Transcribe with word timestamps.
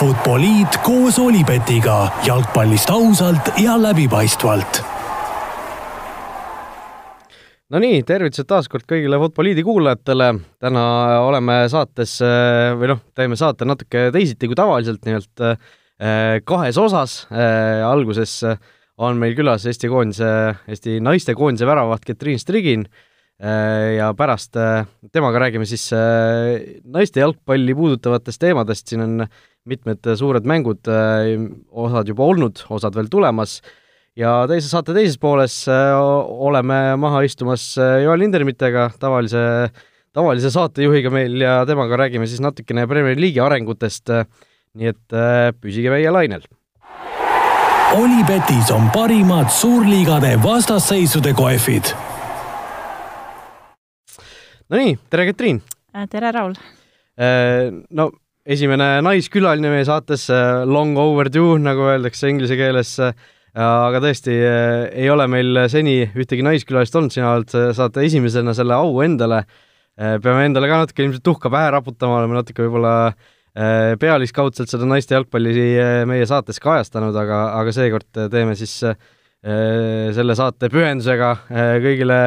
Futboliit 0.00 0.78
koos 0.80 1.18
Olipetiga 1.20 2.06
jalgpallist 2.24 2.88
ausalt 2.88 3.50
ja 3.60 3.74
läbipaistvalt. 3.76 4.78
Nonii, 7.74 7.98
tervitused 8.08 8.48
taas 8.48 8.70
kord 8.72 8.86
kõigile 8.88 9.18
Futboliidi 9.20 9.60
kuulajatele. 9.66 10.30
täna 10.56 10.84
oleme 11.26 11.58
saates 11.68 12.14
või 12.80 12.88
noh, 12.94 13.02
teeme 13.12 13.36
saate 13.36 13.68
natuke 13.68 14.06
teisiti 14.14 14.48
kui 14.48 14.56
tavaliselt, 14.56 15.04
nimelt 15.04 15.44
eh, 15.44 16.40
kahes 16.48 16.80
osas. 16.80 17.18
Eh, 17.28 17.84
alguses 17.84 18.38
on 18.96 19.20
meil 19.20 19.36
külas 19.36 19.68
Eesti 19.68 19.92
koondise, 19.92 20.32
Eesti 20.64 20.96
naiste 21.04 21.36
koondise 21.36 21.68
väravaht 21.68 22.08
Ketriin 22.08 22.40
Strigin 22.40 22.88
ja 23.40 24.10
pärast 24.12 24.52
temaga 25.12 25.40
räägime 25.40 25.64
siis 25.64 25.86
naiste 26.84 27.22
jalgpalli 27.22 27.72
puudutavatest 27.72 28.36
teemadest, 28.42 28.90
siin 28.92 29.00
on 29.00 29.14
mitmed 29.68 30.08
suured 30.16 30.46
mängud, 30.48 30.88
osad 31.70 32.08
juba 32.08 32.26
olnud, 32.32 32.62
osad 32.72 32.96
veel 32.96 33.10
tulemas, 33.12 33.58
ja 34.18 34.40
teise 34.50 34.70
saate 34.70 34.94
teises 34.96 35.18
pooles 35.20 35.62
oleme 35.68 36.96
maha 37.00 37.22
istumas 37.26 37.74
Joel 37.76 38.24
Lindermitega, 38.24 38.88
tavalise, 39.00 39.42
tavalise 40.16 40.52
saatejuhiga 40.54 41.12
meil 41.14 41.36
ja 41.44 41.60
temaga 41.68 42.00
räägime 42.04 42.28
siis 42.30 42.40
natukene 42.42 42.86
Premier 42.90 43.20
League'i 43.20 43.44
arengutest, 43.44 44.10
nii 44.80 44.94
et 44.94 45.18
püsige 45.60 45.92
meie 45.92 46.12
lainel 46.14 46.46
Olipetis 47.98 48.70
on 48.70 48.86
parimad 48.94 49.50
suurliigade 49.50 50.36
vastasseisude 50.42 51.32
kohvid 51.34 51.90
Nonii, 54.70 54.98
tere, 55.10 55.24
Katriin! 55.26 55.58
Äh, 55.96 56.06
tere, 56.06 56.30
Raul! 56.30 56.52
Äh, 57.18 57.72
no 57.90 58.10
esimene 58.48 59.00
naiskülaline 59.04 59.72
meie 59.72 59.86
saates, 59.88 60.28
long 60.68 60.96
overdue, 61.00 61.58
nagu 61.62 61.88
öeldakse 61.92 62.30
inglise 62.30 62.56
keeles, 62.58 62.94
aga 63.60 64.00
tõesti 64.02 64.36
ei 64.36 65.10
ole 65.12 65.26
meil 65.30 65.64
seni 65.72 66.04
ühtegi 66.08 66.44
naiskülalist 66.46 66.96
olnud, 66.96 67.14
sina 67.14 67.34
oled, 67.34 67.52
saad 67.76 67.98
esimesena 68.02 68.54
selle 68.56 68.78
au 68.78 69.02
endale. 69.04 69.44
peame 69.96 70.46
endale 70.46 70.68
ka 70.70 70.84
natuke 70.84 71.04
ilmselt 71.04 71.24
tuhka 71.26 71.50
pähe 71.52 71.70
raputama, 71.74 72.20
oleme 72.20 72.38
natuke 72.38 72.64
võib-olla 72.64 73.12
pealiskaudselt 74.00 74.70
seda 74.70 74.86
naiste 74.86 75.16
jalgpalli 75.16 75.52
meie 76.08 76.26
saates 76.26 76.62
kajastanud, 76.62 77.16
aga, 77.16 77.42
aga 77.58 77.74
seekord 77.74 78.08
teeme 78.30 78.54
siis 78.56 78.78
selle 79.40 80.36
saate 80.38 80.70
pühendusega 80.70 81.34
kõigile 81.82 82.20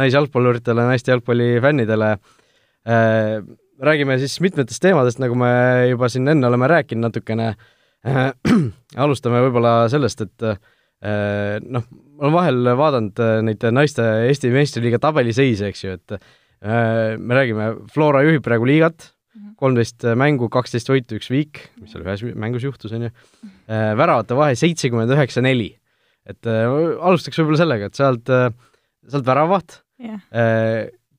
naisjalgpalluritele, 0.00 0.86
naiste 0.88 1.12
jalgpallifännidele. 1.12 2.16
Äh, 3.82 3.86
räägime 3.86 4.18
siis 4.18 4.40
mitmetest 4.40 4.82
teemadest, 4.82 5.18
nagu 5.18 5.34
me 5.38 5.88
juba 5.90 6.08
siin 6.10 6.28
enne 6.30 6.46
oleme 6.46 6.68
rääkinud 6.70 7.08
natukene. 7.08 7.54
Äh, 8.06 8.30
alustame 9.04 9.42
võib-olla 9.42 9.88
sellest, 9.90 10.22
et 10.22 10.46
äh, 10.46 11.58
noh, 11.62 11.82
ma 11.90 12.28
olen 12.28 12.36
vahel 12.36 12.70
vaadanud 12.78 13.24
neid 13.42 13.66
naiste 13.74 14.04
Eesti 14.28 14.52
meistriliiga 14.54 15.00
tabeliseise, 15.02 15.72
eks 15.72 15.82
ju, 15.82 15.96
et 15.98 16.14
me 16.62 17.34
räägime, 17.34 17.72
Flora 17.90 18.20
juhib 18.22 18.44
praegu 18.46 18.68
liigat, 18.70 19.08
mhm. 19.34 19.56
kolmteist 19.58 20.06
mängu, 20.14 20.46
kaksteist 20.46 20.92
võitu, 20.92 21.18
üks 21.18 21.26
viik, 21.32 21.64
mis 21.82 21.90
seal 21.90 22.04
ühes 22.06 22.22
mängus 22.38 22.62
juhtus, 22.62 22.94
on 22.94 23.08
ju, 23.08 23.10
väravate 23.66 24.38
vahe 24.38 24.54
seitsekümmend 24.60 25.10
üheksa, 25.10 25.42
neli. 25.42 25.72
et 26.22 26.46
alustaks 26.46 27.40
võib-olla 27.40 27.58
sellega, 27.64 27.90
et 27.90 27.98
sealt 27.98 28.30
äh, 28.30 28.52
oled 29.10 29.26
väravaht 29.26 29.80
yeah.. 29.98 30.22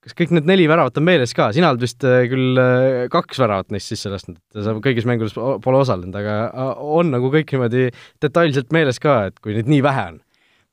Kas 0.03 0.17
kõik 0.19 0.33
need 0.35 0.49
neli 0.49 0.67
väravat 0.69 0.99
on 0.99 1.07
meeles 1.07 1.33
ka, 1.35 1.51
sina 1.55 1.71
oled 1.71 1.83
vist 1.83 2.03
äh, 2.07 2.25
küll 2.31 2.59
äh, 2.59 3.05
kaks 3.13 3.39
väravat 3.43 3.71
neist 3.73 3.91
sisse 3.91 4.11
lasknud, 4.11 4.41
et 4.53 4.65
sa 4.65 4.75
kõigis 4.83 5.07
mängudes 5.09 5.35
pole 5.37 5.79
osalenud, 5.79 6.15
aga 6.19 6.67
on 6.83 7.13
nagu 7.13 7.31
kõik 7.33 7.55
niimoodi 7.55 7.89
detailselt 8.23 8.75
meeles 8.75 8.99
ka, 9.03 9.23
et 9.31 9.39
kui 9.43 9.55
neid 9.57 9.71
nii 9.71 9.83
vähe 9.85 10.11
on? 10.13 10.21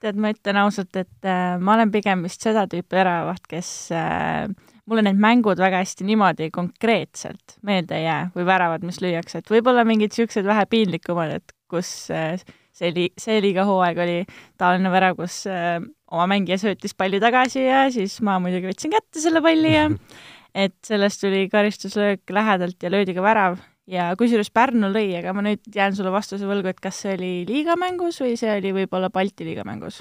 tead, 0.01 0.17
ma 0.21 0.31
ütlen 0.33 0.57
ausalt, 0.63 0.97
et 0.97 1.29
äh, 1.29 1.57
ma 1.61 1.77
olen 1.77 1.93
pigem 1.93 2.25
vist 2.25 2.45
seda 2.45 2.65
tüüpi 2.71 2.97
väravaht, 2.97 3.45
kes 3.51 3.71
äh, 3.93 4.49
mulle 4.89 5.05
need 5.07 5.21
mängud 5.21 5.61
väga 5.61 5.83
hästi 5.85 6.07
niimoodi 6.09 6.51
konkreetselt 6.55 7.59
meelde 7.67 7.99
ei 7.99 8.07
jää 8.07 8.23
või 8.37 8.47
väravad, 8.49 8.87
mis 8.87 9.01
lüüakse, 9.05 9.43
et 9.43 9.53
võib-olla 9.53 9.85
mingid 9.89 10.15
niisugused 10.15 10.49
vähe 10.49 10.65
piinlikumad, 10.71 11.37
et 11.41 11.55
kus 11.71 11.93
äh, 12.15 12.41
see 12.77 12.93
li-, 12.97 13.13
see 13.21 13.41
liiga 13.45 13.67
hooaeg 13.69 14.01
oli 14.03 14.19
taoline 14.61 14.93
värav, 14.93 15.19
kus 15.21 15.43
äh, 15.51 15.79
oma 16.11 16.27
mängija 16.31 16.59
söötis 16.61 16.95
palli 16.99 17.21
tagasi 17.23 17.65
ja 17.65 17.87
siis 17.95 18.19
ma 18.27 18.39
muidugi 18.43 18.71
võtsin 18.71 18.93
kätte 18.95 19.23
selle 19.23 19.43
palli 19.45 19.75
ja 19.75 19.89
et 20.65 20.77
sellest 20.87 21.23
tuli 21.23 21.47
karistuslöök 21.53 22.33
lähedalt 22.35 22.83
ja 22.83 22.93
löödi 22.93 23.15
ka 23.17 23.25
värav 23.25 23.61
ja 23.91 24.11
kusjuures 24.19 24.51
Pärnu 24.55 24.91
lõi, 24.93 25.09
aga 25.19 25.35
ma 25.37 25.45
nüüd 25.45 25.63
jään 25.75 25.95
sulle 25.97 26.13
vastuse 26.15 26.49
võlgu, 26.49 26.73
et 26.73 26.81
kas 26.83 27.03
see 27.05 27.15
oli 27.19 27.33
liigamängus 27.49 28.21
või 28.23 28.37
see 28.39 28.53
oli 28.57 28.75
võib-olla 28.83 29.11
Balti 29.15 29.47
liiga 29.49 29.67
mängus 29.67 30.01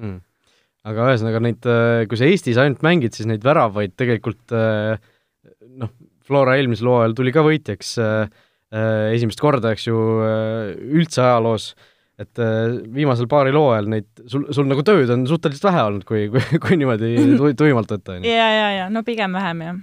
mm.? 0.00 0.22
aga 0.88 1.10
ühesõnaga 1.10 1.40
neid, 1.44 1.68
äh, 1.68 2.04
kui 2.08 2.20
sa 2.20 2.28
Eestis 2.28 2.60
ainult 2.60 2.84
mängid, 2.84 3.16
siis 3.16 3.28
neid 3.28 3.44
väravaid 3.44 3.94
tegelikult 4.00 4.54
äh, 4.56 4.98
noh, 5.80 5.92
Flora 6.24 6.56
eelmisel 6.56 6.88
hooajal 6.88 7.16
tuli 7.16 7.32
ka 7.36 7.44
võitjaks 7.44 7.96
äh, 8.00 8.44
esimest 9.14 9.38
korda, 9.38 9.74
eks 9.74 9.84
ju, 9.86 9.96
üldse 10.98 11.20
ajaloos 11.22 11.68
et 12.22 12.42
äh, 12.42 12.76
viimasel 12.94 13.26
paaril 13.30 13.56
hooajal 13.58 13.88
neid, 13.90 14.06
sul, 14.30 14.46
sul 14.54 14.68
nagu 14.70 14.84
tööd 14.86 15.10
on 15.10 15.24
suhteliselt 15.26 15.66
vähe 15.66 15.82
olnud, 15.88 16.04
kui, 16.06 16.28
kui, 16.32 16.60
kui 16.62 16.78
niimoodi 16.78 17.10
tu, 17.34 17.50
tuimalt 17.58 17.90
võtta, 17.90 18.18
on 18.18 18.22
ju. 18.22 18.30
ja, 18.30 18.46
ja, 18.54 18.70
ja 18.78 18.86
no 18.92 19.02
pigem 19.06 19.34
vähem, 19.34 19.64
jah. 19.66 19.80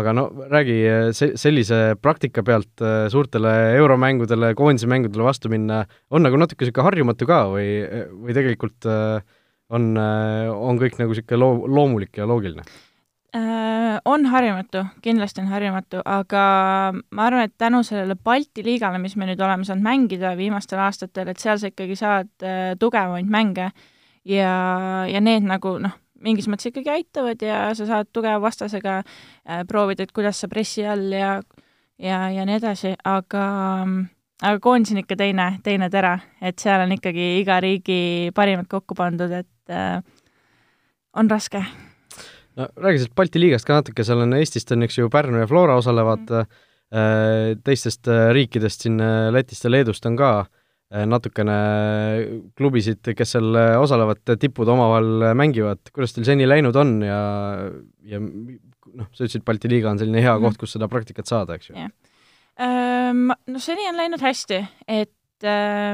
aga 0.00 0.14
no 0.16 0.26
räägi, 0.50 0.78
see, 1.16 1.34
sellise 1.40 1.82
praktika 2.00 2.44
pealt 2.46 2.84
äh, 2.84 3.04
suurtele 3.12 3.52
euromängudele, 3.76 4.54
koondise 4.58 4.88
mängudele 4.90 5.28
vastu 5.28 5.52
minna 5.52 5.84
on 6.08 6.24
nagu 6.24 6.40
natuke 6.40 6.64
niisugune 6.64 6.88
harjumatu 6.88 7.28
ka 7.28 7.44
või, 7.52 7.68
või 8.24 8.36
tegelikult 8.40 8.88
äh, 8.88 9.20
on, 9.74 9.92
on 9.98 10.80
kõik 10.80 10.96
nagu 11.00 11.12
niisugune 11.12 11.44
loo-, 11.44 11.68
loomulik 11.68 12.22
ja 12.22 12.28
loogiline? 12.30 12.64
Äh, 13.34 14.00
on 14.04 14.26
harjumatu, 14.30 14.84
kindlasti 15.02 15.40
on 15.42 15.48
harjumatu, 15.50 15.98
aga 16.06 16.42
ma 17.10 17.24
arvan, 17.26 17.48
et 17.48 17.54
tänu 17.58 17.80
sellele 17.82 18.14
Balti 18.14 18.62
liigale, 18.62 19.00
mis 19.02 19.16
me 19.18 19.26
nüüd 19.26 19.40
oleme 19.42 19.64
saanud 19.66 19.82
mängida 19.82 20.36
viimastel 20.38 20.78
aastatel, 20.78 21.32
et 21.32 21.40
seal 21.42 21.58
sa 21.58 21.66
ikkagi 21.72 21.96
saad 21.98 22.28
äh, 22.46 22.76
tugevamaid 22.78 23.26
mänge. 23.26 23.72
Ja, 24.24 24.52
ja 25.10 25.20
need 25.20 25.48
nagu 25.50 25.72
noh, 25.82 25.96
mingis 26.22 26.46
mõttes 26.46 26.70
ikkagi 26.70 26.92
aitavad 26.92 27.42
ja 27.42 27.56
sa 27.74 27.88
saad 27.88 28.12
tugeva 28.14 28.38
vastasega 28.44 29.00
äh, 29.02 29.64
proovida, 29.66 30.06
et 30.06 30.12
kuidas 30.14 30.38
sa 30.38 30.48
pressi 30.52 30.86
all 30.86 31.10
ja 31.10 31.32
ja, 31.98 32.20
ja 32.30 32.44
nii 32.46 32.60
edasi, 32.60 32.92
aga 33.02 33.48
aga 34.44 34.60
koondis 34.62 34.94
on 34.94 35.02
ikka 35.02 35.18
teine, 35.18 35.48
teine 35.66 35.90
tera, 35.90 36.14
et 36.38 36.62
seal 36.62 36.86
on 36.86 36.94
ikkagi 36.94 37.26
iga 37.40 37.58
riigi 37.66 38.30
parimad 38.34 38.70
kokku 38.70 38.94
pandud, 38.94 39.34
et 39.42 39.74
äh, 39.74 39.98
on 41.18 41.30
raske 41.34 41.64
no 42.58 42.68
räägi 42.76 43.02
sellest 43.02 43.16
Balti 43.18 43.42
liigast 43.42 43.66
ka 43.68 43.80
natuke, 43.80 44.04
seal 44.06 44.22
on 44.24 44.36
Eestist 44.38 44.72
on 44.74 44.86
eks 44.86 44.98
ju 44.98 45.10
Pärnu 45.12 45.42
ja 45.42 45.48
Flora 45.50 45.78
osalevad 45.80 46.30
mm., 46.30 46.60
teistest 47.64 48.06
äh, 48.12 48.28
riikidest 48.36 48.84
siin 48.84 49.00
äh, 49.02 49.32
Lätist 49.34 49.64
ja 49.66 49.72
Leedust 49.72 50.04
on 50.06 50.18
ka 50.20 50.34
natukene 50.94 51.54
klubisid, 52.54 53.00
kes 53.18 53.32
seal 53.34 53.56
osalevad, 53.80 54.20
tipud 54.38 54.68
omavahel 54.70 55.32
mängivad, 55.34 55.80
kuidas 55.90 56.12
teil 56.14 56.26
seni 56.28 56.44
läinud 56.46 56.76
on 56.78 56.92
ja, 57.02 57.16
ja 58.06 58.20
noh, 58.22 59.08
sa 59.08 59.24
ütlesid, 59.24 59.42
Balti 59.48 59.72
liiga 59.72 59.90
on 59.90 59.98
selline 59.98 60.22
hea 60.22 60.36
mm. 60.36 60.44
koht, 60.44 60.60
kus 60.60 60.76
seda 60.76 60.86
praktikat 60.92 61.26
saada, 61.26 61.56
eks 61.58 61.72
ju 61.72 61.74
yeah.? 61.80 61.90
No 63.48 63.64
seni 63.64 63.88
on 63.90 63.98
läinud 63.98 64.22
hästi, 64.22 64.60
et 64.86 65.48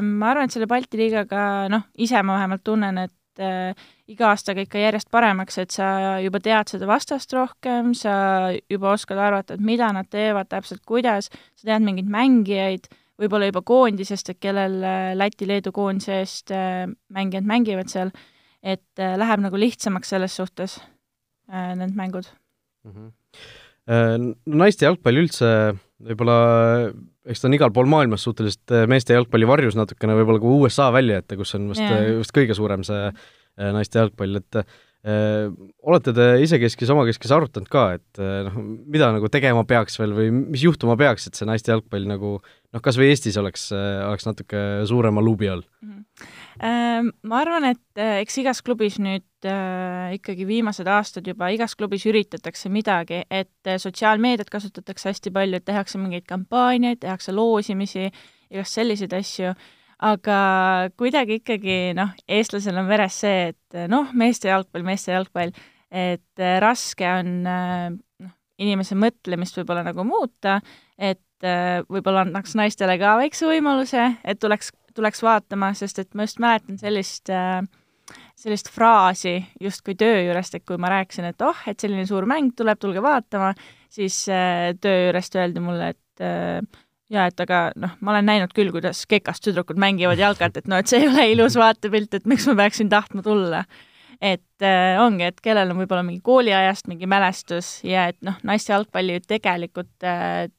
ma 0.04 0.34
arvan, 0.34 0.50
et 0.50 0.58
selle 0.58 0.68
Balti 0.68 1.00
liigaga 1.00 1.46
noh, 1.72 1.86
ise 1.96 2.20
ma 2.20 2.36
vähemalt 2.36 2.66
tunnen, 2.66 3.00
et 3.06 3.14
äh, 3.38 3.74
iga 4.10 4.30
aastaga 4.32 4.64
ikka 4.64 4.80
järjest 4.82 5.10
paremaks, 5.12 5.58
et 5.62 5.70
sa 5.70 6.18
juba 6.22 6.40
tead 6.42 6.72
seda 6.72 6.88
vastast 6.90 7.32
rohkem, 7.36 7.92
sa 7.94 8.50
juba 8.70 8.94
oskad 8.94 9.20
arvata, 9.20 9.54
et 9.54 9.64
mida 9.64 9.92
nad 9.94 10.08
teevad 10.10 10.50
täpselt, 10.50 10.82
kuidas, 10.88 11.30
sa 11.54 11.70
tead 11.70 11.86
mingeid 11.86 12.10
mängijaid, 12.10 12.90
võib-olla 13.20 13.50
juba 13.50 13.62
koondisest, 13.62 14.32
et 14.32 14.40
kellel 14.42 14.80
äh, 14.82 15.12
Läti-Leedu 15.18 15.72
koondise 15.76 16.18
eest 16.22 16.50
äh, 16.56 16.88
mängijad 17.14 17.46
mängivad 17.46 17.92
seal, 17.92 18.10
et 18.62 18.98
äh, 18.98 19.14
läheb 19.20 19.44
nagu 19.44 19.60
lihtsamaks 19.60 20.10
selles 20.16 20.34
suhtes 20.36 20.80
äh, 21.52 21.74
need 21.76 21.94
mängud 21.96 22.26
mm. 22.84 22.92
-hmm. 22.92 23.16
Naiste 24.46 24.84
jalgpall 24.84 25.18
üldse 25.18 25.46
võib-olla 25.98 26.92
eks 27.30 27.42
ta 27.42 27.48
on 27.48 27.56
igal 27.56 27.72
pool 27.74 27.88
maailmas 27.90 28.24
suhteliselt 28.26 28.74
meeste 28.90 29.14
jalgpalli 29.14 29.48
varjus 29.48 29.78
natukene, 29.78 30.16
võib-olla 30.18 30.42
kui 30.42 30.64
USA 30.64 30.90
välja 30.94 31.20
jätta, 31.20 31.38
kus 31.38 31.54
on 31.58 31.70
vast, 31.72 31.84
vast 32.18 32.34
kõige 32.36 32.56
suurem 32.58 32.84
see 32.86 33.02
äh, 33.08 33.70
naiste 33.76 34.02
jalgpall, 34.02 34.40
et 34.42 34.62
olete 35.00 36.12
te 36.12 36.24
isekeskis 36.44 36.90
omakeskis 36.92 37.32
arutanud 37.32 37.70
ka, 37.72 37.84
et 37.96 38.20
noh, 38.20 38.58
mida 38.84 39.08
nagu 39.14 39.30
tegema 39.32 39.62
peaks 39.64 39.96
veel 39.96 40.12
või 40.12 40.26
mis 40.34 40.64
juhtuma 40.66 40.96
peaks, 41.00 41.24
et 41.26 41.38
see 41.38 41.48
naiste 41.48 41.72
jalgpall 41.72 42.04
nagu 42.04 42.34
noh, 42.36 42.82
kas 42.84 42.98
või 43.00 43.08
Eestis 43.08 43.38
oleks, 43.40 43.70
oleks 43.72 44.28
natuke 44.28 44.60
suurema 44.90 45.24
luubi 45.24 45.48
all 45.48 45.64
mm? 45.80 45.94
-hmm. 45.94 47.08
Ma 47.24 47.40
arvan, 47.40 47.64
et 47.70 48.02
eks 48.20 48.38
igas 48.42 48.60
klubis 48.60 48.98
nüüd 49.00 49.48
äh, 49.48 50.12
ikkagi 50.18 50.44
viimased 50.44 50.88
aastad 50.90 51.24
juba 51.26 51.48
igas 51.48 51.72
klubis 51.78 52.04
üritatakse 52.04 52.68
midagi, 52.68 53.22
et 53.30 53.72
sotsiaalmeediat 53.80 54.52
kasutatakse 54.52 55.08
hästi 55.08 55.32
palju, 55.32 55.56
et 55.56 55.64
tehakse 55.64 55.98
mingeid 55.98 56.28
kampaaniaid, 56.28 57.00
tehakse 57.00 57.32
loosimisi, 57.32 58.10
igast 58.52 58.76
selliseid 58.76 59.16
asju 59.16 59.54
aga 60.00 60.36
kuidagi 60.98 61.40
ikkagi 61.40 61.78
noh, 61.96 62.12
eestlasel 62.28 62.78
on 62.80 62.88
veres 62.88 63.20
see, 63.22 63.50
et 63.52 63.80
noh, 63.90 64.12
meeste 64.16 64.48
jalgpall, 64.48 64.84
meeste 64.86 65.12
jalgpall, 65.12 65.52
et 65.90 66.42
äh, 66.42 66.58
raske 66.62 67.08
on 67.08 67.34
äh, 67.48 67.88
noh, 68.24 68.36
inimese 68.60 68.96
mõtlemist 68.98 69.58
võib-olla 69.60 69.84
nagu 69.86 70.04
muuta, 70.08 70.60
et 70.96 71.44
äh, 71.44 71.82
võib-olla 71.90 72.24
annaks 72.26 72.56
naistele 72.58 72.96
ka 73.00 73.18
väikse 73.20 73.48
võimaluse, 73.50 74.08
et 74.24 74.40
tuleks, 74.40 74.72
tuleks 74.96 75.22
vaatama, 75.26 75.74
sest 75.76 76.02
et 76.02 76.10
ma 76.16 76.28
just 76.28 76.40
mäletan 76.42 76.80
sellist 76.80 77.32
sellist 78.40 78.70
fraasi 78.72 79.36
justkui 79.60 79.94
töö 80.00 80.22
juurest, 80.24 80.56
et 80.56 80.64
kui 80.66 80.80
ma 80.80 80.88
rääkisin, 80.90 81.28
et 81.28 81.42
oh, 81.44 81.58
et 81.68 81.78
selline 81.78 82.06
suur 82.08 82.24
mäng 82.26 82.54
tuleb, 82.56 82.78
tulge 82.80 83.02
vaatama, 83.04 83.52
siis 83.92 84.16
töö 84.24 84.96
juurest 85.04 85.36
öeldi 85.36 85.62
mulle, 85.62 85.92
et 85.92 86.80
jaa, 87.10 87.26
et 87.30 87.42
aga 87.42 87.60
noh, 87.80 87.94
ma 88.00 88.14
olen 88.14 88.28
näinud 88.28 88.54
küll, 88.56 88.70
kuidas 88.74 89.02
kekast 89.10 89.44
tüdrukud 89.46 89.80
mängivad 89.80 90.20
jalkat, 90.20 90.60
et 90.60 90.70
no 90.70 90.78
et 90.80 90.90
see 90.90 91.02
ei 91.02 91.10
ole 91.10 91.26
ilus 91.34 91.58
vaatepilt, 91.58 92.14
et 92.14 92.28
miks 92.30 92.46
ma 92.50 92.56
peaksin 92.62 92.90
tahtma 92.92 93.24
tulla. 93.26 93.64
et 94.20 94.62
äh, 94.62 95.00
ongi, 95.00 95.24
et 95.30 95.38
kellel 95.40 95.70
on 95.72 95.78
võib-olla 95.80 96.02
mingi 96.04 96.20
kooliajast 96.20 96.90
mingi 96.90 97.06
mälestus 97.08 97.78
ja 97.88 98.04
et 98.10 98.18
noh, 98.20 98.36
naiste 98.44 98.74
jalgpalli 98.74 99.14
ju 99.16 99.22
tegelikult 99.32 100.04
äh, 100.04 100.50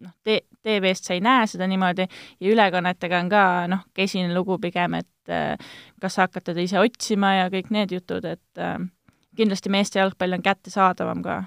noh, 0.00 0.14
te-, 0.24 0.46
TV-st 0.64 1.10
sa 1.10 1.16
ei 1.16 1.20
näe 1.24 1.44
seda 1.50 1.68
niimoodi 1.68 2.06
ja 2.06 2.54
ülekannetega 2.54 3.20
on 3.20 3.28
ka 3.28 3.44
noh, 3.68 3.84
kesine 3.96 4.32
lugu 4.32 4.56
pigem, 4.62 4.96
et 5.02 5.32
äh, 5.32 5.52
kas 6.00 6.16
sa 6.16 6.26
hakkad 6.26 6.48
teda 6.48 6.64
ise 6.64 6.80
otsima 6.80 7.34
ja 7.42 7.50
kõik 7.52 7.68
need 7.76 7.92
jutud, 7.92 8.24
et 8.24 8.62
äh, 8.62 8.78
kindlasti 9.36 9.72
meeste 9.72 10.00
jalgpall 10.00 10.38
on 10.38 10.48
kättesaadavam 10.48 11.20
ka 11.26 11.42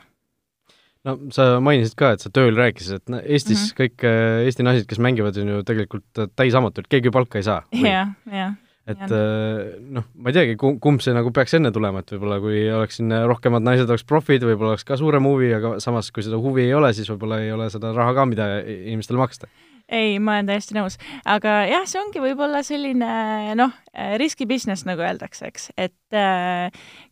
no 1.08 1.16
sa 1.36 1.48
mainisid 1.64 1.96
ka, 2.00 2.14
et 2.16 2.24
sa 2.24 2.32
tööl 2.34 2.58
rääkisid, 2.58 3.02
et 3.02 3.16
Eestis 3.24 3.60
mm 3.60 3.70
-hmm. 3.70 3.80
kõik 3.80 4.06
äh, 4.08 4.44
Eesti 4.48 4.68
naised, 4.68 4.90
kes 4.90 5.00
mängivad, 5.00 5.38
on 5.38 5.56
ju 5.56 5.64
tegelikult 5.64 6.20
äh, 6.20 6.30
täisamatult, 6.36 6.88
keegi 6.88 7.12
palka 7.12 7.40
ei 7.40 7.44
saa. 7.44 7.64
jah, 7.72 8.14
jah. 8.32 8.56
et 8.88 9.12
äh, 9.12 9.80
noh, 9.80 10.08
ma 10.16 10.30
ei 10.30 10.34
teagi, 10.34 10.56
kumb 10.58 11.02
see 11.02 11.14
nagu 11.14 11.32
peaks 11.32 11.54
enne 11.54 11.72
tulema, 11.72 12.00
et 12.00 12.12
võib-olla 12.12 12.40
kui 12.40 12.64
oleks 12.72 13.00
siin 13.00 13.12
rohkemad 13.12 13.64
naised 13.64 13.90
oleks 13.90 14.04
profid, 14.04 14.44
võib-olla 14.44 14.76
oleks 14.76 14.88
ka 14.88 14.98
suurem 14.98 15.24
huvi, 15.24 15.54
aga 15.54 15.80
samas, 15.80 16.12
kui 16.12 16.24
seda 16.24 16.38
huvi 16.38 16.68
ei 16.68 16.74
ole, 16.74 16.94
siis 16.94 17.10
võib-olla 17.10 17.40
ei 17.44 17.52
ole 17.52 17.70
seda 17.70 17.94
raha 17.94 18.14
ka, 18.14 18.26
mida 18.26 18.50
inimestele 18.64 19.20
maksta 19.20 19.48
ei, 19.92 20.18
ma 20.20 20.38
olen 20.38 20.50
täiesti 20.50 20.76
nõus, 20.78 20.98
aga 21.30 21.64
jah, 21.68 21.86
see 21.90 22.00
ongi 22.02 22.22
võib-olla 22.24 22.64
selline 22.66 23.56
noh, 23.60 23.74
riski 24.20 24.48
business, 24.50 24.86
nagu 24.88 25.04
öeldakse, 25.04 25.50
eks, 25.52 25.72
et 25.78 26.18
äh, 26.18 26.70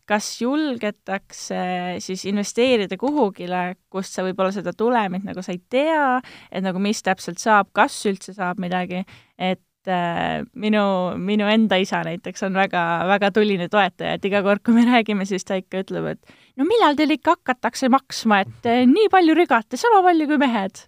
kas 0.08 0.28
julgetakse 0.40 1.62
siis 2.04 2.24
investeerida 2.30 2.96
kuhugile, 3.00 3.74
kust 3.92 4.16
sa 4.16 4.24
võib-olla 4.26 4.54
seda 4.54 4.74
tulemit 4.76 5.26
nagu 5.26 5.44
sa 5.44 5.54
ei 5.54 5.60
tea, 5.72 6.16
et 6.50 6.64
nagu 6.64 6.80
mis 6.82 7.02
täpselt 7.04 7.42
saab, 7.42 7.70
kas 7.76 7.98
üldse 8.08 8.34
saab 8.36 8.62
midagi, 8.62 9.04
et 9.36 9.92
äh, 9.92 10.40
minu, 10.56 10.84
minu 11.20 11.50
enda 11.52 11.76
isa 11.82 12.00
näiteks 12.06 12.48
on 12.48 12.56
väga, 12.56 12.86
väga 13.12 13.32
tuline 13.36 13.68
toetaja, 13.72 14.16
et 14.16 14.24
iga 14.30 14.42
kord, 14.46 14.64
kui 14.64 14.78
me 14.78 14.86
räägime, 14.88 15.28
siis 15.28 15.44
ta 15.44 15.60
ikka 15.60 15.84
ütleb, 15.84 16.14
et 16.16 16.40
no 16.56 16.66
millal 16.68 16.96
teil 16.96 17.12
ikka 17.18 17.36
hakatakse 17.36 17.92
maksma, 17.92 18.42
et 18.46 18.72
äh, 18.72 18.82
nii 18.88 19.12
palju 19.12 19.36
rügate, 19.38 19.80
sama 19.80 20.00
palju 20.08 20.30
kui 20.32 20.40
mehed 20.40 20.86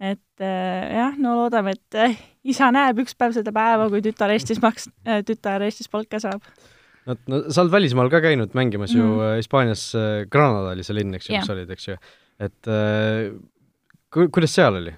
et 0.00 0.44
äh, 0.44 0.96
jah, 0.96 1.16
no 1.22 1.36
loodame, 1.40 1.76
et 1.76 1.98
äh, 1.98 2.16
isa 2.44 2.68
näeb 2.74 3.00
üks 3.04 3.16
päev 3.18 3.32
seda 3.36 3.52
päeva, 3.54 3.88
kui 3.92 4.02
tütar 4.04 4.32
Eestis 4.34 4.60
maks- 4.62 4.90
äh,, 5.06 5.22
tütar 5.26 5.64
Eestis 5.64 5.88
palka 5.92 6.20
saab. 6.20 6.44
no, 7.06 7.16
no 7.32 7.40
sa 7.48 7.64
oled 7.64 7.72
välismaal 7.72 8.12
ka 8.12 8.20
käinud 8.24 8.54
mängimas 8.58 8.92
mm. 8.92 9.00
ju 9.00 9.32
Hispaanias 9.40 9.88
Granada 10.30 10.74
oli 10.74 10.84
see 10.84 10.98
linn, 10.98 11.16
eks 11.16 11.30
ju, 11.30 11.40
kus 11.40 11.52
olid, 11.56 11.72
eks 11.72 11.88
ju, 11.88 11.98
et 12.44 12.70
ku-, 14.12 14.28
kuidas 14.28 14.56
seal 14.58 14.80
oli? 14.82 14.92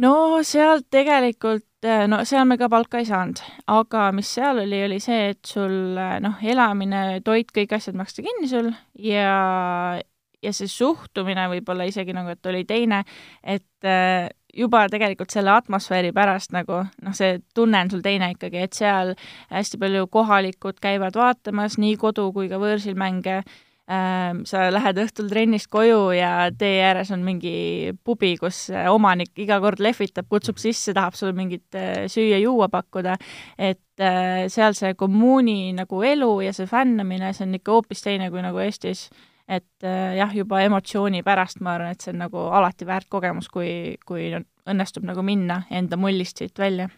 no 0.00 0.14
seal 0.46 0.82
tegelikult, 0.90 1.66
no 2.10 2.22
seal 2.26 2.46
me 2.48 2.58
ka 2.58 2.70
palka 2.72 2.98
ei 2.98 3.06
saanud, 3.06 3.38
aga 3.70 4.10
mis 4.16 4.34
seal 4.34 4.64
oli, 4.64 4.82
oli 4.88 4.98
see, 5.02 5.30
et 5.34 5.46
sul 5.46 5.94
noh, 5.94 6.42
elamine, 6.42 7.20
toit, 7.26 7.52
kõik 7.54 7.76
asjad 7.78 7.98
maksti 7.98 8.26
kinni 8.26 8.50
sul 8.50 8.72
ja 8.98 10.00
ja 10.42 10.52
see 10.56 10.68
suhtumine 10.70 11.46
võib-olla 11.52 11.86
isegi 11.88 12.14
nagu, 12.16 12.32
et 12.32 12.46
oli 12.50 12.64
teine, 12.68 13.02
et 13.44 13.88
äh, 13.88 14.28
juba 14.56 14.84
tegelikult 14.90 15.32
selle 15.32 15.52
atmosfääri 15.54 16.12
pärast 16.16 16.54
nagu 16.54 16.82
noh, 16.82 17.16
see 17.16 17.40
tunne 17.54 17.84
on 17.84 17.90
sul 17.92 18.04
teine 18.04 18.32
ikkagi, 18.34 18.66
et 18.66 18.76
seal 18.76 19.14
hästi 19.50 19.80
palju 19.80 20.06
kohalikud 20.12 20.80
käivad 20.82 21.18
vaatamas 21.18 21.78
nii 21.80 21.96
kodu 22.00 22.30
kui 22.36 22.50
ka 22.50 22.60
võõrsil 22.62 22.98
mänge. 22.98 23.42
Ähm,, 23.90 24.44
sa 24.46 24.68
lähed 24.70 25.00
õhtul 25.02 25.26
trennist 25.26 25.66
koju 25.66 26.12
ja 26.14 26.44
tee 26.54 26.76
ääres 26.86 27.08
on 27.10 27.24
mingi 27.26 27.90
pubi, 28.06 28.36
kus 28.38 28.68
omanik 28.86 29.34
iga 29.42 29.56
kord 29.58 29.82
lehvitab, 29.82 30.28
kutsub 30.30 30.60
sisse, 30.62 30.94
tahab 30.94 31.16
sulle 31.18 31.34
mingit 31.34 31.74
äh, 31.74 32.04
süüa-juua 32.06 32.68
pakkuda, 32.70 33.16
et 33.58 33.98
äh, 33.98 34.44
seal 34.46 34.78
see 34.78 34.94
kommuuni 34.94 35.72
nagu 35.74 36.04
elu 36.06 36.30
ja 36.46 36.54
see 36.54 36.70
fännamine, 36.70 37.32
see 37.34 37.48
on 37.48 37.58
ikka 37.58 37.74
hoopis 37.80 38.06
teine 38.06 38.30
kui 38.30 38.46
nagu 38.46 38.62
Eestis 38.62 39.08
et 39.50 39.86
äh, 39.86 40.16
jah, 40.20 40.34
juba 40.34 40.62
emotsiooni 40.66 41.24
pärast 41.26 41.62
ma 41.64 41.74
arvan, 41.76 41.94
et 41.94 42.04
see 42.04 42.14
on 42.14 42.22
nagu 42.24 42.46
alati 42.56 42.86
väärt 42.88 43.10
kogemus, 43.12 43.50
kui, 43.52 43.96
kui 44.06 44.30
õnnestub 44.34 45.06
nagu 45.08 45.24
minna 45.26 45.64
enda 45.74 45.98
mullist 46.00 46.42
siit 46.42 46.58
välja. 46.60 46.90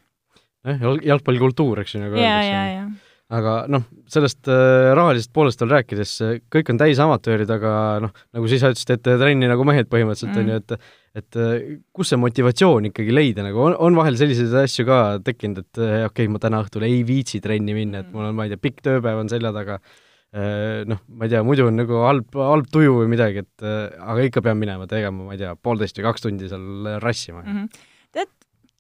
jah, 0.67 0.85
jalgpallikultuur, 1.13 1.83
eks 1.83 1.97
ju, 1.97 2.03
nagu 2.05 2.19
öeldakse. 2.19 3.09
aga 3.33 3.55
noh, 3.73 3.87
sellest 4.13 4.51
äh, 4.53 4.91
rahalisest 4.99 5.33
poolest 5.33 5.63
veel 5.65 5.73
rääkides, 5.79 6.15
kõik 6.53 6.75
on 6.75 6.83
täis 6.83 7.01
amatöörid, 7.01 7.51
aga 7.55 7.73
noh, 8.05 8.13
nagu 8.37 8.51
sa 8.51 8.59
ise 8.59 8.75
ütlesid, 8.75 8.95
et 8.99 9.09
trenni 9.25 9.49
nagu 9.49 9.65
mehed 9.69 9.89
põhimõtteliselt 9.89 10.37
mm., 10.37 10.43
on 10.43 10.53
ju, 10.53 10.61
et 10.61 11.01
et 11.13 11.37
äh, 11.41 11.57
kus 11.93 12.13
see 12.13 12.21
motivatsioon 12.21 12.89
ikkagi 12.89 13.13
leida, 13.13 13.45
nagu 13.45 13.61
on, 13.61 13.75
on 13.77 13.97
vahel 13.97 14.17
selliseid 14.17 14.53
asju 14.63 14.87
ka 14.89 15.03
tekkinud, 15.25 15.65
et 15.65 15.81
äh, 15.81 15.99
okei 16.07 16.25
okay,, 16.25 16.33
ma 16.33 16.41
täna 16.41 16.61
õhtul 16.65 16.85
ei 16.89 17.03
viitsi 17.09 17.41
trenni 17.45 17.77
minna, 17.77 18.01
et 18.05 18.13
mul 18.13 18.29
on, 18.29 18.37
ma 18.37 18.49
ei 18.49 18.53
tea, 18.53 18.61
pikk 18.61 18.81
tööpäev 18.85 19.21
on 19.21 19.33
selja 19.33 19.53
taga, 19.57 19.81
Äh, 19.81 20.09
noh, 20.33 21.01
ma 21.13 21.27
ei 21.27 21.33
tea, 21.33 21.43
muidu 21.45 21.67
on 21.69 21.77
nagu 21.77 21.99
halb, 22.07 22.37
halb 22.41 22.69
tuju 22.73 23.03
või 23.03 23.11
midagi, 23.13 23.43
et 23.45 23.65
äh, 23.67 23.91
aga 24.01 24.29
ikka 24.29 24.43
pean 24.45 24.61
minema 24.61 24.87
tegema, 24.89 25.27
ma 25.27 25.35
ei 25.35 25.41
tea, 25.43 25.53
poolteist 25.61 25.99
või 25.99 26.07
kaks 26.09 26.25
tundi 26.25 26.49
seal 26.49 26.95
rassima 27.03 27.43
mm. 27.43 27.59
-hmm. 27.59 27.83
tead, 28.17 28.31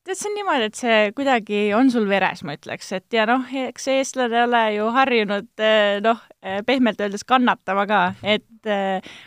tead, 0.06 0.16
see 0.16 0.30
on 0.30 0.36
niimoodi, 0.38 0.68
et 0.70 0.80
see 0.80 0.98
kuidagi 1.18 1.62
on 1.76 1.92
sul 1.92 2.08
veres, 2.08 2.40
ma 2.48 2.56
ütleks, 2.56 2.88
et 2.96 3.18
ja 3.18 3.26
noh, 3.28 3.44
eks 3.66 3.88
eestlane 3.92 4.38
ei 4.38 4.46
ole 4.46 4.62
ju 4.78 4.86
harjunud 4.96 5.64
äh, 5.68 5.98
noh, 6.04 6.22
pehmelt 6.66 7.04
öeldes 7.04 7.26
kannatama 7.28 7.84
ka, 7.90 8.02
et 8.22 8.48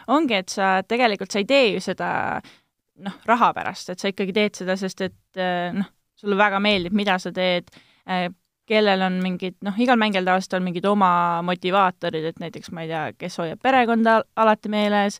ongi, 0.07 0.37
et 0.39 0.49
sa 0.49 0.79
tegelikult, 0.87 1.29
sa 1.31 1.41
ei 1.43 1.47
tee 1.49 1.65
ju 1.75 1.83
seda 1.83 2.09
noh, 3.05 3.19
raha 3.27 3.51
pärast, 3.53 3.91
et 3.91 4.01
sa 4.01 4.09
ikkagi 4.09 4.33
teed 4.33 4.57
seda, 4.63 4.77
sest 4.79 5.05
et 5.05 5.43
noh, 5.75 5.91
sulle 6.15 6.37
väga 6.39 6.61
meeldib, 6.63 6.95
mida 6.95 7.19
sa 7.19 7.29
teed, 7.35 7.69
kellel 8.69 9.01
on 9.05 9.19
mingid, 9.23 9.57
noh, 9.65 9.75
igal 9.81 9.99
mängijal 10.01 10.25
tavaliselt 10.25 10.57
on 10.57 10.65
mingid 10.65 10.85
oma 10.89 11.09
motivaatorid, 11.45 12.25
et 12.31 12.39
näiteks 12.41 12.71
ma 12.73 12.85
ei 12.85 12.89
tea, 12.89 13.03
kes 13.19 13.37
hoiab 13.41 13.61
perekonda 13.63 14.19
alati 14.41 14.71
meeles, 14.73 15.19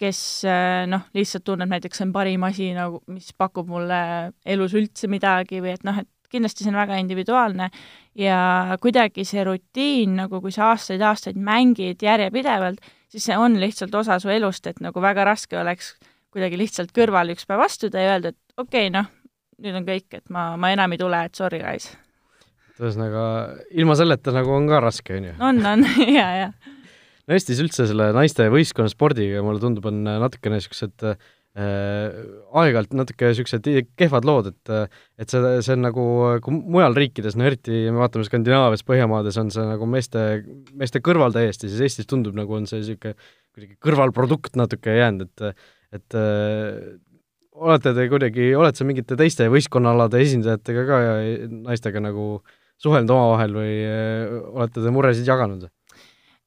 kes 0.00 0.20
äh, 0.48 0.82
noh, 0.90 1.06
lihtsalt 1.16 1.46
tunneb 1.46 1.72
näiteks, 1.72 2.00
see 2.00 2.08
on 2.08 2.14
parim 2.14 2.44
asi 2.48 2.72
nagu, 2.76 3.02
mis 3.12 3.30
pakub 3.38 3.70
mulle 3.70 4.02
elus 4.44 4.74
üldse 4.78 5.08
midagi 5.12 5.62
või 5.64 5.76
et 5.76 5.86
noh, 5.88 6.02
et 6.02 6.10
kindlasti 6.32 6.64
see 6.64 6.72
on 6.72 6.80
väga 6.80 6.96
individuaalne. 7.00 7.68
Ja 8.18 8.38
kuidagi 8.80 9.24
see 9.28 9.44
rutiin, 9.44 10.16
nagu 10.22 10.40
kui 10.44 10.52
sa 10.52 10.70
aastaid-aastaid 10.72 11.36
mängid 11.40 12.04
järjepidevalt, 12.04 12.80
siis 13.12 13.28
see 13.28 13.36
on 13.38 13.58
lihtsalt 13.60 13.94
osa 14.00 14.18
su 14.20 14.32
elust, 14.32 14.68
et 14.68 14.80
nagu 14.84 15.00
väga 15.04 15.26
raske 15.28 15.60
oleks 15.60 15.94
kuidagi 16.32 16.60
lihtsalt 16.60 16.94
kõrvale 16.96 17.36
üks 17.36 17.48
päev 17.48 17.64
astuda 17.66 18.00
ja 18.00 18.14
öelda, 18.16 18.32
et 18.32 18.60
okei 18.60 18.88
okay,, 18.88 18.94
noh, 18.94 19.12
nüüd 19.62 19.76
on 19.80 19.88
kõik, 19.88 20.08
et 20.16 20.24
ma, 20.32 20.54
ma 20.56 20.72
enam 20.72 20.96
ei 20.96 21.00
tule, 21.04 21.20
et 21.28 21.36
sorry 21.36 21.60
guys 21.60 21.92
ühesõnaga, 22.86 23.26
ilma 23.78 23.96
selleta 23.98 24.34
nagu 24.34 24.54
on 24.54 24.70
ka 24.70 24.80
raske, 24.84 25.18
on 25.18 25.28
ju? 25.30 25.34
on, 25.50 25.60
on, 25.74 25.84
jaa, 26.18 26.30
jaa. 26.40 26.50
no 27.26 27.36
Eestis 27.36 27.62
üldse 27.62 27.86
selle 27.90 28.10
naiste 28.16 28.48
võistkonnaspordiga 28.52 29.44
mulle 29.44 29.62
tundub, 29.62 29.86
on 29.90 30.02
natukene 30.06 30.58
niisugused 30.58 31.06
äh, 31.06 31.28
aeg-ajalt 31.52 32.96
natuke 32.96 33.30
niisugused 33.30 33.68
kehvad 34.00 34.26
lood, 34.28 34.50
et 34.54 34.72
et 35.20 35.34
see, 35.34 35.52
see 35.64 35.76
on 35.76 35.86
nagu, 35.86 36.06
kui 36.44 36.56
mujal 36.56 36.96
riikides, 36.98 37.36
no 37.38 37.46
eriti 37.48 37.84
me 37.90 38.02
vaatame 38.02 38.26
Skandinaavias, 38.28 38.86
Põhjamaades 38.88 39.38
on 39.42 39.52
see 39.54 39.68
nagu 39.68 39.88
meeste, 39.90 40.26
meeste 40.78 41.04
kõrval 41.04 41.36
täiesti, 41.36 41.70
siis 41.70 41.86
Eestis 41.86 42.10
tundub, 42.10 42.36
nagu 42.38 42.58
on 42.58 42.66
see 42.70 42.82
niisugune 42.82 43.14
kuidagi 43.52 43.76
kõrvalprodukt 43.84 44.56
natuke 44.56 44.96
jäänud, 44.96 45.28
et 45.28 45.70
et 45.92 46.14
äh, 46.16 46.96
olete 47.52 47.92
te 47.92 48.08
kuidagi, 48.08 48.54
oled 48.56 48.78
sa 48.78 48.86
mingite 48.88 49.16
teiste 49.20 49.44
võistkonnaalade 49.52 50.22
esindajatega 50.24 50.84
ka 50.88 51.00
ja 51.04 51.14
naistega 51.52 52.00
nagu 52.00 52.24
äh, 52.38 52.54
suhelnud 52.82 53.14
omavahel 53.14 53.54
või 53.56 53.76
äh, 53.86 54.34
olete 54.52 54.82
te 54.82 54.92
muresid 54.94 55.28
jaganud? 55.28 55.68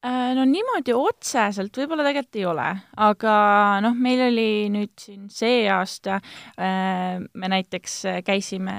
Äh, 0.06 0.32
no 0.38 0.44
niimoodi 0.46 0.94
otseselt 0.94 1.78
võib-olla 1.80 2.06
tegelikult 2.06 2.38
ei 2.38 2.46
ole, 2.46 2.66
aga 3.02 3.36
noh, 3.82 3.96
meil 3.98 4.26
oli 4.28 4.50
nüüd 4.74 4.94
siin 5.02 5.30
see 5.34 5.64
aasta, 5.72 6.20
äh, 6.62 7.16
me 7.24 7.52
näiteks 7.52 8.02
käisime 8.28 8.76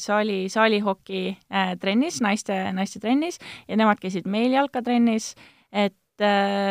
saali, 0.00 0.46
saalihoki 0.52 1.24
trennis, 1.82 2.22
naiste, 2.24 2.56
naiste 2.76 3.02
trennis 3.02 3.40
ja 3.66 3.76
nemad 3.80 4.00
käisid 4.00 4.30
meil 4.30 4.54
jalkatrennis, 4.56 5.34
et 5.72 5.98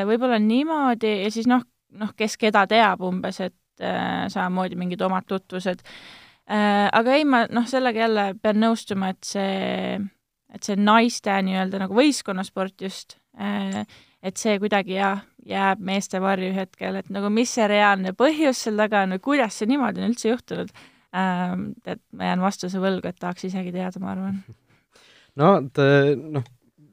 võib-olla 0.07 0.37
niimoodi 0.39 1.11
ja 1.25 1.29
siis 1.33 1.49
noh, 1.49 1.65
noh, 1.99 2.15
kes 2.17 2.37
keda 2.39 2.63
teab 2.71 3.01
umbes, 3.03 3.41
et 3.43 3.57
samamoodi 3.81 4.77
mingid 4.77 5.01
omad 5.01 5.25
tutvused. 5.27 5.81
aga 6.47 7.15
ei, 7.17 7.25
ma 7.25 7.43
noh, 7.49 7.65
sellega 7.67 8.05
jälle 8.05 8.25
pean 8.41 8.61
nõustuma, 8.61 9.09
et 9.11 9.27
see, 9.27 9.97
et 10.51 10.67
see 10.67 10.75
naiste 10.75 11.33
nii-öelda 11.47 11.79
nagu 11.85 11.95
võistkonnasport 11.95 12.83
just 12.83 13.17
Äh, 13.39 13.85
et 14.21 14.37
see 14.37 14.57
kuidagi 14.61 14.97
jah, 14.97 15.21
jääb 15.47 15.81
meeste 15.87 16.19
varju 16.21 16.51
hetkel, 16.53 16.99
et 16.99 17.11
nagu 17.13 17.31
mis 17.33 17.49
see 17.55 17.67
reaalne 17.71 18.11
põhjus 18.17 18.65
seal 18.65 18.79
taga 18.81 19.05
on 19.05 19.15
või 19.15 19.21
kuidas 19.31 19.57
see 19.57 19.69
niimoodi 19.71 20.01
on 20.03 20.11
üldse 20.11 20.33
juhtunud, 20.33 20.73
ähm, 21.17 21.69
et 21.87 22.01
ma 22.17 22.27
jään 22.27 22.43
vastuse 22.43 22.81
võlgu, 22.83 23.07
et 23.07 23.21
tahaks 23.21 23.47
isegi 23.47 23.71
teada, 23.73 24.01
ma 24.03 24.11
arvan. 24.13 24.41
no 25.41 25.53
et 25.63 25.81
noh, 26.21 26.43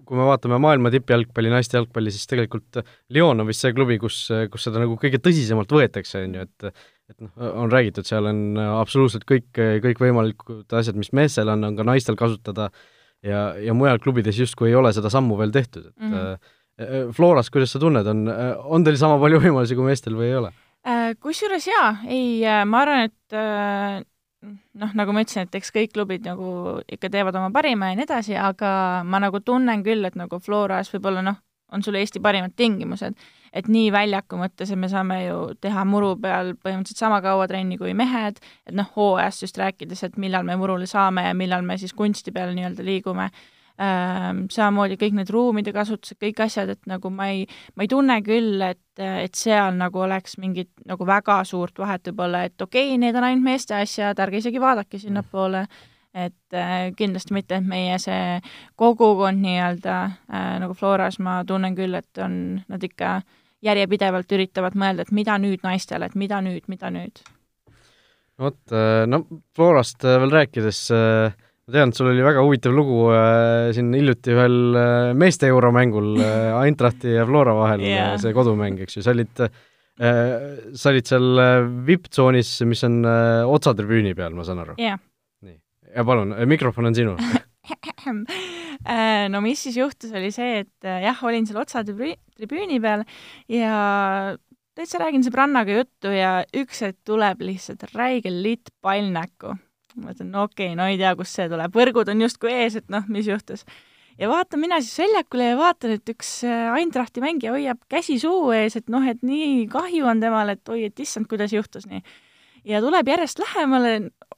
kui 0.09 0.17
me 0.17 0.29
vaatame 0.31 0.61
maailma 0.63 0.93
tippjalgpalli, 0.95 1.51
naiste 1.53 1.77
jalgpalli, 1.77 2.15
siis 2.15 2.31
tegelikult 2.31 2.79
Lyon 3.13 3.43
on 3.43 3.51
vist 3.51 3.67
see 3.67 3.75
klubi, 3.77 3.99
kus, 4.01 4.23
kus 4.53 4.69
seda 4.69 4.81
nagu 4.81 4.95
kõige 5.01 5.21
tõsisemalt 5.21 5.75
võetakse, 5.75 6.23
on 6.29 6.39
ju, 6.39 6.47
et 6.47 6.71
et 7.09 7.23
noh, 7.25 7.33
on 7.65 7.71
räägitud, 7.73 8.05
seal 8.05 8.27
on 8.29 8.61
absoluutselt 8.61 9.25
kõik, 9.29 9.49
kõikvõimalikud 9.57 10.75
asjad, 10.77 10.97
mis 11.01 11.09
meestel 11.17 11.49
on, 11.49 11.65
on 11.65 11.77
ka 11.77 11.87
naistel 11.89 12.19
kasutada 12.21 12.67
ja, 13.23 13.43
ja 13.59 13.75
mujal 13.75 13.99
klubides 14.03 14.39
justkui 14.39 14.71
ei 14.71 14.79
ole 14.79 14.93
seda 14.97 15.11
sammu 15.13 15.39
veel 15.39 15.55
tehtud, 15.55 15.91
et 15.91 15.97
mm 15.97 16.15
-hmm. 16.15 16.55
Floras, 17.11 17.51
kuidas 17.51 17.73
sa 17.75 17.79
tunned, 17.83 18.07
on, 18.07 18.29
on 18.63 18.85
teil 18.85 18.97
sama 18.97 19.17
palju 19.19 19.41
võimalusi 19.43 19.75
kui 19.75 19.85
meestel 19.85 20.15
või 20.15 20.29
ei 20.29 20.37
ole? 20.39 20.53
Kusjuures 21.21 21.67
jaa, 21.67 21.89
ei, 22.07 22.45
ma 22.71 22.85
arvan, 22.85 23.09
et 23.09 24.05
noh, 24.79 24.93
nagu 24.95 25.13
ma 25.13 25.25
ütlesin, 25.25 25.49
et 25.49 25.59
eks 25.59 25.73
kõik 25.75 25.93
klubid 25.97 26.23
nagu 26.29 26.79
ikka 26.87 27.11
teevad 27.11 27.35
oma 27.35 27.51
parima 27.51 27.91
ja 27.91 27.99
nii 27.99 28.07
edasi, 28.07 28.37
aga 28.39 29.03
ma 29.03 29.19
nagu 29.19 29.41
tunnen 29.41 29.83
küll, 29.83 30.07
et 30.07 30.15
nagu 30.15 30.39
Floras 30.39 30.93
võib-olla 30.95 31.25
noh, 31.27 31.41
on 31.75 31.83
sul 31.83 31.99
Eesti 31.99 32.23
parimad 32.23 32.55
tingimused 32.57 33.19
et 33.53 33.69
nii 33.69 33.93
väljaku 33.95 34.39
mõttes, 34.41 34.73
et 34.73 34.79
me 34.79 34.89
saame 34.91 35.21
ju 35.25 35.39
teha 35.61 35.85
muru 35.89 36.15
peal 36.21 36.55
põhimõtteliselt 36.57 37.05
sama 37.05 37.21
kaua 37.25 37.47
trenni 37.51 37.79
kui 37.81 37.95
mehed, 37.97 38.41
et 38.67 38.75
noh, 38.77 38.89
hooajast 38.97 39.47
just 39.47 39.61
rääkides, 39.61 40.05
et 40.05 40.19
millal 40.19 40.47
me 40.47 40.57
murule 40.61 40.87
saame 40.87 41.29
ja 41.29 41.37
millal 41.37 41.63
me 41.67 41.79
siis 41.79 41.95
kunsti 41.97 42.35
peale 42.35 42.57
nii-öelda 42.57 42.85
liigume. 42.87 43.31
Samamoodi 43.79 44.97
kõik 44.99 45.15
need 45.15 45.29
ruumide 45.31 45.71
kasutused, 45.71 46.19
kõik 46.19 46.41
asjad, 46.43 46.73
et 46.75 46.89
nagu 46.91 47.13
ma 47.15 47.29
ei, 47.31 47.45
ma 47.79 47.85
ei 47.87 47.91
tunne 47.93 48.17
küll, 48.27 48.59
et, 48.67 48.81
et 48.99 49.39
seal 49.39 49.77
nagu 49.79 50.03
oleks 50.03 50.35
mingit 50.43 50.73
nagu 50.89 51.07
väga 51.07 51.37
suurt 51.47 51.79
vahet 51.79 52.11
võib-olla, 52.11 52.43
et 52.49 52.59
okei 52.59 52.89
okay,, 52.89 52.99
need 52.99 53.15
on 53.15 53.29
ainult 53.29 53.47
meeste 53.47 53.77
asjad, 53.79 54.19
ärge 54.19 54.43
isegi 54.43 54.59
vaadake 54.59 54.99
sinnapoole. 54.99 55.63
Et 56.19 56.57
äh, 56.57 56.89
kindlasti 56.97 57.35
mitte, 57.37 57.59
et 57.61 57.67
meie 57.69 57.99
see 58.03 58.39
kogukond 58.81 59.39
nii-öelda 59.45 59.97
äh, 60.09 60.55
nagu 60.59 60.75
Floras 60.75 61.21
ma 61.23 61.43
tunnen 61.47 61.77
küll, 61.77 61.95
et 61.95 62.19
on, 62.25 62.57
nad 62.67 62.83
ikka 62.83 63.21
järjepidevalt 63.65 64.33
üritavad 64.37 64.79
mõelda, 64.79 65.07
et 65.07 65.13
mida 65.15 65.37
nüüd 65.41 65.65
naistele, 65.67 66.09
et 66.09 66.17
mida 66.19 66.41
nüüd, 66.45 66.65
mida 66.71 66.93
nüüd. 66.95 67.23
vot, 68.39 68.59
äh, 68.71 69.05
no 69.11 69.25
Florast 69.57 70.05
äh, 70.07 70.19
veel 70.23 70.35
rääkides 70.37 70.83
äh, 70.95 71.33
ma 71.67 71.75
tean, 71.75 71.91
et 71.91 71.99
sul 71.99 72.13
oli 72.13 72.23
väga 72.25 72.45
huvitav 72.47 72.73
lugu 72.73 73.09
siin 73.77 73.91
hiljuti 73.93 74.37
ühel 74.37 74.79
meeste 75.19 75.51
euromängul 75.51 76.15
Eintrachti 76.63 77.17
ja 77.17 77.27
Flora 77.29 77.57
vahel 77.59 77.83
yeah., 77.85 78.15
see 78.21 78.33
kodumäng, 78.37 78.79
eks 78.85 78.99
ju, 78.99 79.05
sa 79.05 79.17
olid 79.17 79.49
sa 79.99 80.93
olid 80.93 81.09
seal 81.11 81.41
vipptsoonis, 81.83 82.53
mis 82.71 82.85
on 82.87 83.03
otsatribüüni 83.51 84.15
peal, 84.15 84.37
ma 84.39 84.47
saan 84.47 84.63
aru? 84.63 84.79
jah 84.79 84.95
yeah 84.95 85.05
ja 85.97 86.05
palun, 86.05 86.35
mikrofon 86.47 86.87
on 86.87 86.95
sinu 86.95 87.17
no 89.33 89.41
mis 89.45 89.63
siis 89.67 89.79
juhtus, 89.79 90.13
oli 90.15 90.31
see, 90.35 90.63
et 90.65 90.87
äh, 90.87 91.03
jah, 91.07 91.25
olin 91.27 91.47
seal 91.49 91.61
otsa 91.63 91.83
tribüüni 91.87 92.79
peal 92.83 93.05
ja 93.51 94.37
täitsa 94.79 95.01
räägin 95.03 95.25
sõbrannaga 95.27 95.81
juttu 95.81 96.13
ja 96.15 96.43
üks 96.57 96.85
hetk 96.87 97.01
tuleb 97.09 97.43
lihtsalt 97.43 97.89
räige 97.95 98.31
litt 98.31 98.71
pall 98.85 99.11
näkku. 99.15 99.57
ma 99.97 100.11
mõtlen, 100.11 100.31
no 100.31 100.47
okei 100.47 100.73
okay,, 100.73 100.79
no 100.79 100.87
ei 100.87 100.99
tea, 101.01 101.15
kust 101.19 101.35
see 101.35 101.49
tuleb, 101.51 101.75
võrgud 101.75 102.11
on 102.13 102.23
justkui 102.23 102.53
ees, 102.55 102.79
et 102.79 102.89
noh, 102.93 103.07
mis 103.11 103.27
juhtus. 103.27 103.65
ja 104.19 104.31
vaatan 104.31 104.63
mina 104.63 104.79
siis 104.85 105.01
väljakule 105.03 105.51
ja 105.51 105.59
vaatan, 105.59 105.97
et 105.99 106.15
üks 106.15 106.33
äh, 106.47 106.71
Eintrahti 106.79 107.25
mängija 107.25 107.57
hoiab 107.57 107.83
käsi 107.91 108.21
suu 108.23 108.53
ees, 108.55 108.79
et 108.79 108.89
noh, 108.93 109.03
et 109.03 109.23
nii 109.27 109.67
kahju 109.73 110.07
on 110.07 110.23
temale, 110.23 110.55
et 110.59 110.75
oi, 110.75 110.85
et 110.93 111.05
issand, 111.05 111.27
kuidas 111.31 111.55
juhtus 111.57 111.89
nii 111.91 112.05
ja 112.69 112.81
tuleb 112.85 113.09
järjest 113.09 113.41
lähemale 113.43 113.93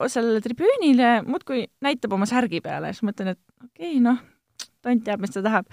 sellele 0.07 0.41
tribüünile, 0.41 1.21
muudkui 1.27 1.65
näitab 1.83 2.13
oma 2.15 2.27
särgi 2.29 2.61
peale, 2.63 2.93
siis 2.93 3.05
mõtlen, 3.05 3.35
et 3.35 3.41
okei 3.61 3.97
okay,, 3.97 4.03
noh, 4.03 4.21
tont 4.85 5.03
teab, 5.05 5.23
mis 5.23 5.33
ta 5.33 5.43
tahab. 5.45 5.69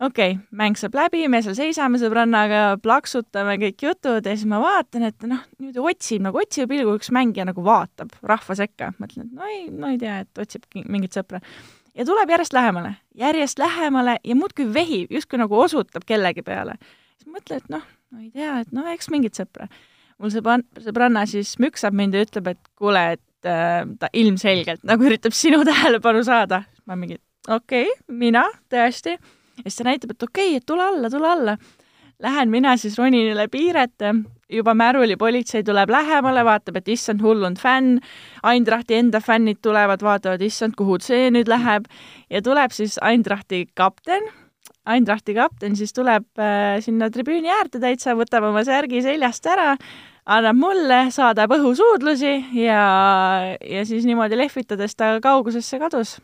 okei 0.00 0.36
okay,, 0.36 0.44
mäng 0.50 0.78
saab 0.78 0.94
läbi, 0.98 1.24
me 1.28 1.40
seal 1.42 1.56
seisame 1.58 1.98
sõbrannaga, 2.00 2.78
plaksutame 2.82 3.58
kõik 3.64 3.82
jutud 3.88 4.26
ja 4.26 4.36
siis 4.36 4.46
ma 4.50 4.60
vaatan, 4.62 5.08
et 5.10 5.26
noh, 5.26 5.42
niimoodi 5.58 5.84
otsib 5.92 6.24
nagu 6.26 6.40
otsiva 6.42 6.70
pilguga 6.70 7.00
üks 7.00 7.12
mängija 7.14 7.48
nagu 7.48 7.64
vaatab 7.66 8.14
rahva 8.22 8.58
sekka. 8.58 8.92
mõtlen, 9.02 9.26
et 9.26 9.34
no 9.34 9.50
ei, 9.50 9.66
no 9.72 9.92
ei 9.92 9.98
tea, 9.98 10.22
et 10.24 10.44
otsib 10.44 10.64
mingit 10.86 11.18
sõpra. 11.18 11.42
ja 11.94 12.06
tuleb 12.08 12.30
järjest 12.36 12.56
lähemale, 12.56 12.96
järjest 13.14 13.58
lähemale 13.58 14.18
ja 14.24 14.38
muudkui 14.38 14.70
vehib, 14.74 15.12
justkui 15.12 15.42
nagu 15.42 15.60
osutab 15.60 16.06
kellegi 16.06 16.42
peale. 16.46 16.78
siis 17.18 17.32
mõtlen, 17.32 17.64
et 17.64 17.70
noh, 17.78 17.86
no 18.12 18.24
ei 18.24 18.30
tea, 18.30 18.60
et 18.60 18.72
no 18.72 18.86
eks 18.92 19.10
mingit 19.10 19.34
sõpra 19.34 19.68
mul 20.18 20.34
sõbran-, 20.34 20.66
sõbranna 20.82 21.24
siis 21.30 21.54
müksab 21.62 21.96
mind 21.96 22.16
ja 22.16 22.24
ütleb, 22.26 22.52
et 22.52 22.70
kuule, 22.78 23.04
et 23.16 23.48
äh, 23.48 23.82
ta 24.00 24.10
ilmselgelt 24.16 24.84
nagu 24.88 25.06
üritab 25.08 25.36
sinu 25.36 25.64
tähelepanu 25.68 26.24
saada. 26.26 26.64
ma 26.88 26.96
mingi, 26.96 27.18
okei 27.48 27.88
okay,, 27.90 28.06
mina, 28.08 28.44
tõesti. 28.70 29.18
ja 29.58 29.66
siis 29.66 29.80
ta 29.80 29.88
näitab, 29.88 30.14
et 30.14 30.22
okei 30.22 30.48
okay,, 30.52 30.62
et 30.62 30.66
tule 30.66 30.84
alla, 30.84 31.10
tule 31.10 31.28
alla. 31.28 31.58
Lähen 32.18 32.50
mina 32.50 32.72
siis 32.76 32.96
ronin 32.98 33.28
üle 33.30 33.44
piiret, 33.48 34.02
juba 34.50 34.74
märulipolitsei 34.74 35.62
tuleb 35.62 35.92
lähemale, 35.94 36.42
vaatab, 36.44 36.80
et 36.80 36.88
issand, 36.90 37.22
hullunud 37.22 37.60
fänn, 37.62 38.00
Eindrahti 38.42 38.98
enda 38.98 39.20
fännid 39.22 39.60
tulevad, 39.62 40.02
vaatavad, 40.02 40.42
issand, 40.42 40.74
kuhu 40.78 40.98
see 41.04 41.30
nüüd 41.30 41.50
läheb 41.50 41.86
ja 42.30 42.42
tuleb 42.42 42.74
siis 42.74 42.98
Eindrahti 42.98 43.68
kapten 43.78 44.26
Eindrahti 44.88 45.34
kapten 45.36 45.76
siis 45.76 45.92
tuleb 45.92 46.40
äh, 46.40 46.78
sinna 46.84 47.10
tribüüni 47.12 47.50
äärde 47.52 47.80
täitsa, 47.82 48.14
võtab 48.16 48.48
oma 48.48 48.64
särgi 48.64 49.02
seljast 49.04 49.46
ära, 49.50 49.74
annab 50.28 50.56
mulle, 50.56 51.02
saadab 51.12 51.52
õhusuudlusi 51.58 52.32
ja, 52.62 52.82
ja 53.60 53.84
siis 53.88 54.08
niimoodi 54.08 54.38
lehvitades 54.38 54.96
ta 54.96 55.16
kaugusesse 55.24 55.80
kadus. 55.82 56.16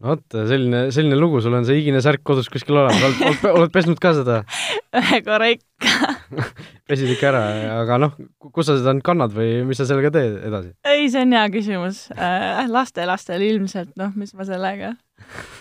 Vot, 0.00 0.22
selline, 0.32 0.86
selline 0.94 1.18
lugu, 1.18 1.40
sul 1.44 1.54
on 1.56 1.66
see 1.68 1.80
higine 1.80 2.00
särk 2.04 2.22
kodus 2.26 2.48
kuskil 2.52 2.78
olemas, 2.78 3.02
oled, 3.04 3.22
oled, 3.28 3.46
oled 3.52 3.72
pesnud 3.74 4.00
ka 4.00 4.14
seda? 4.16 4.40
ühe 5.00 5.20
korra 5.26 5.50
ikka 5.52 6.14
pesid 6.88 7.12
ikka 7.14 7.30
ära, 7.30 7.42
aga 7.76 7.98
noh, 8.00 8.14
kus 8.50 8.70
sa 8.70 8.78
seda 8.78 8.94
nüüd 8.96 9.06
kannad 9.06 9.34
või 9.36 9.60
mis 9.68 9.80
sa 9.80 9.88
sellega 9.88 10.12
teed 10.14 10.38
edasi? 10.48 10.72
ei, 10.88 11.08
see 11.12 11.24
on 11.26 11.36
hea 11.36 11.46
küsimus 11.52 12.06
äh,. 12.16 12.64
lastelastel 12.70 13.44
ilmselt, 13.44 13.92
noh, 14.00 14.14
mis 14.16 14.32
ma 14.38 14.46
sellega, 14.48 14.94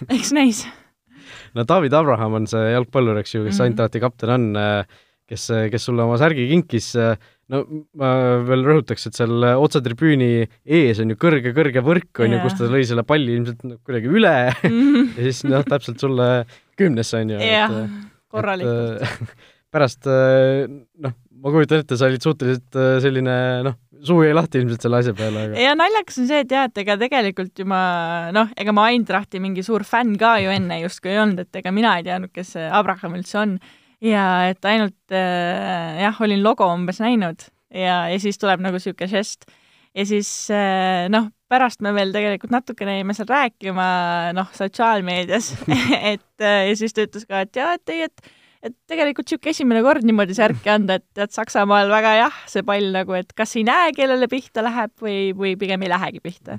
eks 0.08 0.32
näis 0.36 0.64
no 1.58 1.68
David 1.68 1.98
Abraham 2.00 2.40
on 2.40 2.48
see 2.50 2.72
jalgpallur, 2.72 3.20
eks 3.22 3.36
ju, 3.36 3.44
kes 3.44 3.54
mm 3.54 3.60
-hmm. 3.60 3.66
Eintrahti 3.74 4.04
kapten 4.04 4.36
on, 4.36 4.50
äh, 4.56 5.04
kes, 5.28 5.50
kes 5.72 5.86
sulle 5.86 6.04
oma 6.04 6.18
särgi 6.18 6.48
kinkis, 6.50 6.96
äh, 6.96 7.18
no 7.50 7.64
ma 7.98 8.12
veel 8.46 8.66
rõhutaks, 8.68 9.08
et 9.10 9.18
seal 9.18 9.46
otsetribüüni 9.52 10.32
ees 10.66 11.02
on 11.04 11.14
ju 11.14 11.20
kõrge-kõrge 11.20 11.84
võrk, 11.86 12.12
on 12.26 12.36
ju, 12.36 12.42
kus 12.46 12.58
ta 12.60 12.70
lõi 12.70 12.84
selle 12.88 13.06
palli 13.08 13.38
ilmselt 13.38 13.64
kuidagi 13.82 14.12
üle 14.12 14.36
mm 14.52 14.70
-hmm. 14.70 15.10
ja 15.18 15.30
siis 15.30 15.44
noh, 15.50 15.66
täpselt 15.66 16.00
sulle 16.00 16.30
kümnesse, 16.80 17.24
on 17.24 17.36
ju. 17.36 17.42
jah 17.42 17.76
korralikult. 18.30 19.36
pärast 19.74 20.06
noh, 20.06 21.14
ma 21.40 21.54
kujutan 21.54 21.84
ette, 21.84 21.98
sa 21.98 22.10
olid 22.10 22.26
suhteliselt 22.26 22.80
selline 23.04 23.36
noh, 23.66 23.78
suu 24.06 24.24
jäi 24.24 24.36
lahti 24.36 24.62
ilmselt 24.62 24.86
selle 24.86 25.02
asja 25.02 25.14
peale, 25.18 25.46
aga 25.48 25.64
ja 25.64 25.76
naljakas 25.78 26.22
on 26.22 26.30
see, 26.30 26.44
et 26.46 26.54
jah, 26.54 26.70
et 26.70 26.82
ega 26.84 26.96
tegelikult 27.00 27.60
ju 27.60 27.66
ma 27.70 27.82
noh, 28.36 28.52
ega 28.60 28.76
ma 28.76 28.88
Eindrahti 28.94 29.42
mingi 29.44 29.66
suur 29.66 29.86
fänn 29.88 30.16
ka 30.20 30.38
ju 30.44 30.54
enne 30.54 30.80
justkui 30.84 31.14
ei 31.14 31.22
olnud, 31.24 31.44
et 31.44 31.62
ega 31.62 31.74
mina 31.76 31.98
ei 32.00 32.08
teadnud, 32.08 32.32
kes 32.36 32.56
see 32.56 32.70
Abraham 32.82 33.18
üldse 33.20 33.40
on. 33.42 33.58
Ja 34.04 34.26
et 34.50 34.66
ainult 34.66 35.16
äh, 35.16 36.00
jah, 36.04 36.22
olin 36.24 36.44
logo 36.44 36.68
umbes 36.74 37.02
näinud 37.04 37.48
ja, 37.74 38.06
ja 38.10 38.20
siis 38.22 38.40
tuleb 38.42 38.64
nagu 38.64 38.80
niisugune 38.80 39.10
žest. 39.12 39.50
ja 39.96 40.06
siis 40.08 40.30
äh, 40.54 41.08
noh, 41.12 41.30
pärast 41.50 41.84
me 41.86 41.94
veel 41.98 42.14
tegelikult 42.16 42.54
natukene 42.54 43.00
jäime 43.00 43.16
seal 43.18 43.30
rääkima 43.30 43.88
noh, 44.38 44.50
sotsiaalmeedias 44.56 45.54
et 46.14 46.46
äh, 46.46 46.68
ja 46.72 46.76
siis 46.80 46.96
ta 46.96 47.08
ütles 47.08 47.28
ka, 47.30 47.46
et 47.46 47.62
jaa, 47.62 47.76
et 47.80 47.96
ei, 47.96 48.06
et 48.10 48.36
et 48.60 48.76
tegelikult 48.92 49.30
niisugune 49.30 49.54
esimene 49.56 49.84
kord 49.86 50.04
niimoodi 50.04 50.36
särki 50.36 50.72
anda, 50.72 50.98
et 51.00 51.06
tead, 51.16 51.32
Saksamaal 51.32 51.92
väga 51.92 52.16
jah, 52.18 52.42
see 52.52 52.66
pall 52.68 52.90
nagu, 52.92 53.16
et 53.16 53.32
kas 53.38 53.56
ei 53.56 53.64
näe, 53.68 53.94
kellele 53.96 54.28
pihta 54.32 54.64
läheb 54.66 54.92
või, 55.00 55.32
või 55.32 55.54
pigem 55.60 55.86
ei 55.86 55.92
lähegi 55.94 56.20
pihta. 56.24 56.58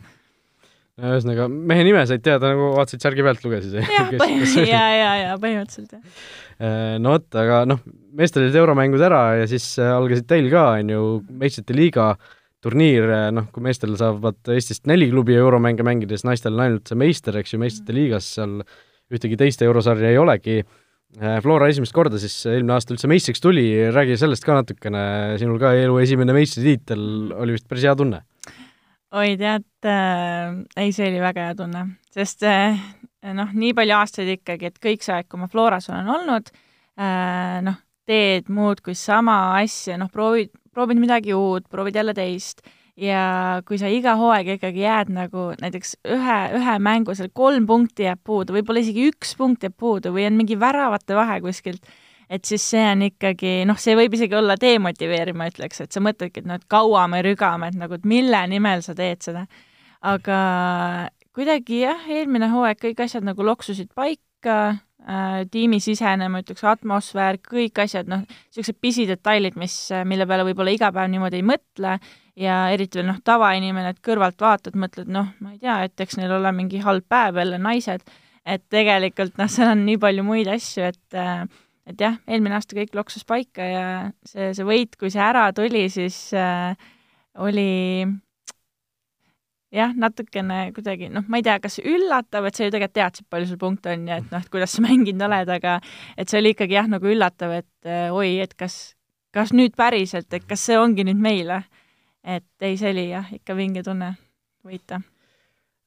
Ühesõnaga, 1.00 1.47
mehe 1.49 1.85
nime 1.87 2.02
said 2.09 2.23
teada 2.25 2.50
nagu 2.52 2.71
vaatasid 2.76 3.04
särgi 3.04 3.25
pealt, 3.25 3.42
lugesid? 3.45 3.76
jah, 3.80 4.11
ja, 4.69 4.83
ja, 4.97 5.12
ja 5.23 5.38
põhimõtteliselt 5.40 5.97
jah. 5.97 6.02
Äh, 6.61 6.99
no 7.00 7.14
vot, 7.14 7.28
aga 7.40 7.62
noh, 7.69 7.80
meestel 8.16 8.45
olid 8.45 8.59
euromängud 8.61 9.02
ära 9.07 9.23
ja 9.40 9.49
siis 9.50 9.73
äh, 9.80 9.92
algasid 9.95 10.28
teil 10.30 10.50
ka, 10.52 10.66
on 10.80 10.92
ju, 10.92 11.07
meistrite 11.40 11.76
liiga 11.76 12.11
turniir, 12.64 13.09
äh, 13.09 13.28
noh, 13.33 13.49
kui 13.54 13.64
meestel 13.64 13.97
saavad 14.00 14.52
Eestist 14.52 14.85
neli 14.90 15.09
klubi 15.12 15.38
euromänge 15.40 15.87
mängida, 15.87 16.19
siis 16.19 16.28
naistel 16.28 16.59
on 16.59 16.66
ainult 16.66 16.90
see 16.90 17.00
meister, 17.00 17.40
eks 17.40 17.54
ju, 17.57 17.62
meistrite 17.62 17.97
liigas 17.97 18.28
seal 18.37 18.61
ühtegi 19.11 19.40
teist 19.40 19.64
eurosarja 19.66 20.12
ei 20.12 20.21
olegi. 20.21 20.61
Flora 21.42 21.66
esimest 21.66 21.90
korda 21.90 22.21
siis 22.23 22.37
eelmine 22.47 22.76
aasta 22.76 22.92
üldse 22.95 23.09
meistriks 23.11 23.42
tuli, 23.42 23.64
räägi 23.90 24.14
sellest 24.21 24.45
ka 24.47 24.54
natukene, 24.61 25.00
sinul 25.42 25.59
ka 25.59 25.73
elu 25.75 25.97
esimene 25.99 26.37
meistritiitel 26.37 27.00
oli 27.35 27.57
vist 27.57 27.66
päris 27.66 27.88
hea 27.88 27.97
tunne 27.99 28.21
oi, 29.11 29.35
tead 29.40 29.88
äh,, 29.90 30.57
ei, 30.79 30.93
see 30.95 31.11
oli 31.11 31.21
väga 31.23 31.49
hea 31.49 31.59
tunne, 31.59 31.85
sest 32.14 32.45
äh, 32.47 32.79
noh, 33.37 33.52
nii 33.52 33.75
palju 33.76 33.97
aastaid 33.99 34.35
ikkagi, 34.37 34.71
et 34.71 34.83
kõik 34.83 35.07
see 35.07 35.17
aeg, 35.17 35.29
kui 35.31 35.40
ma 35.40 35.50
Floras 35.50 35.90
olen 35.90 36.11
olnud 36.14 36.52
äh,, 36.52 37.61
noh, 37.67 37.81
teed 38.11 38.50
muudkui 38.50 38.97
sama 38.99 39.38
asja, 39.61 39.99
noh, 40.00 40.11
proovid, 40.12 40.52
proovid 40.75 41.00
midagi 41.02 41.35
uut, 41.37 41.67
proovid 41.71 41.99
jälle 41.99 42.14
teist 42.17 42.62
ja 43.00 43.23
kui 43.67 43.79
sa 43.81 43.90
iga 43.90 44.14
hooaeg 44.19 44.55
ikkagi 44.57 44.85
jääd 44.85 45.11
nagu 45.14 45.50
näiteks 45.61 45.97
ühe, 46.14 46.38
ühe 46.59 46.76
mängu 46.83 47.14
seal 47.17 47.31
kolm 47.35 47.67
punkti 47.69 48.07
jääb 48.07 48.21
puudu, 48.26 48.55
võib-olla 48.57 48.83
isegi 48.85 49.09
üks 49.11 49.35
punkt 49.38 49.64
jääb 49.67 49.76
puudu 49.79 50.14
või 50.14 50.26
on 50.29 50.38
mingi 50.38 50.59
väravate 50.61 51.17
vahe 51.19 51.40
kuskilt 51.45 51.87
et 52.31 52.47
siis 52.47 52.65
see 52.73 52.83
on 52.93 53.03
ikkagi, 53.09 53.55
noh, 53.67 53.79
see 53.81 53.97
võib 53.99 54.15
isegi 54.15 54.37
olla 54.39 54.55
demotiveeriv, 54.61 55.37
ma 55.39 55.49
ütleks, 55.51 55.83
et 55.83 55.95
sa 55.95 56.03
mõtledki, 56.05 56.45
et 56.45 56.51
noh, 56.51 56.61
et 56.61 56.69
kaua 56.71 57.07
me 57.11 57.25
rügame, 57.27 57.73
et 57.73 57.79
nagu, 57.79 57.99
et 57.99 58.07
mille 58.07 58.43
nimel 58.53 58.85
sa 58.87 58.95
teed 58.99 59.25
seda. 59.27 59.47
aga 60.01 60.37
kuidagi 61.37 61.83
jah, 61.83 62.07
eelmine 62.09 62.49
hooaeg 62.53 62.79
kõik 62.81 63.03
asjad 63.05 63.27
nagu 63.27 63.45
loksusid 63.45 63.91
paika 63.95 64.57
äh,, 64.71 65.43
tiimisisene, 65.51 66.31
ma 66.31 66.41
ütleks, 66.45 66.65
atmosfäär, 66.71 67.41
kõik 67.45 67.83
asjad, 67.83 68.09
noh, 68.11 68.23
niisugused 68.25 68.79
pisidetailid, 68.81 69.59
mis, 69.61 69.77
mille 70.09 70.27
peale 70.31 70.47
võib-olla 70.49 70.75
iga 70.75 70.91
päev 70.95 71.11
niimoodi 71.13 71.41
ei 71.41 71.47
mõtle 71.51 71.99
ja 72.41 72.61
eriti 72.73 73.01
veel 73.01 73.11
noh, 73.11 73.21
tavainimene, 73.27 73.95
et 73.95 74.03
kõrvalt 74.07 74.41
vaatad, 74.41 74.79
mõtled, 74.79 75.11
noh, 75.11 75.33
ma 75.43 75.55
ei 75.55 75.61
tea, 75.63 75.81
et 75.89 76.07
eks 76.07 76.21
neil 76.21 76.39
ole 76.39 76.53
mingi 76.57 76.83
halb 76.85 77.07
päev 77.11 77.43
jälle, 77.43 77.59
naised, 77.63 78.07
et 78.47 78.65
tegelikult 78.73 79.37
noh, 79.41 79.51
seal 79.51 79.75
on 79.75 79.85
nii 79.87 79.99
palju 80.01 80.25
muid 80.27 80.51
asju, 80.51 80.89
et 80.95 81.19
äh, 81.19 81.45
et 81.90 82.00
jah, 82.00 82.16
eelmine 82.30 82.56
aasta 82.56 82.76
kõik 82.78 82.97
loksus 82.97 83.26
paika 83.28 83.66
ja 83.66 83.85
see, 84.26 84.50
see 84.56 84.66
võit, 84.66 84.97
kui 85.00 85.12
see 85.12 85.23
ära 85.25 85.49
tuli, 85.56 85.87
siis 85.92 86.18
äh, 86.37 86.75
oli 87.40 88.06
jah, 89.75 89.92
natukene 89.97 90.70
kuidagi, 90.76 91.11
noh, 91.12 91.26
ma 91.30 91.40
ei 91.40 91.47
tea, 91.47 91.59
kas 91.62 91.78
üllatav, 91.82 92.49
et 92.49 92.59
sa 92.59 92.66
ju 92.66 92.75
tegelikult 92.75 92.97
teadsid, 92.99 93.28
palju 93.30 93.50
sul 93.50 93.61
punkte 93.61 93.94
on 93.94 94.09
ja 94.11 94.18
et 94.23 94.32
noh, 94.32 94.42
et 94.42 94.52
kuidas 94.52 94.75
sa 94.76 94.85
mänginud 94.87 95.26
oled, 95.28 95.52
aga 95.59 95.78
et 96.16 96.30
see 96.30 96.40
oli 96.42 96.54
ikkagi 96.56 96.78
jah, 96.78 96.90
nagu 96.90 97.11
üllatav, 97.11 97.54
et 97.62 97.90
äh, 97.90 98.09
oi, 98.14 98.38
et 98.44 98.56
kas, 98.59 98.80
kas 99.35 99.54
nüüd 99.56 99.76
päriselt, 99.78 100.30
et 100.35 100.47
kas 100.49 100.66
see 100.70 100.78
ongi 100.80 101.06
nüüd 101.06 101.20
meile. 101.20 101.64
et 102.20 102.44
ei, 102.61 102.76
see 102.76 102.90
oli 102.92 103.06
jah, 103.14 103.30
ikka 103.32 103.54
vinge 103.56 103.82
tunne 103.82 104.12
võita 104.66 105.00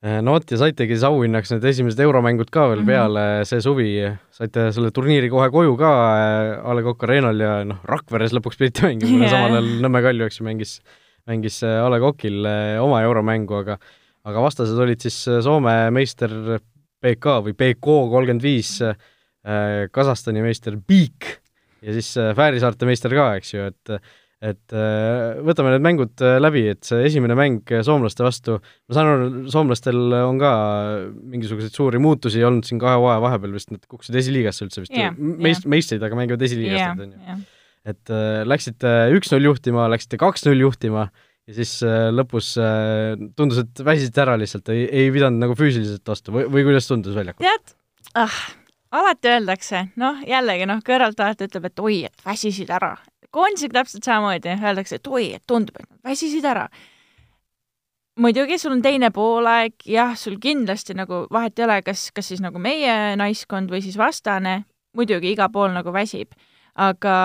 no 0.03 0.36
vot, 0.36 0.51
ja 0.51 0.60
saitegi 0.60 0.98
siis 0.98 1.05
auhinnaks 1.07 1.53
need 1.53 1.65
esimesed 1.69 2.00
euromängud 2.03 2.50
ka 2.51 2.65
veel 2.72 2.81
mm 2.81 2.88
-hmm. 2.88 2.91
peale 2.91 3.45
see 3.48 3.62
suvi, 3.63 3.91
saite 4.31 4.67
selle 4.75 4.91
turniiri 4.91 5.29
kohe 5.31 5.50
koju 5.51 5.77
ka 5.79 5.91
äh, 6.17 6.69
A 6.69 6.75
Le 6.75 6.83
Coq 6.83 7.03
Arena'l 7.07 7.39
ja 7.39 7.53
noh, 7.63 7.79
Rakveres 7.88 8.36
lõpuks 8.36 8.60
pidite 8.60 8.88
mängima 8.88 9.24
yeah., 9.24 9.31
samal 9.31 9.57
ajal 9.57 9.69
Nõmme 9.86 10.01
Kalju, 10.03 10.25
eks 10.27 10.39
ju, 10.39 10.48
mängis, 10.48 10.81
mängis 11.27 11.62
äh, 11.63 11.79
A 11.86 11.89
Le 11.89 12.00
Coqil 12.03 12.43
oma 12.83 13.01
euromängu, 13.03 13.62
aga 13.63 13.77
aga 14.24 14.41
vastased 14.41 14.79
olid 14.79 15.00
siis 15.00 15.24
Soome 15.43 15.91
meister 15.91 16.31
BK 17.03 17.39
või 17.48 17.53
BK 17.53 17.95
kolmkümmend 18.12 18.43
viis, 18.43 18.81
Kasahstani 19.91 20.41
meister 20.41 20.77
Biik 20.77 21.39
ja 21.83 21.91
siis 21.91 22.13
Fääri 22.15 22.60
saarte 22.63 22.88
meister 22.88 23.12
ka, 23.12 23.36
eks 23.36 23.53
ju, 23.53 23.65
et 23.67 24.00
et 24.44 24.76
äh, 24.76 25.40
võtame 25.46 25.72
need 25.72 25.86
mängud 25.86 26.24
äh, 26.26 26.36
läbi, 26.42 26.66
et 26.74 26.84
see 26.88 27.06
esimene 27.08 27.36
mäng 27.40 27.74
soomlaste 27.88 28.26
vastu, 28.26 28.58
ma 28.60 28.98
saan 28.98 29.12
aru, 29.12 29.28
soomlastel 29.54 30.00
on 30.20 30.42
ka 30.42 30.54
mingisuguseid 31.34 31.76
suuri 31.76 32.02
muutusi 32.04 32.44
olnud 32.44 32.68
siin 32.68 32.82
kahe 32.82 33.00
hooaja 33.00 33.24
vahepeal 33.24 33.56
vist, 33.56 33.72
nad 33.72 33.84
kukkusid 33.88 34.18
esiliigasse 34.20 34.68
üldse 34.68 34.84
vist 34.84 34.96
yeah,, 34.96 35.16
meist- 35.16 35.64
yeah., 35.64 35.76
meistrid, 35.76 36.04
aga 36.04 36.20
mängivad 36.20 36.44
esiliigast 36.50 36.82
yeah,, 36.82 36.98
on 36.98 37.14
ju 37.14 37.22
yeah.. 37.30 37.46
et 37.94 38.16
äh, 38.16 38.42
läksite 38.48 38.96
üks-null 39.16 39.48
juhtima, 39.52 39.88
läksite 39.94 40.20
kaks-null 40.22 40.66
juhtima 40.66 41.08
ja 41.48 41.56
siis 41.58 41.78
äh, 41.88 42.10
lõpus 42.16 42.54
äh, 42.62 43.14
tundus, 43.38 43.64
et 43.64 43.84
väsisite 43.86 44.24
ära 44.24 44.36
lihtsalt, 44.40 44.72
ei, 44.76 44.86
ei 44.88 45.14
pidanud 45.14 45.44
nagu 45.44 45.56
füüsiliselt 45.60 46.08
vastu 46.08 46.36
või, 46.36 46.48
või 46.51 46.68
kuidas 46.68 46.88
tundus 46.90 47.16
väljakul? 47.18 47.48
tead, 47.48 47.75
ah, 48.20 48.38
alati 48.96 49.34
öeldakse, 49.34 49.88
noh, 50.00 50.22
jällegi 50.27 50.68
noh, 50.70 50.84
kõrvaltvaatajad 50.86 51.50
ütleb, 51.50 51.72
et 51.72 51.84
oi, 51.84 51.98
et 52.12 52.27
väsisid 52.27 52.72
ära, 52.74 52.94
koondisega 53.33 53.81
täpselt 53.81 54.07
samamoodi, 54.07 54.57
öeldakse, 54.59 55.00
et 55.00 55.07
oi, 55.09 55.29
et 55.37 55.43
tundub, 55.50 55.79
et 55.79 55.89
nad 55.89 56.11
väsisid 56.11 56.46
ära. 56.46 56.67
muidugi, 58.19 58.59
sul 58.61 58.75
on 58.75 58.81
teine 58.85 59.09
poolaeg, 59.09 59.74
jah, 59.89 60.13
sul 60.17 60.37
kindlasti 60.41 60.93
nagu 60.93 61.24
vahet 61.33 61.59
ei 61.59 61.65
ole, 61.65 61.81
kas, 61.81 62.11
kas 62.13 62.27
siis 62.29 62.43
nagu 62.43 62.59
meie 62.61 63.15
naiskond 63.17 63.74
või 63.74 63.81
siis 63.81 63.98
vastane, 63.98 64.63
muidugi 64.93 65.33
iga 65.33 65.50
pool 65.50 65.74
nagu 65.74 65.93
väsib. 65.93 66.33
aga 66.75 67.15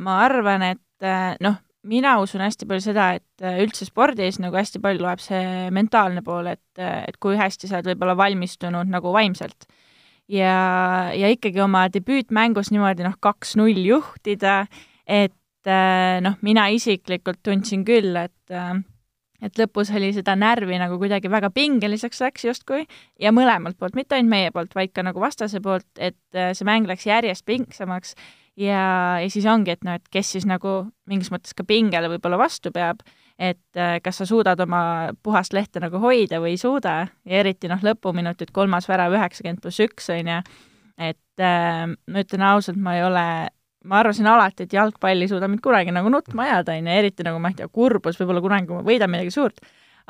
ma 0.00 0.18
arvan, 0.24 0.62
et 0.62 1.40
noh, 1.44 1.56
mina 1.84 2.16
usun 2.20 2.40
hästi 2.44 2.66
palju 2.68 2.84
seda, 2.86 3.10
et 3.18 3.44
üldse 3.60 3.84
spordis 3.88 4.38
nagu 4.40 4.56
hästi 4.56 4.80
palju 4.84 5.04
loeb 5.04 5.20
see 5.20 5.70
mentaalne 5.74 6.22
pool, 6.24 6.48
et, 6.54 6.64
et 6.80 7.16
kui 7.20 7.36
hästi 7.36 7.68
sa 7.68 7.78
oled 7.78 7.92
võib-olla 7.92 8.16
valmistunud 8.16 8.88
nagu 8.92 9.12
vaimselt. 9.12 9.68
ja, 10.28 11.12
ja 11.12 11.28
ikkagi 11.28 11.60
oma 11.60 11.86
debüütmängus 11.92 12.72
niimoodi 12.72 13.04
noh, 13.04 13.16
kaks-null 13.20 13.80
juhtida, 13.84 14.66
et 15.04 15.34
noh, 15.68 16.36
mina 16.44 16.66
isiklikult 16.74 17.40
tundsin 17.44 17.84
küll, 17.86 18.16
et 18.20 18.52
äh, 18.52 18.74
et 19.44 19.58
lõpus 19.60 19.90
oli 19.92 20.08
seda 20.16 20.36
närvi 20.38 20.78
nagu 20.80 20.96
kuidagi 21.00 21.28
väga 21.28 21.50
pingeliseks 21.52 22.22
läks 22.22 22.46
justkui 22.46 22.86
ja 23.20 23.32
mõlemalt 23.34 23.76
poolt, 23.80 23.96
mitte 23.98 24.16
ainult 24.16 24.32
meie 24.32 24.54
poolt, 24.54 24.72
vaid 24.76 24.94
ka 24.94 25.04
nagu 25.04 25.20
vastase 25.20 25.60
poolt, 25.64 25.88
et 25.98 26.16
äh, 26.36 26.52
see 26.56 26.66
mäng 26.68 26.88
läks 26.88 27.06
järjest 27.08 27.44
pingsamaks 27.48 28.14
ja, 28.56 29.18
ja 29.20 29.28
siis 29.30 29.46
ongi, 29.50 29.74
et 29.74 29.84
noh, 29.84 29.98
et 29.98 30.08
kes 30.12 30.34
siis 30.36 30.48
nagu 30.48 30.84
mingis 31.10 31.32
mõttes 31.34 31.56
ka 31.56 31.66
pingele 31.68 32.08
võib-olla 32.14 32.38
vastu 32.40 32.72
peab, 32.74 33.02
et 33.34 33.80
kas 34.04 34.20
sa 34.20 34.26
suudad 34.30 34.60
oma 34.62 35.10
puhast 35.26 35.56
lehte 35.56 35.82
nagu 35.82 35.98
hoida 35.98 36.38
või 36.42 36.54
ei 36.54 36.60
suuda 36.60 36.94
ja 37.02 37.40
eriti 37.42 37.68
noh, 37.70 37.82
lõpuminutid, 37.82 38.54
kolmas 38.54 38.86
värav 38.88 39.16
üheksakümmend 39.16 39.62
pluss 39.64 39.82
üks, 39.82 40.06
on 40.14 40.30
ju, 40.30 40.38
et 41.10 41.42
äh, 41.42 41.84
ma 41.90 42.24
ütlen 42.24 42.46
ausalt, 42.46 42.78
ma 42.78 42.96
ei 42.98 43.04
ole 43.04 43.26
ma 43.84 44.00
arvasin 44.00 44.28
alati, 44.30 44.66
et 44.66 44.74
jalgpall 44.74 45.24
ei 45.24 45.30
suuda 45.30 45.48
mind 45.50 45.62
kunagi 45.64 45.94
nagu 45.94 46.10
nutma 46.12 46.48
ajada, 46.48 46.76
on 46.76 46.88
ju, 46.88 46.98
eriti 47.00 47.26
nagu 47.26 47.40
ma 47.42 47.52
ei 47.52 47.58
tea, 47.58 47.68
kurbus 47.68 48.20
võib-olla 48.20 48.42
kunagi, 48.44 48.68
kui 48.68 48.78
ma 48.78 48.86
võidan 48.86 49.12
midagi 49.12 49.32
suurt, 49.34 49.60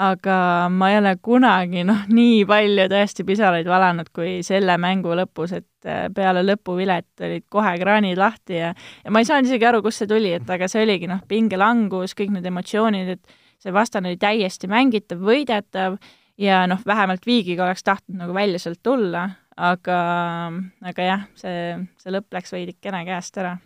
aga 0.04 0.36
ma 0.74 0.90
ei 0.90 0.98
ole 0.98 1.14
kunagi 1.22 1.84
noh, 1.86 2.02
nii 2.10 2.42
palju 2.50 2.88
tõesti 2.90 3.26
pisaraid 3.26 3.68
valanud 3.70 4.10
kui 4.14 4.40
selle 4.46 4.74
mängu 4.82 5.14
lõpus, 5.18 5.54
et 5.58 5.90
äh, 5.90 6.08
peale 6.14 6.42
lõpuvilet 6.46 7.26
olid 7.26 7.46
kohe 7.50 7.76
kraanid 7.78 8.18
lahti 8.18 8.58
ja 8.58 8.72
ja 8.74 9.14
ma 9.14 9.22
ei 9.22 9.28
saanud 9.30 9.50
isegi 9.50 9.70
aru, 9.70 9.82
kust 9.84 10.02
see 10.02 10.10
tuli, 10.10 10.34
et 10.38 10.50
aga 10.50 10.68
see 10.70 10.82
oligi 10.86 11.10
noh, 11.10 11.22
pingelangus, 11.28 12.16
kõik 12.18 12.34
need 12.34 12.50
emotsioonid, 12.50 13.14
et 13.16 13.40
see 13.62 13.74
vastane 13.74 14.10
oli 14.10 14.20
täiesti 14.20 14.70
mängitav, 14.70 15.22
võidetav 15.22 15.98
ja 16.40 16.64
noh, 16.70 16.82
vähemalt 16.86 17.26
viigiga 17.26 17.68
oleks 17.68 17.86
tahtnud 17.86 18.18
nagu 18.18 18.34
välja 18.34 18.58
sealt 18.58 18.82
tulla, 18.82 19.28
aga, 19.56 19.98
aga 20.90 21.08
jah, 21.08 21.26
see, 21.38 21.74
see 22.02 22.14
lõpp 22.14 22.34
läks 22.34 22.54
veidikene 22.54 23.04
käest 23.08 23.38
ära. 23.42 23.56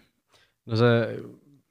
no 0.69 0.81
see 0.81 0.97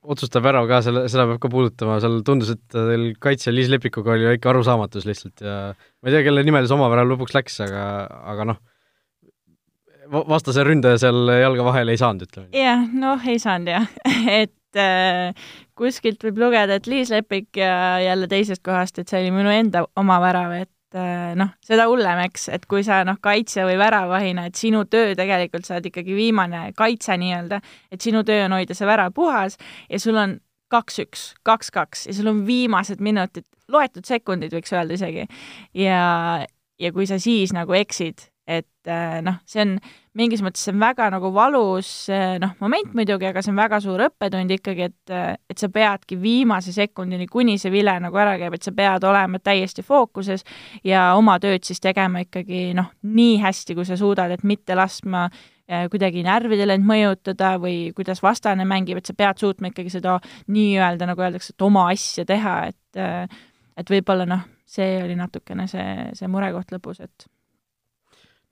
otsustav 0.08 0.46
värav 0.46 0.68
ka, 0.70 0.80
selle, 0.86 1.04
seda 1.12 1.26
peab 1.30 1.42
ka 1.44 1.52
puudutama, 1.52 1.98
seal 2.04 2.22
tundus, 2.28 2.54
et 2.56 2.64
teil 2.72 3.10
kaitsja 3.24 3.52
Liis 3.54 3.70
Lepikuga 3.72 4.14
oli 4.16 4.30
väike 4.30 4.50
arusaamatus 4.52 5.08
lihtsalt 5.08 5.44
ja 5.44 5.58
ma 5.76 6.10
ei 6.10 6.16
tea, 6.16 6.24
kelle 6.28 6.44
nimel 6.48 6.68
see 6.68 6.78
oma 6.78 6.90
värav 6.94 7.10
lõpuks 7.12 7.36
läks, 7.36 7.60
aga, 7.66 7.84
aga 8.34 8.48
noh, 8.54 8.62
vastase 10.30 10.64
ründaja 10.64 11.02
seal 11.02 11.34
jalga 11.42 11.66
vahele 11.68 11.96
ei 11.96 12.02
saanud, 12.02 12.28
ütleme. 12.30 12.50
jah, 12.56 12.88
noh, 12.94 13.28
ei 13.28 13.42
saanud 13.44 13.74
jah 13.74 13.90
et 14.42 14.80
äh, 14.80 15.52
kuskilt 15.78 16.24
võib 16.24 16.40
lugeda, 16.46 16.80
et 16.80 16.88
Liis 16.88 17.12
Lepik 17.14 17.60
ja 17.60 18.00
jälle 18.04 18.32
teisest 18.32 18.64
kohast, 18.66 19.02
et 19.02 19.12
see 19.12 19.26
oli 19.26 19.36
minu 19.36 19.52
enda 19.54 19.86
oma 20.00 20.22
värav, 20.24 20.56
et 20.64 20.72
Äh, 20.96 21.34
noh, 21.36 21.50
seda 21.68 21.84
hullem, 21.92 22.22
eks, 22.30 22.46
et 22.56 22.64
kui 22.72 22.80
sa 22.88 23.02
noh, 23.04 23.18
kaitsja 23.20 23.66
või 23.68 23.76
väravahina, 23.76 24.46
et 24.48 24.56
sinu 24.56 24.86
töö 24.88 25.18
tegelikult, 25.20 25.66
sa 25.68 25.76
oled 25.76 25.90
ikkagi 25.90 26.16
viimane 26.16 26.62
kaitse 26.80 27.18
nii-öelda, 27.20 27.60
et 27.92 28.06
sinu 28.06 28.22
töö 28.24 28.46
on 28.46 28.56
hoida 28.56 28.78
see 28.78 28.88
värav 28.88 29.12
puhas 29.18 29.58
ja 29.90 30.00
sul 30.00 30.16
on 30.16 30.38
kaks-üks, 30.72 31.34
kaks-kaks 31.48 32.06
ja 32.08 32.16
sul 32.16 32.32
on 32.32 32.40
viimased 32.48 33.04
minutid, 33.04 33.44
loetud 33.68 34.08
sekundid, 34.08 34.56
võiks 34.56 34.72
öelda 34.72 34.96
isegi. 34.96 35.28
ja, 35.76 36.00
ja 36.80 36.96
kui 36.96 37.10
sa 37.10 37.20
siis 37.20 37.52
nagu 37.52 37.76
eksid 37.76 38.30
et 38.48 38.88
äh, 38.88 39.20
noh, 39.22 39.42
see 39.48 39.60
on 39.66 39.74
mingis 40.18 40.40
mõttes 40.44 40.64
see 40.64 40.72
on 40.72 40.80
väga 40.80 41.10
nagu 41.12 41.30
valus 41.36 41.90
äh, 42.14 42.38
noh, 42.40 42.54
moment 42.64 42.94
muidugi, 42.96 43.28
aga 43.28 43.44
see 43.44 43.52
on 43.52 43.60
väga 43.60 43.82
suur 43.84 44.06
õppetund 44.08 44.54
ikkagi, 44.56 44.88
et, 44.88 45.12
äh, 45.12 45.34
et 45.52 45.60
sa 45.60 45.68
peadki 45.74 46.16
viimase 46.22 46.72
sekundini, 46.76 47.28
kuni 47.32 47.58
see 47.60 47.74
vile 47.74 47.98
nagu 48.04 48.24
ära 48.24 48.38
käib, 48.40 48.56
et 48.56 48.64
sa 48.64 48.74
pead 48.78 49.04
olema 49.08 49.44
täiesti 49.44 49.84
fookuses 49.86 50.48
ja 50.88 51.10
oma 51.20 51.38
tööd 51.44 51.68
siis 51.68 51.84
tegema 51.84 52.24
ikkagi 52.24 52.72
noh, 52.78 52.90
nii 53.04 53.38
hästi, 53.44 53.76
kui 53.76 53.88
sa 53.88 54.00
suudad, 54.00 54.32
et 54.32 54.48
mitte 54.48 54.80
laskma 54.80 55.28
kuidagi 55.68 56.22
närvidele 56.24 56.78
end 56.78 56.88
mõjutada 56.88 57.58
või 57.60 57.90
kuidas 57.92 58.22
vastane 58.24 58.64
mängib, 58.64 59.02
et 59.02 59.10
sa 59.10 59.12
pead 59.12 59.42
suutma 59.42 59.74
ikkagi 59.74 59.92
seda 59.98 60.14
nii-öelda, 60.48 61.10
nagu 61.10 61.26
öeldakse, 61.26 61.52
et 61.52 61.66
oma 61.68 61.90
asja 61.92 62.24
teha, 62.30 62.62
et 62.72 63.02
et 63.78 63.92
võib-olla 63.92 64.24
noh, 64.26 64.46
see 64.64 65.02
oli 65.04 65.20
natukene 65.20 65.68
see, 65.68 66.14
see 66.16 66.32
murekoht 66.32 66.72
lõpus, 66.72 67.04
et 67.04 67.28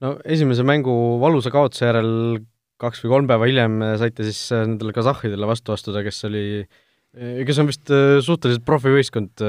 no 0.04 0.16
esimese 0.26 0.66
mängu 0.68 0.94
valusa 1.22 1.52
kaotuse 1.54 1.88
järel 1.88 2.12
kaks 2.82 3.04
või 3.06 3.14
kolm 3.14 3.30
päeva 3.30 3.48
hiljem 3.48 3.80
saite 4.02 4.26
siis 4.28 4.42
nendele 4.52 4.92
kasahhidele 4.96 5.48
vastu 5.48 5.76
astuda, 5.76 6.04
kes 6.04 6.26
oli, 6.28 6.44
kes 7.48 7.60
on 7.62 7.70
vist 7.70 7.92
äh, 7.94 8.18
suhteliselt 8.26 8.66
profivõistkond, 8.68 9.44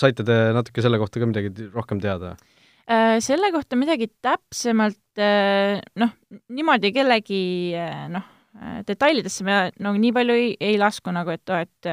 saite 0.00 0.26
te 0.26 0.38
natuke 0.56 0.82
selle 0.82 0.98
kohta 1.02 1.22
ka 1.22 1.28
midagi 1.30 1.68
rohkem 1.74 2.02
teada? 2.02 2.34
Äh, 2.90 3.18
selle 3.22 3.52
kohta 3.54 3.78
midagi 3.78 4.08
täpsemalt, 4.22 5.02
äh, 5.22 5.78
noh, 6.02 6.16
niimoodi 6.50 6.90
kellegi 6.94 7.44
noh, 8.10 8.32
detailidesse 8.88 9.44
me 9.44 9.56
no 9.84 9.92
nii 10.00 10.14
palju 10.16 10.34
ei, 10.34 10.52
ei 10.64 10.78
lasku 10.80 11.12
nagu, 11.12 11.28
et, 11.34 11.44
et 11.52 11.90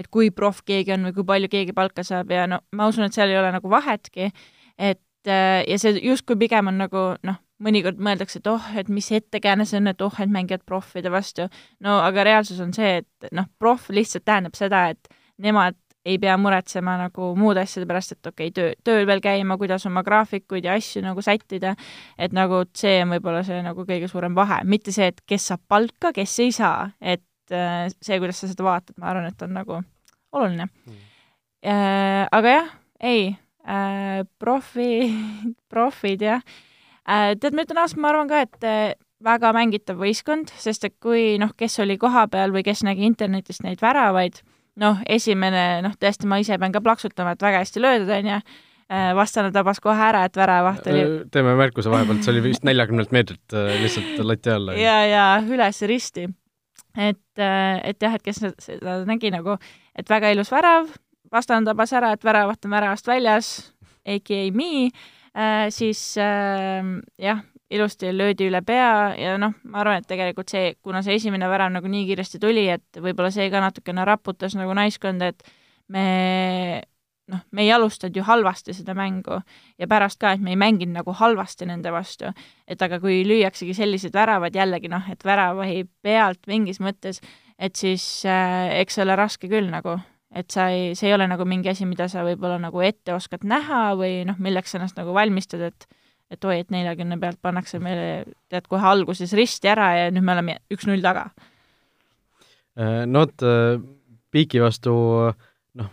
et 0.00 0.06
kui 0.08 0.30
proff 0.32 0.64
keegi 0.66 0.94
on 0.94 1.04
või 1.10 1.18
kui 1.18 1.26
palju 1.28 1.50
keegi 1.52 1.74
palka 1.76 2.02
saab 2.06 2.32
ja 2.32 2.46
no 2.48 2.62
ma 2.72 2.88
usun, 2.88 3.04
et 3.04 3.14
seal 3.14 3.28
ei 3.28 3.36
ole 3.36 3.52
nagu 3.52 3.68
vahetki, 3.70 4.30
et 4.80 4.96
Äh, 4.96 4.96
ja 5.28 5.78
see 5.78 5.98
justkui 6.04 6.38
pigem 6.40 6.70
on 6.70 6.78
nagu 6.80 7.04
noh, 7.26 7.38
mõnikord 7.60 8.00
mõeldakse, 8.00 8.40
et 8.40 8.48
oh, 8.50 8.70
et 8.78 8.88
mis 8.88 9.10
ettekääne 9.12 9.66
see 9.68 9.80
on, 9.80 9.90
et 9.92 10.02
oh, 10.04 10.16
et 10.22 10.32
mängivad 10.32 10.64
proffide 10.66 11.12
vastu. 11.12 11.48
no 11.84 11.98
aga 12.04 12.24
reaalsus 12.24 12.60
on 12.64 12.72
see, 12.76 13.00
et 13.02 13.32
noh, 13.36 13.48
proff 13.58 13.90
lihtsalt 13.92 14.24
tähendab 14.24 14.56
seda, 14.58 14.88
et 14.94 15.10
nemad 15.40 15.76
ei 16.04 16.16
pea 16.18 16.36
muretsema 16.40 16.94
nagu 16.96 17.34
muude 17.36 17.60
asjade 17.60 17.86
pärast, 17.88 18.14
et 18.14 18.28
okei 18.30 18.48
okay,, 18.48 18.54
töö, 18.56 18.72
tööl 18.84 19.06
veel 19.08 19.20
käima, 19.24 19.58
kuidas 19.60 19.84
oma 19.88 20.02
graafikuid 20.04 20.64
ja 20.64 20.76
asju 20.78 21.02
nagu 21.04 21.22
sättida, 21.24 21.74
et 22.16 22.32
nagu 22.36 22.62
see 22.76 23.02
on 23.04 23.12
võib-olla 23.14 23.42
see 23.46 23.60
nagu 23.64 23.84
kõige 23.88 24.08
suurem 24.08 24.36
vahe, 24.36 24.62
mitte 24.64 24.94
see, 24.96 25.10
et 25.12 25.20
kes 25.28 25.50
saab 25.52 25.64
palka, 25.68 26.14
kes 26.16 26.38
ei 26.46 26.54
saa, 26.56 26.88
et 27.00 27.52
äh, 27.52 27.90
see, 28.00 28.16
kuidas 28.16 28.40
sa 28.40 28.48
seda 28.48 28.64
vaatad, 28.64 28.96
ma 28.96 29.12
arvan, 29.12 29.28
et 29.28 29.44
on 29.44 29.54
nagu 29.58 29.82
oluline. 30.32 30.70
Mm.. 30.86 31.06
Äh, 31.68 32.24
aga 32.32 32.56
jah, 32.56 32.74
ei. 33.04 33.28
äh, 33.34 33.49
profi, 34.40 34.90
profid 35.72 36.22
jah 36.24 36.40
äh,. 37.10 37.36
tead, 37.40 37.54
ma 37.54 37.64
ütlen 37.66 37.82
ausalt, 37.82 38.00
ma 38.02 38.12
arvan 38.12 38.30
ka, 38.30 38.44
et 38.46 38.66
äh, 38.66 38.94
väga 39.24 39.52
mängitav 39.56 40.00
võistkond, 40.00 40.52
sest 40.60 40.86
et 40.88 40.96
kui 41.02 41.36
noh, 41.40 41.52
kes 41.56 41.78
oli 41.84 41.98
kohapeal 42.00 42.54
või 42.54 42.64
kes 42.66 42.84
nägi 42.86 43.04
internetist 43.08 43.64
neid 43.66 43.82
väravaid, 43.82 44.40
noh, 44.80 45.02
esimene, 45.08 45.82
noh, 45.84 45.94
tõesti, 46.00 46.28
ma 46.30 46.40
ise 46.40 46.56
pean 46.60 46.74
ka 46.74 46.82
plaksutama, 46.84 47.36
et 47.36 47.44
väga 47.44 47.62
hästi 47.64 47.84
löödud, 47.84 48.12
on 48.16 48.30
ju, 48.32 48.38
äh, 48.88 49.10
vastane 49.18 49.52
tabas 49.52 49.82
kohe 49.84 50.08
ära, 50.08 50.24
et 50.28 50.40
väravaht 50.40 50.88
oli 50.92 51.04
äh, 51.04 51.18
teeme 51.34 51.56
märkuse 51.58 51.92
vahepealt, 51.92 52.24
see 52.24 52.34
oli 52.34 52.46
vist 52.48 52.64
neljakümnelt 52.68 53.12
meetrilt 53.16 53.58
lihtsalt 53.82 54.24
lati 54.24 54.54
alla. 54.56 54.78
ja, 54.78 54.96
ja 55.10 55.26
üles 55.44 55.84
risti. 55.90 56.30
et, 56.96 57.22
et 57.36 58.02
jah, 58.02 58.16
et 58.16 58.24
kes 58.24 58.42
seda 58.64 59.02
nägi 59.08 59.32
nagu, 59.34 59.60
et 59.98 60.08
väga 60.10 60.32
ilus 60.32 60.50
värav, 60.54 60.88
vastane 61.32 61.66
tabas 61.66 61.92
ära, 61.96 62.12
et 62.14 62.24
väravat 62.24 62.64
on 62.64 62.74
väravast 62.74 63.06
väljas, 63.06 63.54
aka 64.06 64.42
me 64.54 64.90
äh,, 65.34 65.70
siis 65.70 66.16
äh, 66.18 66.84
jah, 67.18 67.42
ilusti 67.70 68.10
löödi 68.16 68.48
üle 68.50 68.62
pea 68.66 69.14
ja 69.18 69.36
noh, 69.38 69.54
ma 69.70 69.82
arvan, 69.84 70.02
et 70.02 70.08
tegelikult 70.10 70.50
see, 70.50 70.74
kuna 70.82 71.04
see 71.06 71.14
esimene 71.20 71.48
värav 71.48 71.70
nagu 71.72 71.90
nii 71.90 72.06
kiiresti 72.08 72.40
tuli, 72.42 72.66
et 72.68 72.98
võib-olla 72.98 73.30
see 73.34 73.50
ka 73.50 73.62
natukene 73.62 74.04
raputas 74.08 74.56
nagu 74.58 74.74
naiskonda, 74.74 75.30
et 75.30 75.44
me 75.90 76.06
noh, 77.30 77.42
me 77.54 77.62
ei 77.62 77.70
alustanud 77.72 78.16
ju 78.16 78.24
halvasti 78.26 78.74
seda 78.74 78.94
mängu 78.98 79.38
ja 79.78 79.88
pärast 79.90 80.18
ka, 80.20 80.34
et 80.34 80.42
me 80.42 80.54
ei 80.54 80.58
mänginud 80.58 80.96
nagu 80.98 81.14
halvasti 81.14 81.68
nende 81.70 81.92
vastu. 81.94 82.32
et 82.66 82.82
aga 82.82 83.00
kui 83.00 83.22
lüüaksegi 83.26 83.74
sellised 83.74 84.14
väravad 84.14 84.56
jällegi 84.56 84.90
noh, 84.90 85.06
et 85.10 85.24
väravahi 85.24 85.84
pealt 86.02 86.46
mingis 86.50 86.80
mõttes, 86.80 87.20
et 87.58 87.76
siis 87.76 88.24
äh, 88.26 88.80
eks 88.80 88.98
see 88.98 89.06
ole 89.06 89.16
raske 89.16 89.48
küll 89.48 89.70
nagu, 89.70 89.98
et 90.30 90.50
sa 90.54 90.68
ei, 90.70 90.92
see 90.98 91.10
ei 91.10 91.16
ole 91.16 91.26
nagu 91.30 91.44
mingi 91.48 91.72
asi, 91.72 91.86
mida 91.88 92.06
sa 92.10 92.22
võib-olla 92.26 92.60
nagu 92.62 92.82
ette 92.86 93.14
oskad 93.16 93.44
näha 93.48 93.90
või 93.98 94.20
noh, 94.28 94.38
milleks 94.42 94.76
ennast 94.78 94.98
nagu 95.00 95.14
valmistad, 95.16 95.64
et 95.70 95.88
et 96.30 96.46
oi, 96.46 96.60
et 96.62 96.68
neljakümne 96.70 97.16
pealt 97.18 97.40
pannakse 97.42 97.80
meile 97.82 98.22
tead 98.46 98.68
kohe 98.70 98.86
alguses 98.86 99.32
risti 99.34 99.66
ära 99.72 99.88
ja 99.96 100.12
nüüd 100.14 100.22
me 100.22 100.36
oleme 100.36 100.54
üks-null 100.70 101.02
taga. 101.02 101.24
Äh, 102.78 103.02
no 103.10 103.24
vot, 103.24 103.42
äh, 103.42 103.80
Piiki 104.30 104.60
vastu 104.62 104.92
noh, 104.94 105.88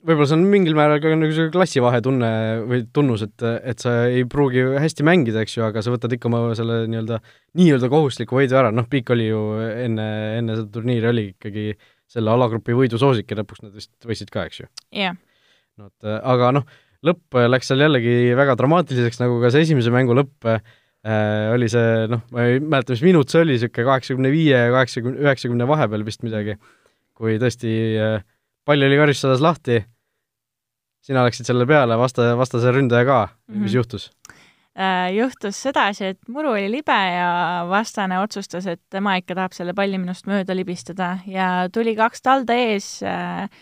võib-olla 0.00 0.30
see 0.30 0.38
on 0.38 0.46
mingil 0.48 0.72
määral 0.78 1.02
ka 1.04 1.12
nagu 1.12 1.26
niisugune 1.26 1.52
klassivahetunne 1.52 2.30
või 2.64 2.86
tunnus, 2.96 3.26
et, 3.28 3.44
et 3.44 3.84
sa 3.84 4.06
ei 4.08 4.24
pruugi 4.24 4.64
hästi 4.80 5.04
mängida, 5.04 5.44
eks 5.44 5.58
ju, 5.58 5.66
aga 5.68 5.84
sa 5.84 5.92
võtad 5.92 6.16
ikka 6.16 6.32
oma 6.32 6.46
selle 6.56 6.86
nii-öelda, 6.88 7.20
nii-öelda 7.60 7.92
kohustusliku 7.92 8.40
võidu 8.40 8.56
ära, 8.56 8.72
noh, 8.72 8.88
Piik 8.88 9.12
oli 9.12 9.28
ju 9.28 9.44
enne, 9.60 10.08
enne 10.40 10.56
seda 10.56 10.72
turniiri 10.78 11.12
oli 11.12 11.26
ikkagi 11.34 11.68
äh, 11.76 11.90
selle 12.12 12.32
alagrupi 12.32 12.76
võidusoosik 12.76 13.30
ja 13.30 13.40
lõpuks 13.40 13.64
nad 13.64 13.74
vist 13.76 13.92
võitsid 14.08 14.32
ka, 14.32 14.46
eks 14.48 14.62
ju? 14.62 14.68
jah 14.92 15.12
yeah.. 15.12 15.18
no 15.78 15.88
vot, 15.88 16.08
äh, 16.08 16.20
aga 16.34 16.52
noh, 16.58 16.68
lõpp 17.06 17.40
läks 17.48 17.72
seal 17.72 17.82
jällegi 17.84 18.36
väga 18.38 18.56
dramaatiliseks, 18.60 19.20
nagu 19.22 19.40
ka 19.42 19.52
see 19.54 19.66
esimese 19.66 19.92
mängu 19.94 20.16
lõpp 20.18 20.48
äh, 20.52 20.60
oli 21.52 21.70
see, 21.72 22.06
noh, 22.12 22.22
ma 22.34 22.46
ei 22.48 22.60
mäleta, 22.60 22.94
mis 22.94 23.04
minut 23.06 23.32
see 23.32 23.42
oli, 23.42 23.56
niisugune 23.56 23.88
kaheksakümne 23.88 24.34
viie 24.34 24.60
ja 24.66 24.70
kaheksakümne, 24.74 25.18
üheksakümne 25.24 25.68
vahepeal 25.70 26.06
vist 26.06 26.22
midagi, 26.26 26.58
kui 27.18 27.38
tõesti 27.42 27.72
äh, 27.98 28.20
pall 28.68 28.86
oli 28.86 29.00
karistusalas 29.00 29.42
lahti, 29.42 29.80
sina 31.02 31.24
läksid 31.26 31.48
selle 31.48 31.66
peale, 31.66 31.96
vasta, 31.98 32.32
vastase 32.38 32.70
ründaja 32.74 33.06
ka 33.08 33.20
mm, 33.26 33.54
-hmm. 33.54 33.62
mis 33.66 33.74
juhtus? 33.74 34.10
Äh, 34.72 35.10
juhtus 35.12 35.58
sedasi, 35.60 36.14
et 36.14 36.30
muru 36.32 36.54
oli 36.54 36.70
libe 36.72 36.96
ja 36.96 37.64
vastane 37.68 38.16
otsustas, 38.22 38.64
et 38.70 38.80
tema 38.88 39.18
ikka 39.20 39.34
tahab 39.36 39.52
selle 39.52 39.74
palli 39.76 39.98
minust 40.00 40.24
mööda 40.24 40.56
libistada 40.56 41.18
ja 41.28 41.66
tuli 41.68 41.92
kaks 41.98 42.24
talda 42.24 42.56
ees, 42.56 42.86
äh, 43.04 43.52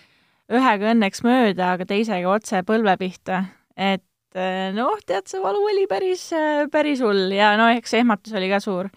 ühega 0.54 0.92
õnneks 0.92 1.24
mööda, 1.26 1.72
aga 1.74 1.88
teisega 1.90 2.30
otse 2.30 2.62
põlve 2.62 2.94
pihta. 3.00 3.42
et 3.74 4.38
äh, 4.38 4.70
noh, 4.76 5.02
tead, 5.02 5.26
see 5.26 5.42
valu 5.42 5.64
oli 5.72 5.88
päris, 5.90 6.28
päris 6.70 7.02
hull 7.02 7.34
ja 7.34 7.56
no 7.58 7.66
eks 7.74 7.98
ehmatus 7.98 8.38
oli 8.38 8.52
ka 8.52 8.62
suur 8.62 8.92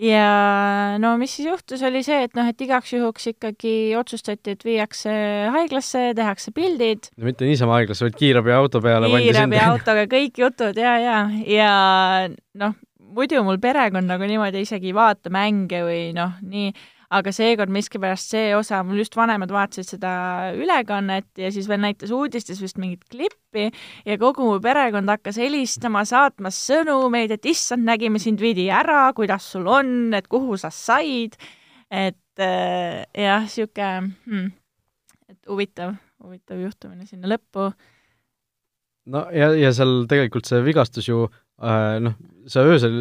ja 0.00 0.96
no 1.02 1.14
mis 1.20 1.34
siis 1.36 1.48
juhtus, 1.50 1.82
oli 1.86 2.02
see, 2.06 2.24
et 2.26 2.36
noh, 2.38 2.48
et 2.50 2.66
igaks 2.66 2.94
juhuks 2.94 3.30
ikkagi 3.34 3.74
otsustati, 3.98 4.56
et 4.56 4.64
viiakse 4.66 5.14
haiglasse, 5.54 6.10
tehakse 6.18 6.54
pildid. 6.56 7.10
mitte 7.20 7.48
niisama 7.48 7.80
haiglasse, 7.80 8.06
vaid 8.08 8.20
kiirabiauto 8.20 8.82
peale 8.84 9.10
kiirabiautoga 9.16 10.06
kõik 10.10 10.40
jutud 10.44 10.80
ja, 10.80 10.96
ja, 11.02 11.18
ja 11.46 11.74
noh, 12.60 12.78
muidu 13.14 13.42
mul 13.46 13.60
perekond 13.62 14.08
nagu 14.08 14.28
niimoodi 14.28 14.64
isegi 14.64 14.90
ei 14.90 14.96
vaata 14.96 15.32
mänge 15.34 15.84
või 15.86 16.10
noh, 16.16 16.38
nii 16.46 16.72
aga 17.10 17.32
seekord 17.34 17.72
miskipärast 17.74 18.34
see 18.34 18.52
osa, 18.54 18.80
mul 18.86 19.00
just 19.02 19.16
vanemad 19.18 19.50
vaatasid 19.50 19.96
seda 19.96 20.12
ülekannet 20.54 21.40
ja 21.42 21.50
siis 21.50 21.66
veel 21.70 21.82
näitas 21.82 22.12
uudistes 22.14 22.60
vist 22.62 22.78
mingit 22.78 23.02
klippi 23.10 23.66
ja 24.06 24.16
kogu 24.20 24.46
mu 24.46 24.60
perekond 24.62 25.10
hakkas 25.10 25.40
helistama, 25.42 26.04
saatma 26.06 26.52
sõnumeid, 26.54 27.34
et 27.34 27.50
issand, 27.50 27.86
nägime 27.88 28.22
sind 28.22 28.42
veidi 28.42 28.68
ära, 28.70 29.08
kuidas 29.16 29.50
sul 29.50 29.66
on, 29.70 30.14
et 30.14 30.30
kuhu 30.30 30.58
sa 30.60 30.70
said, 30.74 31.34
et 31.90 32.42
äh, 32.42 33.02
jah, 33.18 33.42
niisugune 33.46 34.14
hmm, 34.30 34.50
et 35.34 35.50
huvitav, 35.50 35.96
huvitav 36.22 36.62
juhtumine 36.62 37.10
sinna 37.10 37.34
lõppu. 37.34 37.72
No 39.10 39.26
ja, 39.34 39.50
ja 39.58 39.74
seal 39.74 40.04
tegelikult 40.06 40.46
see 40.46 40.62
vigastus 40.62 41.08
ju 41.10 41.24
äh, 41.26 41.39
noh, 41.60 42.16
sa 42.50 42.64
öösel 42.64 42.94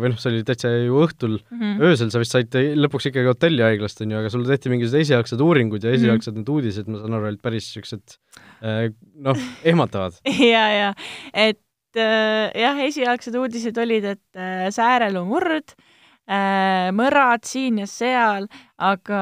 või 0.00 0.10
noh, 0.12 0.18
see 0.20 0.30
oli 0.30 0.44
täitsa 0.46 0.70
ju 0.70 1.00
õhtul 1.02 1.34
mm, 1.40 1.58
-hmm. 1.58 1.84
öösel 1.88 2.12
sa 2.12 2.22
vist 2.22 2.36
said 2.36 2.54
lõpuks 2.54 3.08
ikkagi 3.10 3.28
hotellihaiglast, 3.28 4.00
on 4.04 4.14
ju, 4.14 4.20
aga 4.20 4.30
sulle 4.32 4.48
tehti 4.50 4.72
mingisugused 4.72 5.06
esialgsed 5.06 5.42
uuringud 5.42 5.82
ja 5.82 5.90
mhm. 5.90 5.98
esialgsed 6.00 6.32
mm 6.32 6.38
-hmm. 6.38 6.46
need 6.46 6.54
uudised, 6.54 6.88
ma 6.88 7.02
saan 7.02 7.18
aru, 7.18 7.30
olid 7.32 7.42
päris 7.42 7.68
niisugused 7.68 8.18
äh, 8.62 8.86
noh, 9.26 9.46
ehmatavad 9.64 10.20
ja, 10.54 10.64
ja 10.70 10.94
et 11.32 11.98
äh, 11.98 12.54
jah, 12.62 12.80
esialgsed 12.86 13.34
uudised 13.34 13.82
olid, 13.82 14.10
et 14.16 14.38
äh, 14.38 14.68
säärelumurd 14.70 15.74
äh,, 15.74 15.85
mõrad 16.26 17.44
siin 17.46 17.78
ja 17.78 17.86
seal, 17.86 18.48
aga 18.82 19.20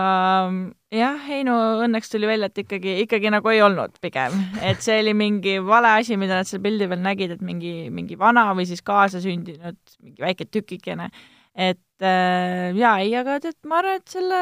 jah, 0.94 1.18
Heino 1.26 1.54
õnneks 1.84 2.10
tuli 2.12 2.28
välja, 2.28 2.48
et 2.48 2.60
ikkagi, 2.64 2.96
ikkagi 3.04 3.32
nagu 3.34 3.50
ei 3.52 3.60
olnud 3.64 3.98
pigem, 4.02 4.34
et 4.64 4.82
see 4.84 5.00
oli 5.02 5.14
mingi 5.16 5.58
vale 5.64 5.94
asi, 6.00 6.18
mida 6.20 6.40
nad 6.40 6.48
seal 6.48 6.62
pildi 6.64 6.88
peal 6.90 7.02
nägid, 7.04 7.36
et 7.36 7.44
mingi, 7.44 7.74
mingi 7.94 8.18
vana 8.20 8.46
või 8.56 8.66
siis 8.70 8.84
kaasasündinud 8.86 9.78
mingi 10.04 10.24
väike 10.24 10.48
tükikene. 10.50 11.10
et 11.54 12.02
äh, 12.02 12.72
jaa, 12.74 12.98
ei, 13.04 13.14
aga 13.14 13.38
tead, 13.42 13.58
ma 13.70 13.78
arvan, 13.82 14.00
et 14.00 14.10
selle, 14.10 14.40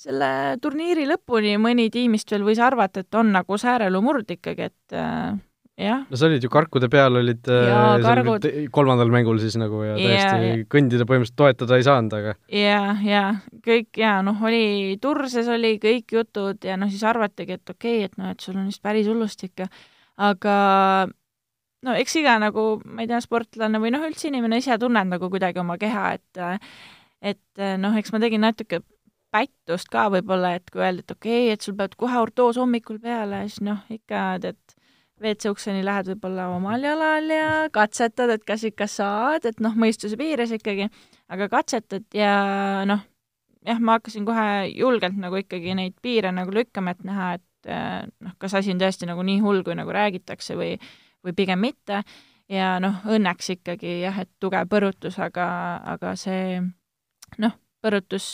selle 0.00 0.30
turniiri 0.62 1.06
lõpuni 1.06 1.54
mõni 1.62 1.90
tiimist 1.94 2.30
veel 2.32 2.46
võis 2.46 2.62
arvata, 2.62 3.04
et 3.04 3.14
on 3.14 3.30
nagu 3.36 3.58
säärelumurd 3.58 4.32
ikkagi, 4.38 4.70
et 4.72 4.96
äh, 4.96 5.36
no 6.10 6.16
sa 6.16 6.28
olid 6.28 6.44
ju 6.44 6.50
karkude 6.52 6.88
peal, 6.92 7.18
olid 7.20 7.50
äh, 7.52 7.66
Jaa, 7.68 7.90
seal 7.98 8.06
kargud. 8.06 8.46
kolmandal 8.72 9.12
mängul 9.12 9.40
siis 9.42 9.58
nagu 9.60 9.82
ja 9.84 9.92
Jaa, 9.92 10.00
täiesti 10.00 10.48
ja- 10.48 10.68
kõndida 10.72 11.08
põhimõtteliselt 11.08 11.40
toetada 11.42 11.76
ei 11.76 11.86
saanud, 11.86 12.16
aga 12.16 12.34
ja, 12.52 12.80
ja 13.04 13.24
kõik 13.66 14.00
ja 14.00 14.16
noh, 14.26 14.40
oli 14.48 14.96
Turses 15.02 15.50
oli 15.52 15.76
kõik 15.82 16.16
jutud 16.16 16.64
ja 16.64 16.78
noh, 16.80 16.90
siis 16.92 17.04
arvatigi, 17.04 17.60
et 17.60 17.76
okei 17.76 18.00
okay,, 18.00 18.10
et 18.10 18.18
noh, 18.20 18.32
et 18.32 18.40
sul 18.40 18.56
on 18.56 18.70
vist 18.70 18.82
päris 18.84 19.08
hullustik 19.10 19.66
ja 19.66 19.70
aga 20.16 20.56
no 21.86 21.96
eks 22.00 22.16
iga 22.22 22.38
nagu, 22.42 22.66
ma 22.88 23.04
ei 23.04 23.10
tea, 23.10 23.20
sportlane 23.24 23.80
või 23.82 23.92
noh, 23.94 24.04
üldse 24.08 24.30
inimene 24.30 24.62
ise 24.62 24.78
tunneb 24.80 25.12
nagu 25.12 25.30
kuidagi 25.32 25.60
oma 25.62 25.76
keha, 25.80 26.16
et 26.16 26.44
et 27.26 27.66
noh, 27.80 27.96
eks 27.96 28.12
ma 28.14 28.20
tegin 28.22 28.44
natuke 28.44 28.80
pättust 29.34 29.90
ka 29.92 30.06
võib-olla, 30.12 30.54
et 30.56 30.70
kui 30.72 30.80
öeldi, 30.80 31.04
et 31.04 31.14
okei 31.16 31.38
okay,, 31.44 31.54
et 31.56 31.64
sul 31.64 31.76
peab 31.76 31.96
kohe 32.00 32.18
ortoos 32.22 32.58
hommikul 32.60 33.00
peale, 33.02 33.44
siis 33.50 33.64
noh, 33.66 33.82
ikka 33.92 34.24
tead, 34.44 34.76
WC 35.22 35.48
ukseni 35.48 35.80
lähed 35.84 36.10
võib-olla 36.10 36.50
omal 36.52 36.82
jalal 36.84 37.30
ja 37.32 37.48
katsetad, 37.72 38.34
et 38.34 38.44
kas 38.44 38.66
ikka 38.68 38.88
saad, 38.90 39.46
et 39.48 39.62
noh, 39.64 39.72
mõistuse 39.78 40.18
piires 40.20 40.52
ikkagi 40.52 40.90
aga 41.32 41.48
katsetad 41.52 42.04
ja 42.14 42.84
noh, 42.88 43.00
jah, 43.66 43.80
ma 43.80 43.96
hakkasin 43.96 44.26
kohe 44.28 44.46
julgelt 44.74 45.16
nagu 45.20 45.40
ikkagi 45.40 45.74
neid 45.78 45.96
piire 46.04 46.32
nagu 46.36 46.52
lükkama, 46.54 46.92
et 46.92 47.04
näha, 47.08 47.32
et 47.38 47.70
eh, 47.72 48.00
noh, 48.26 48.36
kas 48.42 48.58
asi 48.60 48.74
on 48.74 48.82
tõesti 48.82 49.08
nagu 49.08 49.24
nii 49.26 49.40
hull, 49.44 49.62
kui 49.66 49.76
nagu 49.78 49.94
räägitakse 49.94 50.56
või, 50.58 50.74
või 51.24 51.36
pigem 51.36 51.64
mitte. 51.64 52.04
ja 52.52 52.76
noh, 52.78 53.00
õnneks 53.10 53.56
ikkagi 53.56 54.02
jah, 54.04 54.20
et 54.22 54.30
tugev 54.38 54.68
põrutus, 54.70 55.16
aga, 55.18 55.46
aga 55.96 56.12
see 56.20 56.60
noh, 57.42 57.56
põrutus, 57.82 58.28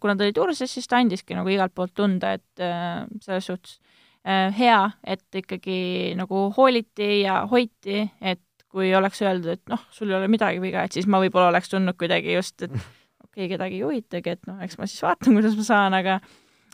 kuna 0.00 0.14
ta 0.16 0.24
oli 0.24 0.32
turses, 0.36 0.70
siis 0.72 0.88
ta 0.88 1.02
andiski 1.02 1.36
nagu 1.36 1.50
igalt 1.52 1.74
poolt 1.74 1.92
tunda, 1.98 2.32
et 2.38 2.62
eh, 2.64 3.04
selles 3.26 3.50
suhtes 3.50 3.76
eh, 3.76 3.85
hea, 4.26 4.80
et 5.06 5.40
ikkagi 5.42 6.14
nagu 6.18 6.48
hooliti 6.56 7.20
ja 7.22 7.44
hoiti, 7.50 8.02
et 8.20 8.42
kui 8.76 8.90
oleks 8.96 9.22
öeldud, 9.22 9.56
et 9.56 9.72
noh, 9.72 9.84
sul 9.94 10.10
ei 10.10 10.18
ole 10.18 10.28
midagi 10.28 10.60
viga, 10.60 10.82
et 10.84 10.96
siis 10.96 11.06
ma 11.08 11.20
võib-olla 11.22 11.52
oleks 11.52 11.70
tundnud 11.72 11.96
kuidagi 12.00 12.34
just, 12.34 12.58
et 12.66 12.72
okei 12.74 13.46
okay,, 13.46 13.50
kedagi 13.54 13.78
ei 13.78 13.84
huvitagi, 13.86 14.36
et 14.36 14.50
noh, 14.50 14.58
eks 14.66 14.80
ma 14.80 14.88
siis 14.90 15.04
vaatan, 15.06 15.38
kuidas 15.38 15.56
ma 15.58 15.66
saan, 15.68 15.96
aga 15.96 16.18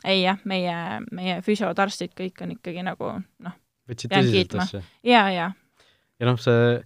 ei 0.03 0.23
jah, 0.25 0.41
meie, 0.49 0.77
meie 1.15 1.39
füsiod, 1.45 1.79
arstid, 1.79 2.11
kõik 2.17 2.41
on 2.43 2.57
ikkagi 2.57 2.83
nagu 2.85 3.13
noh, 3.21 3.59
Pean 4.09 4.29
kiitma. 4.31 4.65
ja, 5.03 5.27
ja 5.31 5.51
ja 6.19 6.29
noh, 6.29 6.39
see 6.39 6.77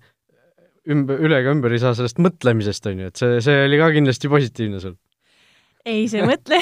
ümber, 0.93 1.19
üle 1.23 1.41
ega 1.41 1.53
ümber 1.53 1.73
ei 1.75 1.82
saa 1.82 1.93
sellest 1.97 2.21
mõtlemisest, 2.23 2.88
on 2.89 3.03
ju, 3.03 3.12
et 3.12 3.21
see, 3.21 3.41
see 3.45 3.65
oli 3.67 3.80
ka 3.82 3.91
kindlasti 3.95 4.32
positiivne 4.32 4.82
sul. 4.84 4.95
ei, 5.86 6.08
see 6.12 6.25
mõtle 6.25 6.60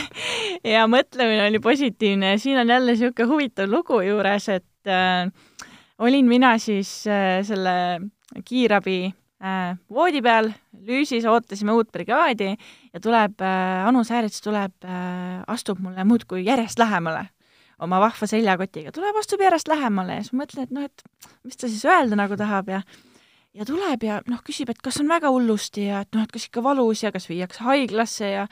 ja 0.64 0.86
mõtlemine 0.90 1.48
oli 1.48 1.60
positiivne 1.62 2.34
ja 2.34 2.40
siin 2.40 2.58
on 2.62 2.72
jälle 2.72 2.94
niisugune 2.94 3.28
huvitav 3.30 3.70
lugu 3.70 4.00
juures, 4.04 4.48
et 4.48 4.90
äh, 4.90 5.28
olin 5.98 6.28
mina 6.28 6.56
siis 6.58 7.04
äh, 7.06 7.42
selle 7.46 7.76
kiirabi 8.44 8.98
äh, 9.08 9.76
voodi 9.90 10.22
peal, 10.24 10.50
lüüsis, 10.84 11.26
ootasime 11.28 11.76
uut 11.76 11.92
brigaadi 11.92 12.54
ja 12.54 13.00
tuleb 13.00 13.44
äh, 13.44 13.86
Anu 13.88 14.04
Säärits 14.04 14.42
tuleb 14.44 14.74
äh,, 14.84 15.42
astub 15.46 15.80
mulle 15.84 16.04
muudkui 16.04 16.44
järjest 16.44 16.78
lähemale 16.78 17.28
oma 17.82 17.98
vahva 18.00 18.26
seljakotiga, 18.30 18.92
tuleb, 18.94 19.16
astub 19.18 19.42
järjest 19.42 19.68
lähemale 19.68 20.20
ja 20.20 20.22
siis 20.22 20.34
ma 20.34 20.44
mõtlen, 20.44 20.68
et 20.68 20.76
noh, 20.76 20.86
et 20.86 21.28
mis 21.44 21.58
ta 21.58 21.68
siis 21.68 21.84
öelda 21.88 22.16
nagu 22.18 22.38
tahab 22.38 22.70
ja 22.70 22.84
ja 23.54 23.66
tuleb 23.66 24.02
ja 24.02 24.20
noh, 24.30 24.40
küsib, 24.46 24.70
et 24.72 24.80
kas 24.82 24.98
on 25.02 25.10
väga 25.10 25.30
hullusti 25.30 25.88
ja 25.88 26.02
et 26.04 26.10
noh, 26.16 26.24
et 26.26 26.32
kas 26.34 26.48
ikka 26.48 26.62
valus 26.64 27.04
ja 27.04 27.12
kas 27.14 27.28
viiakse 27.30 27.62
haiglasse 27.66 28.30
ja 28.30 28.46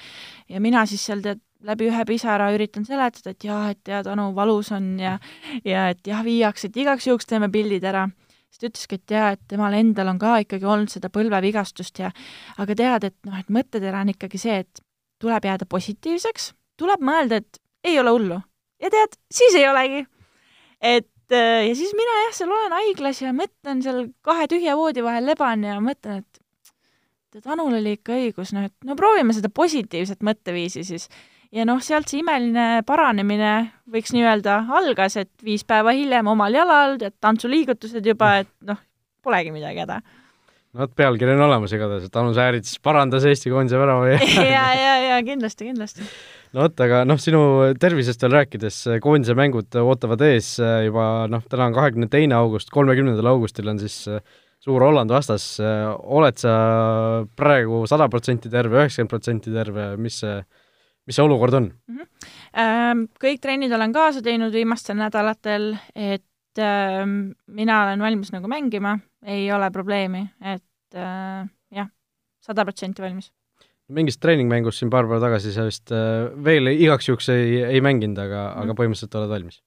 ja 0.50 0.62
mina 0.62 0.84
siis 0.86 1.06
seal 1.08 1.24
tead, 1.24 1.42
läbi 1.66 1.88
ühe 1.90 2.04
pisara 2.08 2.50
üritan 2.54 2.86
seletada, 2.86 3.32
et 3.32 3.46
jaa, 3.46 3.70
et 3.72 3.80
tead, 3.86 4.08
Anu, 4.10 4.30
valus 4.36 4.72
on 4.74 4.94
ja 5.00 5.16
ja 5.64 5.88
et 5.92 6.06
jah, 6.06 6.22
viiakse, 6.26 6.70
et 6.70 6.78
igaks 6.84 7.06
juhuks 7.06 7.28
teeme 7.28 7.50
pildid 7.52 7.84
ära. 7.84 8.08
siis 8.50 8.60
ta 8.60 8.68
ütleski, 8.68 8.98
et 9.00 9.14
jaa, 9.16 9.28
et 9.36 9.42
temal 9.48 9.74
endal 9.78 10.12
on 10.12 10.18
ka 10.20 10.36
ikkagi 10.44 10.66
olnud 10.68 10.92
seda 10.92 11.08
põlvevigastust 11.12 12.02
ja 12.02 12.10
aga 12.58 12.74
tead, 12.76 13.04
et 13.08 13.16
noh, 13.26 13.38
et 13.38 13.48
mõttetera 13.48 14.02
on 14.02 14.12
ikkagi 14.12 14.38
see, 14.38 14.58
et 14.64 14.82
tuleb 15.22 15.46
jääda 15.46 15.68
positiivseks, 15.70 16.52
tuleb 16.76 17.04
mõelda, 17.04 17.38
et 17.40 17.62
ei 17.84 17.98
ole 18.00 18.10
hullu. 18.10 18.40
ja 18.82 18.90
tead, 18.90 19.16
siis 19.30 19.54
ei 19.54 19.68
olegi. 19.68 20.06
et 20.80 21.32
äh, 21.32 21.68
ja 21.68 21.74
siis 21.74 21.94
mina 21.94 22.20
jah, 22.24 22.36
seal 22.36 22.52
olen 22.52 22.78
haiglas 22.80 23.22
ja 23.22 23.32
mõtlen 23.32 23.82
seal 23.82 24.06
kahe 24.20 24.48
tühja 24.50 24.76
voodi 24.76 25.04
vahel 25.04 25.26
leban 25.26 25.64
ja 25.64 25.80
mõtlen, 25.80 26.24
et 26.24 26.42
tead, 27.32 27.46
Anul 27.48 27.78
oli 27.78 27.96
ikka 27.96 28.16
õigus, 28.18 28.52
noh 28.56 28.66
et 28.68 28.74
no 28.86 28.96
proovime 28.98 29.34
seda 29.36 29.48
positiivset 29.48 30.24
mõtteviisi 30.26 30.84
siis. 30.86 31.08
Ja 31.52 31.66
noh, 31.68 31.82
sealt 31.84 32.10
see 32.10 32.22
imeline 32.22 32.82
paranemine, 32.88 33.52
võiks 33.92 34.14
nii 34.14 34.24
öelda, 34.24 34.62
algas, 34.80 35.18
et 35.20 35.30
viis 35.44 35.64
päeva 35.68 35.94
hiljem 35.96 36.30
omal 36.32 36.56
jalal, 36.56 36.98
tead, 37.00 37.16
tantsuliigutused 37.22 38.06
juba, 38.08 38.38
et 38.42 38.50
noh, 38.68 38.80
polegi 39.22 39.52
midagi 39.54 39.84
häda. 39.84 40.00
no 40.72 40.84
vot, 40.84 40.94
pealkiri 40.96 41.34
on 41.36 41.46
olemas 41.46 41.74
igatahes, 41.76 42.08
et 42.08 42.20
Anu 42.20 42.32
Säärits 42.36 42.78
parandas 42.82 43.26
Eesti 43.28 43.52
koondise 43.52 43.80
värava 43.80 44.08
ja 44.56 44.68
ja, 44.78 44.94
ja, 45.10 45.18
kindlasti, 45.26 45.68
kindlasti. 45.68 46.06
no 46.56 46.64
vot, 46.64 46.84
aga 46.86 47.02
noh, 47.08 47.20
sinu 47.20 47.42
tervisest 47.80 48.24
veel 48.24 48.38
rääkides, 48.40 48.80
koondise 49.04 49.36
mängud 49.38 49.76
ootavad 49.82 50.24
ees 50.30 50.54
äh, 50.62 50.86
juba 50.88 51.28
noh, 51.30 51.44
täna 51.52 51.68
on 51.68 51.76
kahekümne 51.76 52.08
teine 52.12 52.38
august, 52.40 52.72
kolmekümnendal 52.72 53.34
augustil 53.34 53.68
on 53.68 53.82
siis 53.82 54.06
äh, 54.08 54.24
suur 54.62 54.78
Holland 54.86 55.10
vastas, 55.10 55.56
oled 55.58 56.36
sa 56.38 56.52
praegu 57.34 57.80
sada 57.90 58.06
protsenti 58.06 58.46
terve, 58.46 58.78
üheksakümmend 58.78 59.10
protsenti 59.10 59.50
terve, 59.50 59.88
mis 59.98 60.20
see, 60.22 60.36
mis 61.06 61.16
see 61.18 61.24
olukord 61.24 61.56
on? 61.58 61.70
Ähm, 62.58 63.06
kõik 63.22 63.40
trennid 63.42 63.72
olen 63.72 63.94
kaasa 63.94 64.22
teinud 64.24 64.52
viimastel 64.54 64.98
nädalatel, 65.00 65.72
et 65.94 66.60
ähm, 66.62 67.32
mina 67.46 67.82
olen 67.86 68.04
valmis 68.04 68.32
nagu 68.34 68.50
mängima, 68.50 68.98
ei 69.24 69.46
ole 69.54 69.70
probleemi, 69.74 70.26
et 70.40 70.98
äh, 70.98 71.46
jah, 71.74 71.88
sada 72.44 72.66
protsenti 72.68 73.02
valmis. 73.02 73.32
mingis 73.92 74.16
treeningmängus 74.22 74.78
siin 74.80 74.90
paar 74.90 75.04
päeva 75.04 75.20
tagasi 75.26 75.52
sa 75.52 75.66
vist 75.68 75.90
äh, 75.92 76.30
veel 76.44 76.70
igaks 76.72 77.08
juhuks 77.08 77.28
ei, 77.34 77.58
ei 77.66 77.80
mänginud, 77.84 78.18
aga 78.18 78.44
mm., 78.46 78.52
Mhm. 78.52 78.62
aga 78.62 78.78
põhimõtteliselt 78.78 79.18
oled 79.20 79.34
valmis? 79.34 79.62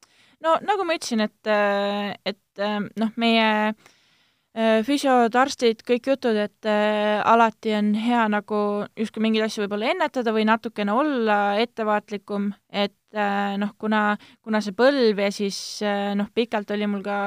no 0.45 0.55
nagu 0.61 0.85
ma 0.85 0.95
ütlesin, 0.97 1.21
et, 1.25 1.51
et 2.25 2.63
äh, 2.63 2.79
noh, 3.01 3.11
meie 3.17 3.45
äh, 3.69 3.93
füsiod, 4.87 5.35
arstid, 5.35 5.81
kõik 5.83 6.07
jutud, 6.13 6.37
et 6.39 6.67
äh, 6.69 7.19
alati 7.27 7.73
on 7.75 7.89
hea 7.99 8.21
nagu 8.31 8.59
justkui 8.95 9.23
mingeid 9.25 9.49
asju 9.49 9.65
võib-olla 9.65 9.89
ennetada 9.91 10.31
või 10.31 10.45
natukene 10.47 10.93
olla 10.95 11.39
ettevaatlikum, 11.59 12.47
et 12.71 12.95
äh, 13.17 13.57
noh, 13.59 13.73
kuna, 13.81 14.15
kuna 14.45 14.61
see 14.63 14.75
põlv 14.77 15.19
ja 15.19 15.27
siis 15.35 15.57
äh, 15.83 16.13
noh, 16.15 16.29
pikalt 16.33 16.71
oli 16.71 16.87
mul 16.87 17.03
ka 17.03 17.17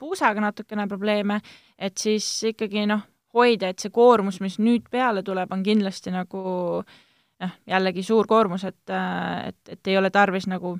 puusaga 0.00 0.40
natukene 0.40 0.86
probleeme, 0.88 1.40
et 1.76 2.00
siis 2.00 2.26
ikkagi 2.48 2.86
noh, 2.88 3.04
hoida, 3.36 3.68
et 3.68 3.82
see 3.82 3.92
koormus, 3.92 4.40
mis 4.40 4.56
nüüd 4.58 4.88
peale 4.90 5.22
tuleb, 5.26 5.52
on 5.52 5.64
kindlasti 5.66 6.14
nagu 6.14 6.44
noh, 6.80 7.58
jällegi 7.68 8.06
suur 8.06 8.28
koormus, 8.30 8.64
et, 8.64 8.80
et, 8.88 9.60
et 9.76 9.92
ei 9.92 10.00
ole 10.00 10.08
tarvis 10.10 10.48
nagu 10.48 10.78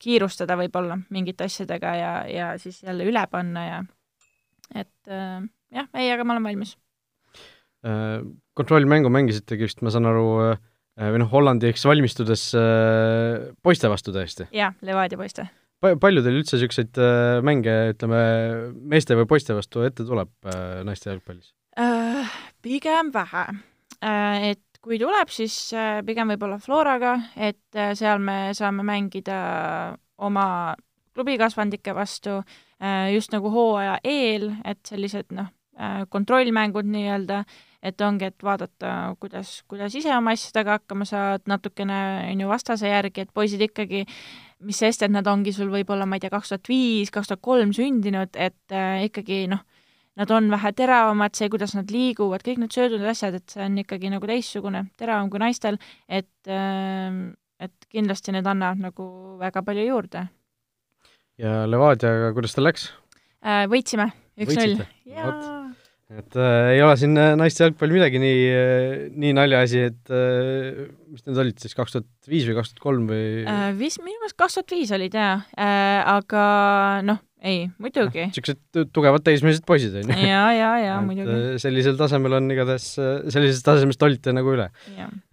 kiirustada 0.00 0.56
võib-olla 0.56 0.96
mingite 1.12 1.44
asjadega 1.44 1.92
ja, 1.96 2.14
ja 2.28 2.48
siis 2.60 2.80
jälle 2.82 3.04
üle 3.08 3.26
panna 3.30 3.66
ja 3.66 3.84
et 4.74 5.10
äh, 5.10 5.40
jah, 5.74 5.90
ei, 5.94 6.10
aga 6.12 6.26
ma 6.26 6.36
olen 6.36 6.48
valmis. 6.50 6.76
Äh, 7.84 8.22
kontrollmängu 8.58 9.10
mängisitegi 9.12 9.68
vist, 9.68 9.82
ma 9.84 9.92
saan 9.92 10.08
aru, 10.08 10.28
või 10.94 11.20
noh, 11.22 11.30
Hollandi 11.32 11.68
eks 11.72 11.84
valmistudes 11.88 12.46
äh, 12.58 13.50
poiste 13.66 13.90
vastu 13.90 14.14
tõesti 14.14 14.46
jah, 14.54 14.76
Levadia 14.86 15.18
poiste. 15.18 15.48
pa-, 15.82 15.96
palju 16.00 16.22
teil 16.22 16.38
üldse 16.38 16.56
niisuguseid 16.56 17.00
äh, 17.02 17.40
mänge, 17.46 17.74
ütleme, 17.94 18.20
meeste 18.94 19.18
või 19.18 19.26
poiste 19.30 19.56
vastu 19.58 19.82
ette 19.86 20.06
tuleb 20.06 20.30
äh, 20.46 20.84
naiste 20.86 21.10
jalgpallis? 21.10 21.50
Äh, 21.80 22.36
pigem 22.62 23.10
vähe. 23.14 23.48
Et 24.04 24.60
kui 24.84 24.98
tuleb, 25.00 25.30
siis 25.32 25.56
äh, 25.74 25.98
pigem 26.06 26.30
võib-olla 26.34 26.60
Floraga, 26.62 27.16
et 27.34 27.78
äh, 27.78 27.94
seal 27.98 28.20
me 28.22 28.52
saame 28.54 28.84
mängida 28.86 29.38
oma 30.22 30.46
klubikasvandike 31.16 31.94
vastu 31.96 32.38
äh, 32.42 32.54
just 33.14 33.32
nagu 33.32 33.50
hooaja 33.52 33.98
eel, 34.04 34.50
et 34.64 34.80
sellised 34.88 35.30
noh, 35.32 35.52
kontrollmängud 36.10 36.86
nii-öelda, 36.86 37.40
et 37.84 38.00
ongi, 38.00 38.28
et 38.30 38.44
vaadata, 38.46 38.90
kuidas, 39.20 39.56
kuidas 39.68 39.94
ise 39.98 40.12
oma 40.14 40.34
asjadega 40.36 40.78
hakkama 40.78 41.06
saad, 41.08 41.42
natukene 41.50 41.96
on 42.30 42.44
ju 42.44 42.48
vastase 42.48 42.88
järgi, 42.88 43.24
et 43.24 43.32
poisid 43.34 43.64
ikkagi 43.66 44.04
mis 44.64 44.80
sest, 44.80 45.04
et 45.04 45.12
nad 45.12 45.26
ongi 45.28 45.52
sul 45.54 45.70
võib-olla, 45.72 46.06
ma 46.08 46.18
ei 46.18 46.24
tea, 46.24 46.32
kaks 46.32 46.52
tuhat 46.52 46.70
viis, 46.70 47.12
kaks 47.14 47.30
tuhat 47.30 47.42
kolm 47.44 47.72
sündinud, 47.76 48.36
et 48.40 48.74
äh, 48.74 49.04
ikkagi 49.08 49.44
noh, 49.52 49.64
nad 50.18 50.30
on 50.30 50.48
vähe 50.52 50.72
teravamad, 50.76 51.34
see, 51.36 51.50
kuidas 51.52 51.74
nad 51.76 51.90
liiguvad, 51.92 52.44
kõik 52.46 52.62
need 52.62 52.74
söödud 52.74 53.04
asjad, 53.10 53.40
et 53.40 53.56
see 53.56 53.64
on 53.66 53.80
ikkagi 53.82 54.12
nagu 54.12 54.30
teistsugune, 54.30 54.86
teravam 55.00 55.32
kui 55.32 55.42
naistel, 55.42 55.80
et 56.08 56.30
äh, 56.50 57.24
et 57.64 57.86
kindlasti 57.88 58.32
need 58.34 58.48
annavad 58.50 58.80
nagu 58.82 59.04
väga 59.38 59.62
palju 59.64 59.84
juurde 59.86 60.24
ja 61.40 61.64
Levadiaga, 61.70 62.32
kuidas 62.36 62.56
teil 62.56 62.68
läks? 62.68 62.88
äh,. 63.44 63.64
võitsime, 63.70 64.10
üks-null 64.40 64.82
jaa 65.08 65.54
et 66.12 66.36
äh, 66.36 66.74
ei 66.76 66.82
ole 66.84 66.94
siin 67.00 67.16
äh, 67.18 67.32
naiste 67.38 67.64
jalgpall 67.64 67.92
midagi 67.94 68.20
nii 68.22 68.40
äh,, 68.52 69.04
nii 69.18 69.34
naljaasi, 69.36 69.84
et 69.90 70.12
äh, 70.12 70.88
mis 71.10 71.24
need 71.26 71.40
olid 71.40 71.62
siis, 71.62 71.74
kaks 71.76 71.96
tuhat 71.96 72.08
viis 72.30 72.46
või 72.48 72.58
kaks 72.58 72.74
tuhat 72.74 72.82
kolm 72.84 73.06
või 73.10 73.44
äh,? 73.48 73.70
vist 73.78 74.02
minu 74.04 74.18
meelest 74.20 74.38
kaks 74.38 74.58
tuhat 74.58 74.74
viis 74.76 74.92
olid 74.94 75.16
jaa 75.16 75.38
äh,, 75.56 76.00
aga 76.12 76.44
noh, 77.08 77.22
ei, 77.44 77.64
muidugi. 77.82 78.28
niisugused 78.28 78.60
tu- 78.72 78.86
tugevad 78.94 79.24
teismelised 79.24 79.64
poisid, 79.68 79.96
on 80.00 80.12
ju. 80.12 80.28
ja, 80.28 80.44
ja, 80.54 80.70
ja 80.82 81.00
muidugi, 81.04 81.58
sellisel 81.64 81.96
tasemel 82.00 82.38
on 82.38 82.52
igatahes, 82.52 82.90
sellisest 83.34 83.66
tasemest 83.66 84.04
olite 84.06 84.36
nagu 84.36 84.54
üle. 84.54 84.68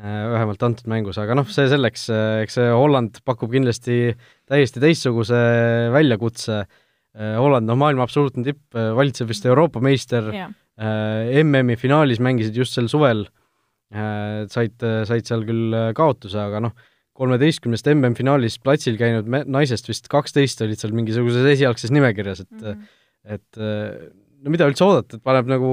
vähemalt 0.01 0.65
antud 0.67 0.89
mängus, 0.91 1.19
aga 1.21 1.37
noh, 1.37 1.47
see 1.51 1.67
selleks, 1.71 2.07
eks 2.45 2.57
see 2.59 2.71
Holland 2.71 3.21
pakub 3.27 3.51
kindlasti 3.53 4.15
täiesti 4.51 4.81
teistsuguse 4.83 5.37
väljakutse. 5.95 6.61
Holland 7.11 7.67
on 7.71 7.79
maailma 7.81 8.05
absoluutne 8.07 8.45
tipp, 8.45 8.61
valitseb 8.75 9.27
vist 9.31 9.43
Euroopa 9.49 9.81
meister, 9.83 10.29
jah, 10.31 10.51
MM-i 11.43 11.75
finaalis 11.79 12.21
mängisid 12.23 12.55
just 12.55 12.77
sel 12.77 12.87
suvel, 12.91 13.25
said, 13.91 14.77
said 15.09 15.27
seal 15.27 15.43
küll 15.47 15.75
kaotuse, 15.97 16.39
aga 16.39 16.61
noh, 16.63 16.75
kolmeteistkümnest 17.19 17.89
MM-finaalis 17.91 18.55
platsil 18.63 18.95
käinud 18.97 19.27
me- 19.29 19.43
naisest 19.43 19.89
vist 19.91 20.07
kaksteist 20.09 20.63
olid 20.63 20.79
seal 20.79 20.93
mingisuguses 20.95 21.43
esialgses 21.51 21.91
nimekirjas, 21.91 22.45
et 22.45 22.61
Mhm. 22.63 22.85
et 23.35 23.59
no 24.41 24.49
mida 24.49 24.65
üldse 24.71 24.81
oodata, 24.87 25.19
et 25.19 25.23
paneb 25.27 25.51
nagu 25.51 25.67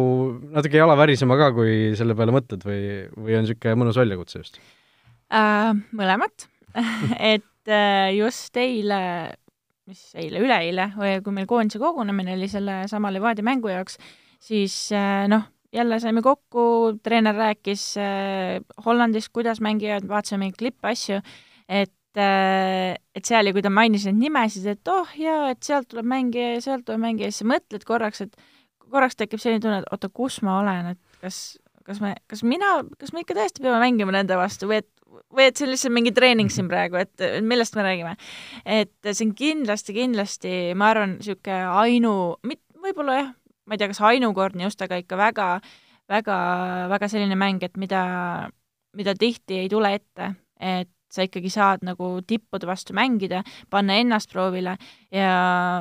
natuke 0.53 0.77
jala 0.77 0.97
värisema 0.99 1.39
ka, 1.41 1.53
kui 1.57 1.95
selle 1.97 2.17
peale 2.19 2.35
mõtled 2.35 2.67
või, 2.67 2.83
või 3.15 3.39
on 3.39 3.47
niisugune 3.47 3.79
mõnus 3.81 3.97
väljakutse 3.97 4.43
just? 4.43 4.59
äh,. 5.31 5.73
mõlemat 5.95 6.49
et 7.33 7.47
äh, 7.73 8.13
just 8.17 8.57
eile, 8.61 9.01
mis 9.89 10.01
eile, 10.19 10.43
üleeile, 10.45 10.91
kui 11.25 11.35
meil 11.35 11.49
koondise 11.51 11.81
kogunemine 11.83 12.37
oli 12.37 12.49
sellesama 12.51 13.13
Levadia 13.15 13.47
mängu 13.47 13.73
jaoks, 13.73 13.99
siis 14.45 14.77
äh, 14.97 15.27
noh, 15.31 15.47
jälle 15.75 16.01
saime 16.01 16.23
kokku, 16.25 16.99
treener 17.05 17.37
rääkis 17.37 17.91
äh, 18.01 18.59
Hollandist, 18.85 19.33
kuidas 19.33 19.63
mängivad, 19.65 20.09
vaatasime 20.09 20.53
klippe, 20.57 20.93
asju, 20.95 21.23
et 21.69 21.95
et 22.19 23.29
seal 23.29 23.47
ja 23.47 23.53
kui 23.55 23.63
ta 23.63 23.71
mainis 23.71 24.09
neid 24.09 24.17
nimesid, 24.19 24.65
et 24.73 24.91
oh 24.91 25.11
jaa, 25.15 25.53
et 25.53 25.61
sealt 25.63 25.87
tuleb 25.93 26.09
mängija 26.09 26.57
ja 26.57 26.63
sealt 26.65 26.83
tuleb 26.89 27.05
mängija, 27.05 27.29
siis 27.31 27.45
sa 27.45 27.47
mõtled 27.47 27.85
korraks, 27.87 28.25
et 28.25 28.35
korraks 28.91 29.19
tekib 29.21 29.39
selline 29.43 29.63
tunne, 29.63 29.83
et 29.85 29.93
oota, 29.93 30.11
kus 30.11 30.41
ma 30.43 30.57
olen, 30.63 30.95
et 30.97 31.21
kas, 31.23 31.59
kas 31.87 32.01
me, 32.03 32.15
kas 32.31 32.43
mina, 32.43 32.79
kas 32.99 33.13
me 33.15 33.23
ikka 33.23 33.37
tõesti 33.39 33.63
peame 33.63 33.79
mängima 33.85 34.15
nende 34.17 34.39
vastu 34.41 34.71
või 34.71 34.81
et 34.83 34.89
või 35.09 35.49
et 35.49 35.57
see 35.59 35.67
on 35.67 35.73
lihtsalt 35.73 35.95
mingi 35.95 36.13
treening 36.17 36.53
siin 36.53 36.69
praegu, 36.71 36.99
et 37.01 37.25
millest 37.45 37.77
me 37.79 37.85
räägime. 37.87 38.15
et 38.65 38.93
see 39.11 39.27
on 39.27 39.35
kindlasti, 39.39 39.97
kindlasti, 39.97 40.55
ma 40.79 40.93
arvan, 40.93 41.17
niisugune 41.19 41.61
ainu, 41.83 42.15
võib-olla 42.83 43.19
jah, 43.21 43.33
ma 43.69 43.77
ei 43.77 43.81
tea, 43.81 43.91
kas 43.93 44.03
ainukordne 44.11 44.67
just, 44.67 44.83
aga 44.85 45.01
ikka 45.01 45.19
väga, 45.21 45.49
väga, 46.11 46.37
väga 46.93 47.11
selline 47.11 47.39
mäng, 47.39 47.65
et 47.65 47.77
mida, 47.81 48.03
mida 48.97 49.17
tihti 49.19 49.63
ei 49.65 49.73
tule 49.73 49.93
ette, 49.99 50.33
et 50.61 50.93
sa 51.13 51.25
ikkagi 51.25 51.51
saad 51.53 51.85
nagu 51.89 52.19
tippude 52.29 52.69
vastu 52.69 52.97
mängida, 52.97 53.43
panna 53.73 53.97
ennast 53.97 54.33
proovile 54.33 54.77
ja 55.15 55.33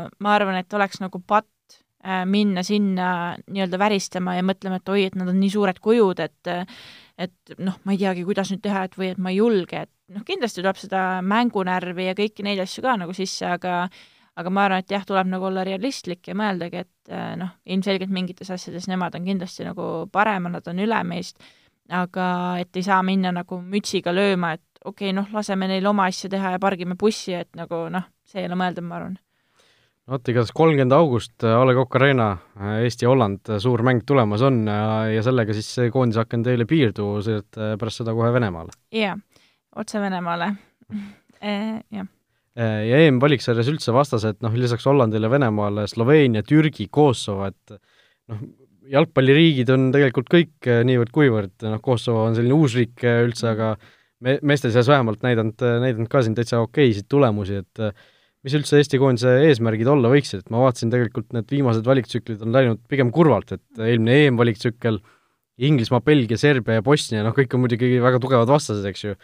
ma 0.07 0.35
arvan, 0.35 0.59
et 0.61 0.73
oleks 0.73 1.01
nagu 1.03 1.19
patt 1.19 1.79
äh, 2.05 2.23
minna 2.29 2.63
sinna 2.63 3.09
nii-öelda 3.47 3.79
väristama 3.81 4.37
ja 4.37 4.45
mõtlema, 4.47 4.79
et 4.79 4.93
oi, 4.93 5.03
et 5.09 5.17
nad 5.19 5.27
on 5.27 5.39
nii 5.41 5.51
suured 5.51 5.81
kujud, 5.83 6.23
et 6.23 6.53
et 7.17 7.55
noh, 7.57 7.79
ma 7.83 7.95
ei 7.95 8.01
teagi, 8.01 8.25
kuidas 8.27 8.51
nüüd 8.53 8.61
teha, 8.65 8.83
et 8.87 8.97
või 8.97 9.11
et 9.13 9.21
ma 9.21 9.33
ei 9.33 9.39
julge, 9.39 9.87
et 9.87 10.13
noh, 10.13 10.23
kindlasti 10.27 10.61
tuleb 10.61 10.77
seda 10.79 11.01
mängunärvi 11.25 12.11
ja 12.11 12.15
kõiki 12.17 12.45
neid 12.45 12.61
asju 12.61 12.83
ka 12.85 12.95
nagu 13.01 13.15
sisse, 13.17 13.47
aga 13.57 13.87
aga 14.37 14.51
ma 14.53 14.67
arvan, 14.67 14.83
et 14.83 14.93
jah, 14.93 15.05
tuleb 15.05 15.29
nagu 15.31 15.47
olla 15.49 15.63
realistlik 15.65 16.27
ja 16.29 16.35
mõeldagi, 16.37 16.83
et 16.85 17.13
äh, 17.13 17.31
noh, 17.39 17.55
ilmselgelt 17.65 18.13
mingites 18.13 18.51
asjades 18.53 18.85
nemad 18.89 19.17
on 19.17 19.25
kindlasti 19.25 19.65
nagu 19.65 20.05
paremad, 20.13 20.53
nad 20.53 20.69
on 20.69 20.83
üle 20.85 20.99
meist, 21.09 21.41
aga 21.89 22.27
et 22.61 22.77
ei 22.77 22.85
saa 22.85 23.01
minna 23.05 23.31
nagu 23.33 23.57
mütsiga 23.63 24.13
lööma, 24.13 24.53
et 24.59 24.83
okei 24.83 25.09
okay,, 25.09 25.15
noh, 25.17 25.31
laseme 25.33 25.69
neil 25.71 25.89
oma 25.89 26.05
asja 26.11 26.29
teha 26.29 26.53
ja 26.53 26.61
pargime 26.61 26.97
bussi, 26.99 27.33
et 27.33 27.49
nagu 27.57 27.87
noh, 27.93 28.05
see 28.27 28.43
ei 28.43 28.51
ole 28.51 28.59
mõeldav, 28.59 28.85
ma 28.85 28.99
arvan. 28.99 29.17
vot, 30.07 30.23
igatahes 30.31 30.53
kolmkümmend 30.55 30.95
august 30.95 31.43
A 31.47 31.63
Le 31.67 31.75
Coq 31.77 31.97
Arena, 31.99 32.29
Eesti-Holland, 32.81 33.51
suur 33.63 33.83
mäng 33.85 34.03
tulemas 34.07 34.43
on 34.47 34.61
ja, 34.69 35.07
ja 35.11 35.23
sellega 35.25 35.55
siis 35.55 35.69
see 35.79 35.91
koondise 35.93 36.23
aken 36.23 36.45
teile 36.47 36.67
ei 36.67 36.69
piirdu, 36.69 37.09
sõidate 37.25 37.73
pärast 37.81 38.03
seda 38.03 38.15
kohe 38.17 38.31
Venemaale. 38.35 38.75
jaa, 38.95 39.17
otse 39.75 40.01
Venemaale 40.03 40.53
jah, 41.97 42.07
ja 42.57 43.01
EM-valiksarjas 43.07 43.73
üldse 43.73 43.95
vastased, 43.95 44.39
noh 44.45 44.55
lisaks 44.57 44.87
Hollandile, 44.87 45.29
Venemaale, 45.31 45.87
Sloveenia, 45.91 46.45
Türgi, 46.47 46.87
Kosovo, 46.91 47.51
et 47.51 47.77
noh, 48.31 48.41
jalgpalliriigid 48.87 49.69
on 49.75 49.89
tegelikult 49.91 50.31
kõik 50.31 50.69
niivõrd-kuivõrd, 50.87 51.57
noh 51.67 51.83
Kosovo 51.83 52.23
on 52.29 52.37
selline 52.37 52.55
uus 52.55 52.77
riik 52.79 53.03
üldse, 53.03 53.51
aga 53.51 53.73
me-, 54.23 54.39
meeste 54.47 54.71
seas 54.71 54.87
vähemalt 54.87 55.25
näidanud, 55.27 55.59
näidanud 55.83 56.09
ka 56.11 56.23
siin 56.23 56.37
täitsa 56.37 56.63
okeisid 56.63 57.11
tulemusi, 57.11 57.59
et 57.65 58.07
mis 58.47 58.55
üldse 58.55 58.79
Eesti 58.79 58.99
koondise 59.01 59.33
eesmärgid 59.49 59.89
olla 59.91 60.09
võiksid, 60.11 60.45
et 60.45 60.51
ma 60.53 60.63
vaatasin 60.63 60.91
tegelikult 60.93 61.33
need 61.35 61.49
viimased 61.51 61.87
valiktsüklid 61.87 62.43
on 62.45 62.55
läinud 62.55 62.81
pigem 62.87 63.11
kurvalt, 63.13 63.51
et 63.57 63.81
eelmine 63.83 64.21
EM-valiktsükkel 64.23 65.01
Inglismaa, 65.67 66.03
Belgia, 66.05 66.37
Serbia 66.39 66.77
ja 66.77 66.85
Bosnia, 66.85 67.23
noh 67.25 67.33
kõik 67.35 67.55
on 67.57 67.63
muidugi 67.63 67.97
väga 68.01 68.21
tugevad 68.21 68.49
vastased, 68.51 68.85
eks 68.87 69.03
ju, 69.03 69.15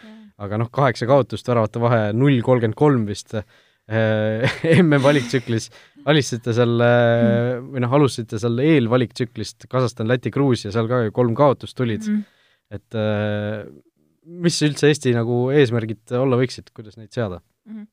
aga 0.41 0.57
noh, 0.59 0.71
kaheksa 0.73 1.07
kaotust, 1.09 1.47
väravate 1.47 1.81
vahe 1.81 2.01
null 2.17 2.41
kolmkümmend 2.43 2.77
kolm 2.77 3.05
vist 3.07 3.35
äh, 3.37 4.57
MM-valiktsüklis, 4.73 5.69
alistasite 6.09 6.57
selle 6.57 6.89
või 7.61 7.85
noh, 7.85 7.95
alustasite 7.99 8.41
seal 8.41 8.59
eelvaliktsüklist 8.65 9.69
Kasahstan, 9.71 10.09
Läti, 10.09 10.33
Gruusia, 10.33 10.73
seal 10.73 10.89
ka 10.91 11.03
ju 11.05 11.15
kolm 11.15 11.37
kaotust 11.37 11.77
tulid 11.79 12.03
mm. 12.09 12.19
-hmm. 12.19 12.77
et 12.79 12.99
äh, 12.99 13.63
mis 14.43 14.59
üldse 14.65 14.89
Eesti 14.89 15.13
nagu 15.15 15.45
eesmärgid 15.53 16.17
olla 16.17 16.39
võiksid, 16.39 16.73
kuidas 16.75 16.97
neid 16.99 17.13
seada? 17.15 17.43
ähm,. 17.69 17.87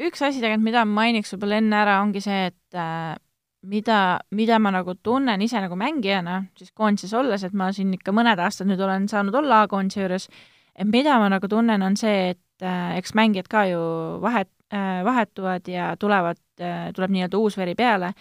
Üks 0.00 0.22
asi 0.22 0.40
tegelikult, 0.40 0.64
mida 0.64 0.84
ma 0.86 1.02
mainiks 1.02 1.34
võib-olla 1.34 1.58
enne 1.60 1.80
ära, 1.82 1.98
ongi 2.04 2.22
see, 2.24 2.46
et 2.52 2.78
äh, 2.78 3.16
mida, 3.62 4.20
mida 4.30 4.58
ma 4.62 4.72
nagu 4.74 4.94
tunnen 5.02 5.42
ise 5.44 5.60
nagu 5.60 5.76
mängijana 5.78 6.44
siis 6.58 6.72
koondises 6.76 7.12
olles, 7.16 7.44
et 7.44 7.56
ma 7.56 7.70
siin 7.76 7.92
ikka 7.96 8.14
mõned 8.16 8.40
aastad 8.40 8.70
nüüd 8.70 8.80
olen 8.80 9.08
saanud 9.10 9.36
olla 9.42 9.64
A-koondise 9.64 10.04
juures, 10.04 10.28
et 10.74 10.88
mida 10.88 11.18
ma 11.20 11.28
nagu 11.32 11.48
tunnen, 11.50 11.82
on 11.84 11.98
see, 12.00 12.32
et 12.34 12.64
äh, 12.64 12.96
eks 13.00 13.14
mängijad 13.18 13.50
ka 13.50 13.66
ju 13.68 13.80
vahet 14.22 14.50
äh,, 14.72 15.00
vahetuvad 15.04 15.68
ja 15.68 15.94
tulevad 16.00 16.40
äh,, 16.60 16.90
tuleb 16.96 17.16
nii-öelda 17.16 17.40
uus 17.40 17.58
veri 17.60 17.74
peale, 17.76 18.14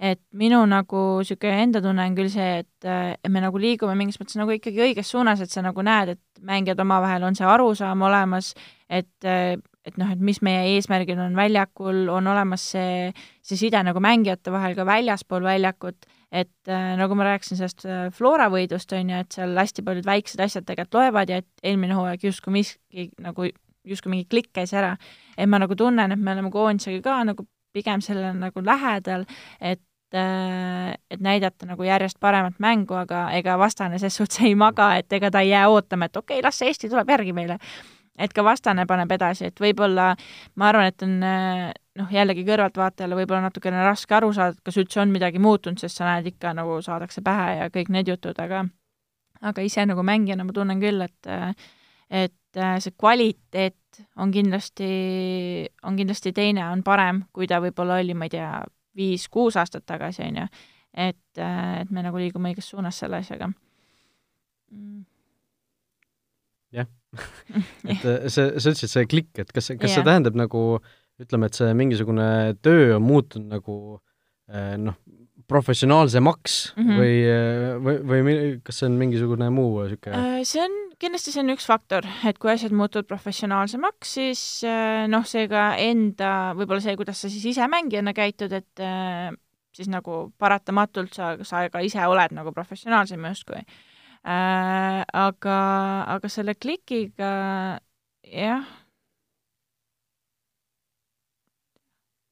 et 0.00 0.20
minu 0.36 0.60
nagu 0.68 1.02
niisugune 1.20 1.62
enda 1.64 1.80
tunne 1.84 2.04
on 2.04 2.16
küll 2.16 2.32
see, 2.32 2.62
et 2.64 2.88
äh, 2.88 3.14
et 3.16 3.32
me 3.32 3.44
nagu 3.44 3.60
liigume 3.60 3.96
mingis 3.98 4.20
mõttes 4.20 4.40
nagu 4.40 4.52
ikkagi 4.56 4.84
õiges 4.88 5.12
suunas, 5.12 5.44
et 5.44 5.52
sa 5.52 5.64
nagu 5.64 5.84
näed, 5.84 6.16
et 6.16 6.44
mängijad 6.44 6.80
omavahel 6.80 7.28
on 7.28 7.36
see 7.36 7.48
arusaam 7.48 8.08
olemas, 8.08 8.54
et 8.88 9.28
äh, 9.28 9.56
et 9.86 9.96
noh, 10.00 10.10
et 10.10 10.22
mis 10.22 10.40
meie 10.44 10.74
eesmärgid 10.74 11.18
on 11.22 11.36
väljakul, 11.38 12.06
on 12.12 12.26
olemas 12.32 12.64
see, 12.74 13.10
see 13.46 13.58
side 13.60 13.82
nagu 13.86 14.02
mängijate 14.02 14.54
vahel 14.54 14.74
ka 14.78 14.86
väljaspool 14.88 15.46
väljakut, 15.46 16.08
et 16.34 16.70
äh, 16.70 16.94
nagu 16.98 17.14
ma 17.18 17.28
rääkisin 17.28 17.60
sellest 17.60 17.86
äh, 17.86 18.06
Flora 18.14 18.48
võidust, 18.52 18.92
on 18.98 19.12
ju, 19.14 19.22
et 19.22 19.38
seal 19.38 19.54
hästi 19.56 19.84
paljud 19.86 20.08
väiksed 20.08 20.42
asjad 20.42 20.66
tegelikult 20.66 20.98
loevad 21.00 21.30
ja 21.30 21.40
et 21.42 21.66
eelmine 21.66 21.94
hooaeg 21.98 22.26
justkui 22.26 22.58
miski 22.58 23.10
nagu 23.22 23.46
justkui 23.86 24.10
mingi 24.10 24.26
klikk 24.30 24.50
käis 24.58 24.74
ära, 24.74 24.96
et 25.38 25.48
ma 25.48 25.60
nagu 25.62 25.76
tunnen, 25.78 26.12
et 26.12 26.18
me 26.18 26.34
oleme 26.34 26.50
koondisega 26.50 27.02
ka 27.04 27.20
nagu 27.28 27.46
pigem 27.76 28.02
sellele 28.02 28.34
nagu 28.38 28.64
lähedal, 28.64 29.28
et 29.60 29.82
et 30.16 31.20
näidata 31.20 31.66
nagu 31.66 31.82
järjest 31.82 32.20
paremat 32.22 32.60
mängu, 32.62 32.94
aga 32.94 33.24
ega 33.34 33.56
vastane 33.58 33.98
ses 33.98 34.14
suhtes 34.16 34.38
ei 34.46 34.54
maga, 34.54 34.92
et 34.96 35.12
ega 35.12 35.32
ta 35.34 35.42
ei 35.42 35.50
jää 35.50 35.66
ootama, 35.68 36.06
et 36.06 36.16
okei 36.16 36.38
okay,, 36.38 36.46
las 36.46 36.60
see 36.60 36.70
Eesti 36.70 36.88
tuleb 36.88 37.10
järgi 37.10 37.34
meile. 37.36 37.58
Et 38.18 38.32
ka 38.32 38.44
vastane 38.44 38.86
paneb 38.86 39.12
edasi, 39.12 39.50
et 39.50 39.60
võib-olla 39.60 40.12
ma 40.56 40.70
arvan, 40.70 40.90
et 40.90 41.04
on 41.06 41.18
noh, 41.20 42.10
jällegi 42.12 42.44
kõrvaltvaatajale 42.48 43.18
võib-olla 43.18 43.46
natukene 43.48 43.84
raske 43.84 44.16
aru 44.16 44.32
saada, 44.36 44.56
kas 44.64 44.78
üldse 44.80 45.00
on 45.02 45.12
midagi 45.14 45.40
muutunud, 45.42 45.80
sest 45.80 46.00
sa 46.00 46.08
näed 46.10 46.28
ikka 46.32 46.54
nagu 46.56 46.80
saadakse 46.84 47.22
pähe 47.24 47.56
ja 47.60 47.70
kõik 47.72 47.92
need 47.94 48.08
jutud, 48.12 48.38
aga 48.42 48.64
aga 49.46 49.64
ise 49.64 49.84
nagu 49.86 50.04
mängijana 50.06 50.46
ma 50.46 50.54
tunnen 50.56 50.80
küll, 50.80 51.04
et 51.04 51.30
et 52.10 52.60
see 52.80 52.94
kvaliteet 52.94 54.00
on 54.22 54.30
kindlasti, 54.32 54.88
on 55.82 55.96
kindlasti 55.98 56.32
teine, 56.32 56.68
on 56.70 56.82
parem, 56.86 57.24
kui 57.32 57.48
ta 57.50 57.58
võib-olla 57.64 57.98
oli, 58.00 58.14
ma 58.14 58.28
ei 58.28 58.36
tea, 58.36 58.50
viis-kuus 58.96 59.58
aastat 59.60 59.84
tagasi, 59.86 60.22
on 60.28 60.40
ju. 60.42 60.46
et, 60.94 61.40
et 61.40 61.90
me 61.90 62.04
nagu 62.06 62.16
liigume 62.20 62.52
õiges 62.52 62.70
suunas 62.72 62.98
selle 63.02 63.20
asjaga. 63.20 63.50
Jah, 66.76 66.88
et 67.90 68.04
see, 68.04 68.30
sa 68.32 68.72
ütlesid, 68.72 68.92
see 68.92 69.10
klikk, 69.10 69.32
et 69.42 69.52
kas, 69.52 69.72
kas 69.74 69.90
yeah. 69.90 69.98
see 69.98 70.06
tähendab 70.06 70.38
nagu 70.38 70.64
ütleme, 71.22 71.48
et 71.48 71.56
see 71.56 71.76
mingisugune 71.76 72.28
töö 72.64 72.96
on 72.98 73.06
muutunud 73.06 73.54
nagu 73.56 73.76
noh, 74.82 74.98
professionaalsemaks 75.50 76.74
mm 76.76 76.82
-hmm. 76.82 76.98
või, 76.98 78.02
või, 78.10 78.18
või 78.26 78.34
kas 78.66 78.80
see 78.80 78.90
on 78.90 78.98
mingisugune 79.00 79.48
muu 79.50 79.80
niisugune 79.84 80.44
see 80.44 80.62
on, 80.62 80.76
kindlasti 81.00 81.32
see 81.32 81.42
on 81.42 81.54
üks 81.54 81.66
faktor, 81.70 82.06
et 82.28 82.38
kui 82.42 82.50
asjad 82.52 82.74
muutuvad 82.76 83.08
professionaalsemaks, 83.08 84.14
siis 84.18 84.44
noh, 85.08 85.26
seega 85.26 85.74
enda, 85.80 86.52
võib-olla 86.58 86.84
see, 86.84 86.96
kuidas 86.96 87.22
sa 87.22 87.32
siis 87.32 87.46
ise 87.54 87.68
mängijana 87.70 88.12
käitud, 88.12 88.52
et 88.52 88.84
siis 89.76 89.88
nagu 89.92 90.32
paratamatult 90.38 91.14
sa, 91.14 91.36
sa 91.42 91.66
ka 91.70 91.80
ise 91.84 92.06
oled 92.06 92.32
nagu 92.36 92.52
professionaalsem 92.52 93.24
justkui 93.24 93.62
äh,. 93.62 93.84
Aga, 94.26 95.56
aga 96.16 96.30
selle 96.32 96.56
klikiga 96.58 97.30
jah. 98.26 98.66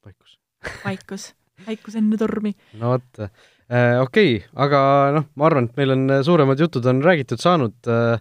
vaikus. 0.04 0.38
vaikus, 0.84 1.26
vaikus 1.68 1.98
enne 2.00 2.18
tormi. 2.20 2.54
no 2.80 2.94
vot 2.96 3.20
äh,, 3.22 4.00
okei 4.02 4.36
okay,, 4.36 4.38
aga 4.66 4.80
noh, 5.18 5.28
ma 5.38 5.48
arvan, 5.48 5.70
et 5.70 5.78
meil 5.78 5.94
on 5.94 6.16
suuremad 6.26 6.60
jutud 6.60 6.86
on 6.90 7.02
räägitud 7.04 7.42
saanud 7.42 7.76
äh,. 7.90 8.16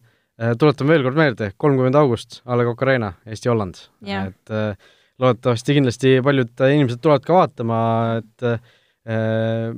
tuletan 0.59 0.89
veel 0.89 1.03
kord 1.05 1.17
meelde, 1.17 1.51
kolmkümmend 1.61 1.95
august, 1.95 2.41
A 2.45 2.57
Le 2.57 2.65
Coq 2.65 2.81
Arena, 2.81 3.11
Eesti-Holland. 3.29 3.83
et 4.01 4.53
äh, 4.53 4.93
loodetavasti 5.21 5.75
kindlasti 5.77 6.15
paljud 6.25 6.63
inimesed 6.73 7.01
tulevad 7.01 7.25
ka 7.25 7.35
vaatama, 7.37 7.81
et 8.21 8.47
äh, 8.49 9.75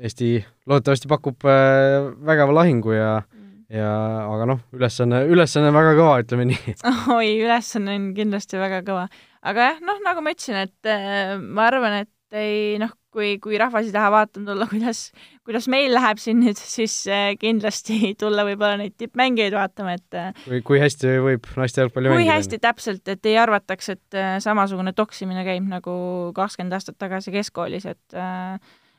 Eesti 0.00 0.38
loodetavasti 0.70 1.10
pakub 1.10 1.44
äh, 1.44 2.10
vägeva 2.26 2.54
lahingu 2.56 2.94
ja 2.96 3.10
mm. 3.20 3.50
ja 3.76 3.90
aga 4.24 4.46
noh, 4.54 4.62
ülesanne, 4.76 5.24
ülesanne 5.28 5.68
on 5.72 5.76
väga 5.76 5.96
kõva, 5.98 6.14
ütleme 6.24 6.46
nii. 6.52 6.76
oi, 7.18 7.34
ülesanne 7.42 7.98
on 7.98 8.08
kindlasti 8.16 8.60
väga 8.60 8.80
kõva. 8.86 9.08
aga 9.44 9.72
jah, 9.72 9.84
noh, 9.84 10.00
nagu 10.06 10.24
ma 10.24 10.32
ütlesin, 10.32 10.62
et 10.64 10.88
äh, 10.88 11.36
ma 11.40 11.68
arvan, 11.68 12.00
et 12.06 12.14
ei 12.36 12.78
noh, 12.80 12.92
kui, 13.14 13.34
kui 13.42 13.58
rahvas 13.58 13.88
ei 13.88 13.94
taha 13.94 14.10
vaatama 14.14 14.46
tulla, 14.52 14.66
kuidas, 14.70 15.02
kuidas 15.46 15.66
meil 15.72 15.92
läheb 15.94 16.20
siin 16.22 16.40
nüüd, 16.42 16.58
siis 16.58 16.94
äh, 17.10 17.32
kindlasti 17.40 18.14
tulla 18.20 18.44
võib-olla 18.46 18.78
neid 18.80 18.96
tippmängijaid 19.00 19.56
vaatama, 19.56 19.96
et 19.98 20.18
äh, 20.18 20.44
kui, 20.44 20.60
kui 20.66 20.82
hästi 20.82 21.16
võib 21.26 21.48
naiste 21.60 21.82
jalgpalli 21.84 22.12
mängida? 22.12 22.22
kui 22.22 22.30
hästi 22.30 22.60
täpselt, 22.62 23.02
et 23.10 23.30
ei 23.30 23.38
arvataks, 23.42 23.90
et 23.96 24.18
äh, 24.18 24.36
samasugune 24.42 24.94
toksimine 24.96 25.44
käib 25.46 25.66
nagu 25.70 25.94
kakskümmend 26.36 26.78
aastat 26.78 26.98
tagasi 27.02 27.34
keskkoolis, 27.34 27.88
et 27.90 28.20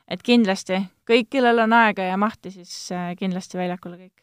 et 0.08 0.22
kindlasti 0.22 0.82
kõik, 1.08 1.30
kellel 1.30 1.64
on 1.64 1.72
aega 1.72 2.02
ja 2.02 2.16
mahti, 2.16 2.50
siis 2.50 2.90
kindlasti 3.18 3.58
väljakule 3.58 3.96
kõik 3.96 4.18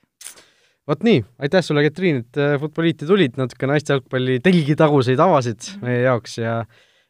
vot 0.89 1.03
nii, 1.05 1.23
aitäh 1.39 1.61
sulle, 1.61 1.83
Katriin, 1.85 2.23
et 2.23 2.59
Futboliiti 2.59 3.05
tulid, 3.05 3.35
natuke 3.37 3.67
naiste 3.69 3.93
jalgpalli 3.93 4.39
telgitaguseid 4.41 5.19
avasid 5.19 5.59
mm 5.59 5.75
-hmm. 5.75 5.85
meie 5.85 6.01
jaoks 6.01 6.37
ja 6.37 6.63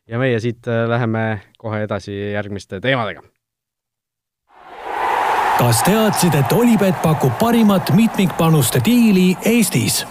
ja 0.09 0.19
meie 0.19 0.39
siit 0.41 0.67
äh, 0.67 0.85
läheme 0.89 1.41
kohe 1.57 1.83
edasi 1.85 2.15
järgmiste 2.33 2.79
teemadega. 2.81 3.21
kas 5.59 5.81
teadsid, 5.83 6.35
et 6.39 6.53
Olipet 6.55 7.01
pakub 7.03 7.35
parimat 7.39 7.91
mitmikpanuste 7.95 8.81
diili 8.85 9.33
Eestis? 9.45 10.05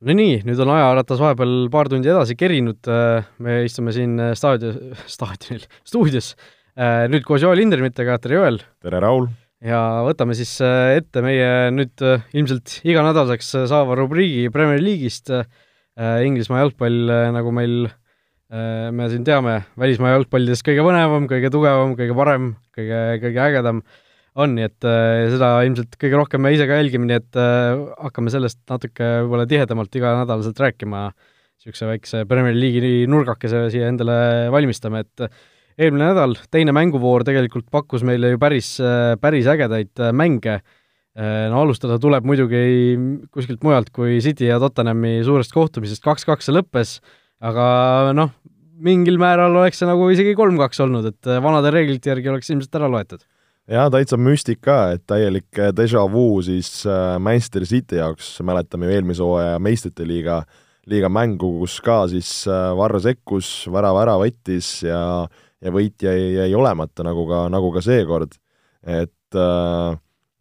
no 0.00 0.14
nii, 0.14 0.42
nüüd 0.46 0.60
on 0.62 0.74
ajaratas 0.76 1.22
vahepeal 1.22 1.56
paar 1.72 1.90
tundi 1.90 2.12
edasi 2.12 2.36
kerinud, 2.38 2.82
äh, 2.86 3.26
me 3.38 3.64
istume 3.66 3.94
siin 3.96 4.20
staadio, 4.38 4.74
staadionil, 5.10 5.66
stuudios, 5.88 6.34
äh, 6.36 6.55
nüüd 6.76 7.24
koos 7.24 7.40
Joel 7.40 7.62
Hindrimitega, 7.64 8.18
tere 8.20 8.40
Joel! 8.40 8.58
tere, 8.84 9.00
Raul! 9.00 9.30
ja 9.64 10.02
võtame 10.04 10.36
siis 10.36 10.58
ette 10.60 11.22
meie 11.24 11.70
nüüd 11.72 12.02
ilmselt 12.36 12.80
iganädalaseks 12.84 13.54
saava 13.70 13.96
rubriigi 13.96 14.50
Premier 14.52 14.82
League'ist 14.84 15.32
äh, 15.32 15.46
Äh, 15.96 16.26
Inglismaa 16.28 16.60
jalgpall, 16.60 16.96
äh, 17.08 17.30
nagu 17.32 17.52
meil, 17.56 17.86
äh, 18.52 18.90
me 18.92 19.06
siin 19.08 19.22
teame, 19.24 19.62
välismaa 19.80 20.12
jalgpallidest 20.12 20.64
kõige 20.66 20.82
põnevam, 20.84 21.24
kõige 21.30 21.48
tugevam, 21.52 21.94
kõige 21.96 22.16
parem, 22.18 22.50
kõige, 22.76 22.98
kõige 23.22 23.40
ägedam 23.46 23.80
on, 24.36 24.52
nii 24.58 24.66
et 24.68 24.86
seda 25.32 25.48
ilmselt 25.64 25.96
kõige 25.96 26.18
rohkem 26.20 26.42
me 26.44 26.52
ise 26.52 26.66
ka 26.68 26.76
jälgime, 26.76 27.08
nii 27.08 27.16
et 27.16 27.38
hakkame 27.40 28.28
sellest 28.28 28.60
natuke 28.68 29.06
võib-olla 29.24 29.46
tihedamalt 29.48 29.96
iganädalaselt 29.96 30.60
rääkima, 30.60 31.06
niisuguse 31.56 31.88
väikse 31.88 32.20
Premier 32.28 32.52
League'i 32.52 33.06
nurgakese 33.08 33.70
siia 33.72 33.88
endale 33.88 34.18
valmistame, 34.52 35.00
et 35.06 35.24
eelmine 35.76 36.10
nädal, 36.10 36.34
teine 36.50 36.72
mänguvoor 36.76 37.24
tegelikult 37.26 37.68
pakkus 37.72 38.04
meile 38.06 38.32
ju 38.32 38.40
päris, 38.40 38.76
päris 39.20 39.48
ägedaid 39.52 40.04
mänge. 40.16 40.60
Äh, 41.16 41.46
no 41.48 41.62
alustada 41.64 41.96
tuleb 41.96 42.26
muidugi 42.28 42.58
kuskilt 43.32 43.62
mujalt 43.64 43.88
kui 43.94 44.18
City 44.20 44.50
ja 44.50 44.58
Tottenhami 44.60 45.22
suurest 45.24 45.54
kohtumisest, 45.54 46.02
kaks-kaks 46.04 46.50
see 46.50 46.52
lõppes, 46.52 46.90
aga 47.40 47.68
noh, 48.12 48.34
mingil 48.84 49.16
määral 49.20 49.56
oleks 49.56 49.80
see 49.80 49.88
nagu 49.88 50.10
isegi 50.12 50.34
kolm-kaks 50.36 50.82
olnud, 50.84 51.08
et 51.08 51.30
äh, 51.30 51.40
vanade 51.40 51.72
reeglite 51.72 52.12
järgi 52.12 52.28
oleks 52.34 52.52
ilmselt 52.52 52.76
ära 52.76 52.92
loetud. 52.92 53.24
jaa, 53.72 53.88
täitsa 53.94 54.20
müstika, 54.20 54.76
et 54.98 55.06
täielik 55.08 55.56
äh, 55.56 55.72
déjà 55.72 56.04
vu 56.12 56.42
siis 56.44 56.84
Manchester 56.84 57.64
City 57.64 57.96
jaoks, 58.02 58.34
mäletame 58.44 58.90
ju 58.90 58.98
eelmise 58.98 59.24
hooaja 59.24 59.56
meistrite 59.56 60.04
liiga, 60.04 60.42
liiga 60.84 61.08
mängu, 61.08 61.54
kus 61.62 61.80
ka 61.80 62.02
siis 62.12 62.42
Varro 62.76 63.00
sekkus, 63.00 63.54
värava 63.72 64.04
ära 64.04 64.20
võttis 64.20 64.82
ja 64.84 65.00
ja 65.64 65.72
võit 65.72 66.02
jäi, 66.02 66.34
jäi 66.36 66.54
olemata, 66.54 67.04
nagu 67.06 67.26
ka, 67.28 67.46
nagu 67.52 67.70
ka 67.74 67.84
seekord. 67.84 68.36
et 68.86 69.34
äh, 69.34 69.96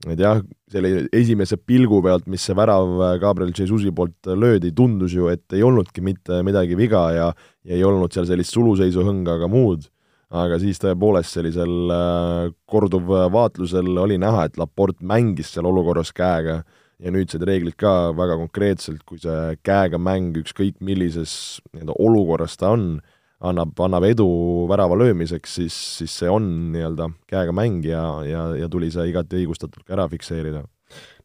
et 0.06 0.20
jah, 0.22 0.42
selle 0.70 1.08
esimese 1.16 1.58
pilgu 1.58 2.02
pealt, 2.04 2.28
mis 2.30 2.44
see 2.46 2.56
värav 2.58 3.00
äh, 3.00 3.16
Gabriel 3.22 3.54
Jesusi 3.56 3.94
poolt 3.96 4.28
löödi, 4.28 4.74
tundus 4.76 5.16
ju, 5.16 5.30
et 5.32 5.56
ei 5.56 5.64
olnudki 5.66 6.04
mitte 6.06 6.42
midagi 6.46 6.78
viga 6.78 7.08
ja 7.16 7.28
ja 7.66 7.76
ei 7.76 7.84
olnud 7.84 8.14
seal 8.14 8.28
sellist 8.30 8.54
suluseisu 8.54 9.06
hõnga 9.08 9.40
ega 9.40 9.50
muud, 9.50 9.88
aga 10.36 10.60
siis 10.62 10.82
tõepoolest 10.84 11.38
sellisel 11.38 11.94
äh, 11.94 12.54
korduvvaatlusel 12.70 13.98
oli 14.04 14.20
näha, 14.22 14.46
et 14.46 14.60
Laport 14.62 15.02
mängis 15.02 15.56
seal 15.56 15.66
olukorras 15.70 16.14
käega 16.14 16.62
ja 17.00 17.12
nüüdsed 17.12 17.44
reeglid 17.48 17.76
ka 17.80 18.14
väga 18.16 18.38
konkreetselt, 18.40 19.02
kui 19.08 19.20
see 19.22 19.56
käega 19.66 20.00
mäng 20.00 20.38
ükskõik 20.44 20.78
millises 20.86 21.62
nii-öelda 21.74 21.98
olukorras 22.00 22.56
ta 22.60 22.72
on, 22.76 23.00
annab, 23.44 23.74
annab 23.84 24.06
edu 24.08 24.28
värava 24.70 24.98
löömiseks, 25.00 25.58
siis, 25.60 25.76
siis 26.00 26.14
see 26.22 26.32
on 26.32 26.48
nii-öelda 26.76 27.10
käega 27.30 27.56
mäng 27.56 27.84
ja, 27.88 28.06
ja, 28.28 28.48
ja 28.62 28.70
tuli 28.72 28.92
see 28.94 29.10
igati 29.12 29.42
õigustatult 29.42 29.84
ka 29.86 29.98
ära 29.98 30.08
fikseerida. 30.12 30.64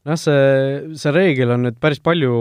Noh, 0.09 0.17
see, 0.17 0.95
see 0.97 1.11
reegel 1.13 1.51
on 1.53 1.67
nüüd 1.67 1.77
päris 1.81 1.99
palju 2.01 2.33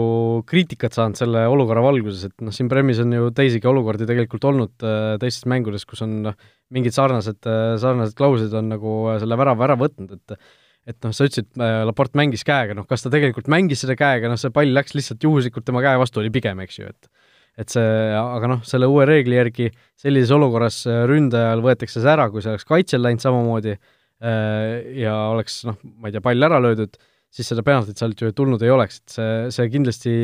kriitikat 0.48 0.96
saanud 0.96 1.18
selle 1.20 1.42
olukorra 1.52 1.82
valguses, 1.84 2.30
et 2.30 2.44
noh, 2.46 2.54
siin 2.56 2.70
Premis 2.72 3.02
on 3.02 3.12
ju 3.12 3.28
teisigi 3.36 3.68
olukordi 3.68 4.08
tegelikult 4.08 4.46
olnud 4.48 4.86
äh, 4.88 5.18
teistes 5.20 5.44
mängudes, 5.50 5.84
kus 5.88 6.00
on 6.06 6.16
noh, 6.24 6.38
mingid 6.72 6.96
sarnased 6.96 7.44
äh,, 7.44 7.76
sarnased 7.82 8.16
klauslid 8.16 8.56
on 8.56 8.72
nagu 8.72 8.96
äh, 9.12 9.20
selle 9.20 9.36
värava 9.40 9.68
ära 9.68 9.78
võtnud, 9.80 10.16
et 10.16 10.40
et 10.88 10.96
noh, 11.04 11.12
sa 11.12 11.26
ütlesid 11.28 11.60
Laport 11.84 12.14
mängis 12.16 12.40
käega, 12.48 12.72
noh 12.74 12.86
kas 12.88 13.04
ta 13.04 13.10
tegelikult 13.12 13.50
mängis 13.52 13.82
selle 13.84 13.98
käega, 14.00 14.30
noh 14.32 14.40
see 14.40 14.50
pall 14.54 14.72
läks 14.72 14.96
lihtsalt 14.96 15.22
juhuslikult 15.22 15.66
tema 15.68 15.82
käe 15.84 16.00
vastu, 16.00 16.22
oli 16.22 16.32
pigem, 16.32 16.64
eks 16.64 16.78
ju, 16.80 16.88
et 16.88 17.10
et 17.58 17.72
see, 17.72 17.86
aga 18.16 18.50
noh, 18.54 18.62
selle 18.66 18.88
uue 18.90 19.06
reegli 19.08 19.36
järgi 19.36 19.68
sellises 19.98 20.32
olukorras 20.34 20.82
äh, 20.88 21.02
ründajal 21.10 21.62
võetakse 21.64 22.00
see 22.00 22.12
ära, 22.12 22.28
kui 22.30 22.44
see 22.44 22.52
oleks 22.54 22.68
kaitsel 22.68 23.02
läinud 23.04 23.24
samamoodi 23.24 23.74
äh, 23.74 25.02
ja 25.02 25.16
oleks 25.34 25.62
noh, 25.68 25.78
ma 25.98 26.08
ei 26.10 26.16
tea, 26.16 26.24
pall 26.24 26.48
ära 26.48 26.60
löödud, 26.62 26.96
siis 27.30 27.50
seda 27.50 27.64
penaltit 27.66 28.00
sealt 28.00 28.22
ju 28.22 28.32
tulnud 28.36 28.62
ei 28.64 28.72
oleks, 28.74 29.02
et 29.02 29.16
see, 29.16 29.36
see 29.56 29.70
kindlasti 29.74 30.14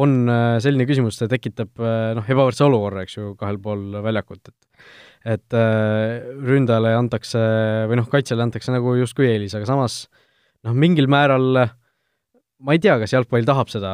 on 0.00 0.24
äh, 0.26 0.56
selline 0.64 0.88
küsimus, 0.88 1.20
see 1.20 1.30
tekitab 1.30 1.78
noh, 1.78 2.26
ebavõrdse 2.26 2.66
olukorra, 2.66 3.04
eks 3.04 3.18
ju, 3.20 3.32
kahel 3.40 3.60
pool 3.62 4.00
väljakut, 4.04 4.52
et 4.52 4.60
et 5.24 5.54
ründajale 6.44 6.90
antakse 6.98 7.40
või 7.88 7.96
noh, 7.96 8.04
kaitsjale 8.12 8.44
antakse 8.44 8.68
nagu 8.74 8.90
justkui 8.98 9.24
eelis, 9.30 9.54
aga 9.56 9.64
samas 9.70 10.02
noh, 10.66 10.74
mingil 10.76 11.08
määral 11.08 11.62
ma 12.64 12.76
ei 12.76 12.80
tea, 12.82 12.96
kas 13.02 13.12
jalgpall 13.12 13.44
tahab 13.46 13.70
seda, 13.72 13.92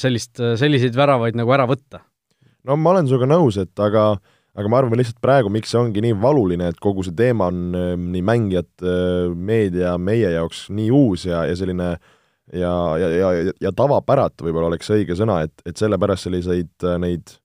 sellist, 0.00 0.40
selliseid 0.40 0.96
väravaid 0.96 1.36
nagu 1.38 1.52
ära 1.52 1.68
võtta. 1.68 2.00
No 2.66 2.78
ma 2.80 2.94
olen 2.94 3.06
sinuga 3.06 3.28
nõus, 3.30 3.60
et 3.60 3.76
aga 3.82 4.14
aga 4.56 4.70
ma 4.72 4.80
arvan 4.80 5.00
lihtsalt 5.00 5.20
praegu, 5.24 5.50
miks 5.52 5.72
see 5.72 5.80
ongi 5.80 6.02
nii 6.04 6.16
valuline, 6.20 6.70
et 6.72 6.78
kogu 6.82 7.04
see 7.04 7.14
teema 7.16 7.50
on 7.52 7.76
äh, 7.76 7.94
nii 8.00 8.24
mängijate, 8.24 8.84
äh, 8.88 9.32
meedia, 9.36 9.96
meie 10.00 10.32
jaoks 10.32 10.66
nii 10.74 10.88
uus 10.96 11.26
ja, 11.28 11.44
ja 11.48 11.56
selline 11.58 11.90
ja, 12.56 12.72
ja, 13.00 13.10
ja, 13.12 13.32
ja 13.62 13.72
tavapäratu 13.76 14.46
võib-olla 14.46 14.70
oleks 14.70 14.88
õige 14.94 15.16
sõna, 15.18 15.42
et, 15.46 15.54
et 15.68 15.76
sellepärast 15.76 16.28
selliseid 16.28 16.88
äh, 16.88 16.96
neid 17.02 17.36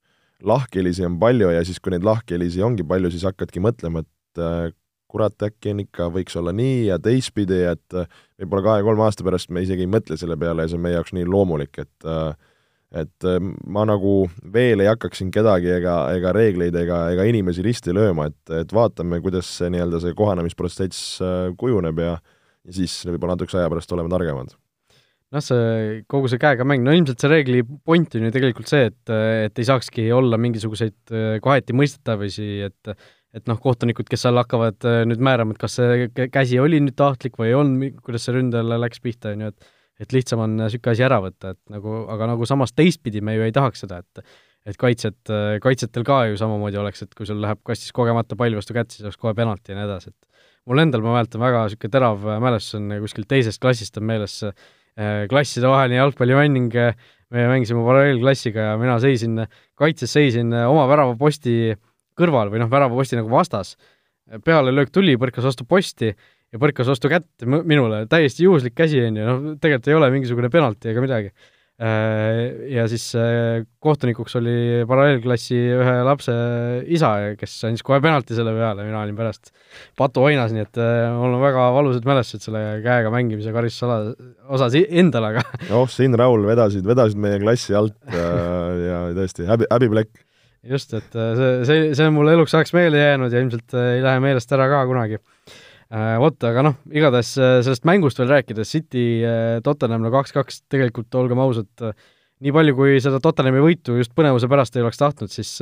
lahkhelisi 0.47 1.05
on 1.05 1.19
palju 1.22 1.51
ja 1.53 1.65
siis, 1.67 1.82
kui 1.84 1.93
neid 1.93 2.07
lahkhelisi 2.07 2.63
ongi 2.65 2.88
palju, 2.88 3.11
siis 3.13 3.28
hakkadki 3.28 3.61
mõtlema, 3.61 4.01
et 4.01 4.72
kurat, 5.11 5.36
äkki 5.43 5.74
on 5.74 5.84
ikka, 5.84 6.07
võiks 6.15 6.38
olla 6.39 6.53
nii 6.55 6.88
ja 6.88 6.95
teistpidi, 7.03 7.59
et 7.67 7.97
võib-olla 8.42 8.66
kahe-kolme 8.68 9.06
aasta 9.06 9.26
pärast 9.26 9.52
me 9.54 9.64
isegi 9.66 9.86
ei 9.86 9.92
mõtle 9.92 10.18
selle 10.20 10.38
peale 10.39 10.66
ja 10.66 10.72
see 10.72 10.80
on 10.80 10.86
meie 10.86 10.98
jaoks 10.98 11.14
nii 11.18 11.28
loomulik, 11.30 11.78
et 11.84 12.08
äh, 12.10 12.32
et 13.02 13.28
äh, 13.28 13.38
ma 13.72 13.86
nagu 13.88 14.26
veel 14.54 14.84
ei 14.84 14.89
hakkaks 14.89 15.22
siin 15.22 15.30
kedagi 15.32 15.70
ega, 15.78 15.96
ega 16.18 16.34
reegleid 16.36 16.76
ega, 16.76 17.06
ega 17.14 17.28
inimesi 17.30 17.64
risti 17.64 17.96
lööma, 17.96 18.28
et, 18.32 18.56
et 18.64 18.74
vaatame, 18.76 19.22
kuidas 19.24 19.48
see 19.62 19.72
nii-öelda 19.72 20.02
see 20.04 20.18
kohanemisprotsess 20.18 21.22
äh, 21.24 21.46
kujuneb 21.60 22.04
ja 22.04 22.18
ja 22.62 22.76
siis 22.76 23.00
võib-olla 23.08 23.34
natukese 23.34 23.58
aja 23.58 23.70
pärast 23.74 23.94
oleme 23.96 24.12
targemad. 24.12 24.52
noh, 25.32 25.42
see, 25.42 26.02
kogu 26.12 26.30
see 26.30 26.42
käega 26.42 26.68
mäng, 26.68 26.84
no 26.86 26.94
ilmselt 26.94 27.24
see 27.24 27.32
reegli 27.32 27.64
point 27.64 28.20
on 28.20 28.28
ju 28.28 28.34
tegelikult 28.36 28.70
see, 28.70 28.92
et, 28.92 29.14
et 29.48 29.62
ei 29.62 29.66
saakski 29.66 30.10
olla 30.14 30.38
mingisuguseid 30.42 31.16
kohati 31.42 31.74
mõistetavisi, 31.78 32.52
et 32.68 32.94
et 33.38 33.47
noh, 33.47 33.59
kohtunikud, 33.63 34.09
kes 34.11 34.25
seal 34.25 34.39
hakkavad 34.41 34.84
nüüd 35.07 35.21
määrama, 35.23 35.55
et 35.55 35.61
kas 35.61 35.77
see 35.79 36.07
käsi 36.34 36.59
oli 36.59 36.82
nüüd 36.84 36.97
tahtlik 36.99 37.38
või 37.39 37.51
ei 37.51 37.57
olnud, 37.57 38.01
kuidas 38.03 38.27
see 38.27 38.36
ründajale 38.36 38.79
läks 38.82 39.03
pihta, 39.03 39.36
on 39.36 39.45
ju, 39.47 39.53
et 39.53 39.71
et 40.01 40.15
lihtsam 40.15 40.41
on 40.41 40.55
niisugune 40.57 40.95
asi 40.95 41.03
ära 41.05 41.19
võtta, 41.21 41.51
et 41.53 41.59
nagu, 41.69 41.99
aga 42.09 42.32
nagu 42.32 42.47
samas 42.49 42.73
teistpidi 42.73 43.21
me 43.21 43.36
ju 43.36 43.45
ei 43.45 43.53
tahaks 43.55 43.86
seda, 43.86 44.01
et 44.01 44.25
et 44.69 44.77
kaitset, 44.77 45.17
kaitsetel 45.61 46.03
ka 46.05 46.19
ju 46.29 46.36
samamoodi 46.38 46.77
oleks, 46.77 47.01
et 47.01 47.15
kui 47.17 47.25
sul 47.25 47.39
läheb 47.41 47.61
kastis 47.65 47.93
kogemata 47.97 48.38
pall 48.38 48.53
vastu 48.53 48.75
kätt, 48.77 48.91
siis 48.93 49.07
oleks 49.07 49.17
kohe 49.21 49.34
penalti 49.38 49.73
ja 49.73 49.77
nii 49.79 49.88
edasi, 49.88 50.11
et 50.13 50.45
mul 50.69 50.84
endal, 50.84 51.01
ma 51.05 51.15
mäletan, 51.15 51.41
väga 51.41 51.63
niisugune 51.65 51.93
terav 51.95 52.27
mälestus 52.43 52.77
on 52.77 52.93
kuskilt 53.01 53.29
teisest 53.32 53.61
klassist 53.61 53.97
on 53.97 54.05
meeles 54.09 54.36
klassidevaheline 55.32 55.97
jalgpallimäng, 55.97 56.77
me 57.32 57.47
mängisime 57.47 57.82
paralleelklassiga 57.88 58.67
ja 58.71 58.77
mina 58.77 58.99
seisin, 59.01 59.39
kaitses 59.79 60.13
seisin 60.13 60.53
oma 60.67 60.84
väravaposti 60.91 61.73
kõrval 62.18 62.51
või 62.53 62.62
noh, 62.64 62.70
väravaposti 62.72 63.20
nagu 63.20 63.32
vastas. 63.32 63.78
pealelöök 64.45 64.91
tuli, 64.93 65.18
põrkas 65.18 65.43
vastu 65.43 65.66
posti 65.66 66.12
ja 66.12 66.59
põrkas 66.59 66.88
vastu 66.88 67.09
kätt 67.09 67.45
minule, 67.45 68.05
täiesti 68.07 68.45
juhuslik 68.45 68.76
käsi, 68.76 69.01
on 69.07 69.18
ju, 69.18 69.26
noh, 69.26 69.41
tegelikult 69.59 69.88
ei 69.88 69.97
ole 69.97 70.12
mingisugune 70.14 70.49
penalti 70.53 70.91
ega 70.91 71.03
midagi 71.03 71.34
Äh, 71.82 72.70
ja 72.76 72.84
siis 72.86 73.07
äh, 73.18 73.64
kohtunikuks 73.82 74.36
oli 74.38 74.84
paralleelklassi 74.86 75.57
ühe 75.80 75.93
lapse 76.05 76.34
isa, 76.93 77.09
kes 77.39 77.55
andis 77.66 77.82
kohe 77.88 77.97
penalti 78.03 78.38
selle 78.38 78.53
peale, 78.53 78.86
mina 78.86 78.99
olin 79.01 79.18
pärast 79.18 79.49
patuoinas, 79.97 80.53
nii 80.53 80.62
et 80.62 80.78
äh, 80.78 81.07
mul 81.18 81.39
on 81.39 81.41
väga 81.41 81.64
valusad 81.74 82.05
mälestused 82.05 82.45
selle 82.45 82.62
käega 82.86 83.09
mängimise 83.09 83.49
karistusala 83.55 84.14
osas 84.53 84.78
endal, 84.84 85.32
aga 85.32 85.41
oh, 85.80 85.89
siin, 85.89 86.14
Raul, 86.22 86.45
vedasid, 86.51 86.86
vedasid 86.86 87.24
meie 87.24 87.41
klassi 87.41 87.74
alt 87.74 87.97
ja 88.14 89.01
tõesti, 89.18 89.49
häbi, 89.49 89.72
häbiplekk. 89.74 90.22
Just, 90.68 90.93
et 90.93 91.16
see, 91.18 91.51
see, 91.66 91.89
see 91.97 92.07
on 92.07 92.16
mulle 92.16 92.36
eluks 92.38 92.53
ajaks 92.53 92.74
meelde 92.78 93.01
jäänud 93.01 93.34
ja 93.34 93.41
ilmselt 93.41 93.78
ei 93.82 94.01
lähe 94.03 94.22
meelest 94.24 94.51
ära 94.53 94.70
ka 94.70 94.86
kunagi 94.89 95.18
Äh, 95.91 96.16
vot, 96.24 96.38
aga 96.47 96.62
noh, 96.64 96.76
igatahes 96.95 97.34
äh, 97.36 97.57
sellest 97.66 97.84
mängust 97.88 98.20
veel 98.22 98.30
rääkides, 98.32 98.70
City 98.72 99.03
äh, 99.28 99.57
Tottenham 99.64 100.05
no 100.05 100.12
kaks-kaks, 100.14 100.62
tegelikult 100.72 101.12
olgem 101.20 101.41
ausad, 101.43 101.68
nii 102.39 102.53
palju, 102.55 102.76
kui 102.78 103.01
seda 103.03 103.20
Tottenhami 103.20 103.59
võitu 103.66 103.97
just 103.97 104.14
põnevuse 104.16 104.47
pärast 104.51 104.78
ei 104.78 104.86
oleks 104.86 105.01
tahtnud, 105.01 105.34
siis 105.34 105.57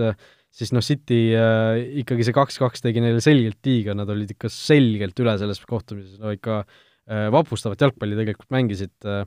siis 0.53 0.73
noh, 0.73 0.85
City 0.85 1.31
äh, 1.37 1.79
ikkagi 2.03 2.27
see 2.27 2.37
kaks-kaks 2.37 2.85
tegi 2.85 3.01
neile 3.01 3.23
selgelt 3.25 3.57
liiga, 3.65 3.97
nad 3.97 4.09
olid 4.13 4.29
ikka 4.35 4.53
selgelt 4.53 5.17
üle 5.21 5.33
selles 5.41 5.63
kohtumises, 5.65 6.19
no 6.21 6.35
ikka 6.35 6.61
äh, 6.61 7.25
vapustavat 7.33 7.81
jalgpalli 7.81 8.17
tegelikult 8.19 8.53
mängisid 8.53 9.09
äh,, 9.09 9.25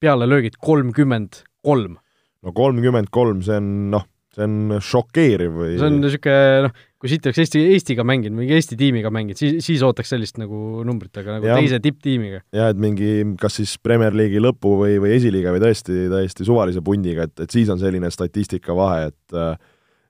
pealelöögid 0.00 0.56
kolmkümmend 0.64 1.42
kolm. 1.60 2.00
no 2.40 2.56
kolmkümmend 2.56 3.12
kolm, 3.12 3.44
see 3.44 3.60
on 3.60 3.72
noh, 3.98 4.08
see 4.38 4.46
on 4.46 4.78
šokeeriv 4.84 5.56
või 5.58 5.72
see 5.76 5.88
on 5.88 5.98
niisugune 6.02 6.66
noh, 6.68 6.82
kui 6.98 7.10
siit 7.12 7.26
oleks 7.26 7.40
Eesti, 7.44 7.62
Eestiga 7.74 8.04
mänginud, 8.06 8.38
mingi 8.38 8.54
Eesti 8.56 8.78
tiimiga 8.78 9.10
mänginud, 9.14 9.38
siis, 9.38 9.58
siis 9.66 9.82
ootaks 9.86 10.14
sellist 10.14 10.38
nagu 10.40 10.84
numbrit, 10.86 11.12
aga 11.20 11.38
nagu 11.38 11.50
ja, 11.50 11.58
teise 11.58 11.80
tipptiimiga. 11.82 12.42
jaa, 12.54 12.68
et 12.74 12.82
mingi 12.82 13.10
kas 13.40 13.58
siis 13.60 13.74
Premier 13.82 14.14
League'i 14.16 14.42
lõpu 14.42 14.76
või, 14.82 15.00
või 15.02 15.16
esiliiga 15.16 15.54
või 15.54 15.64
tõesti 15.66 16.06
täiesti 16.12 16.46
suvalise 16.46 16.82
pundiga, 16.86 17.26
et, 17.28 17.34
et 17.44 17.58
siis 17.58 17.70
on 17.74 17.82
selline 17.82 18.10
statistika 18.14 18.76
vahe, 18.78 19.10
et 19.10 19.42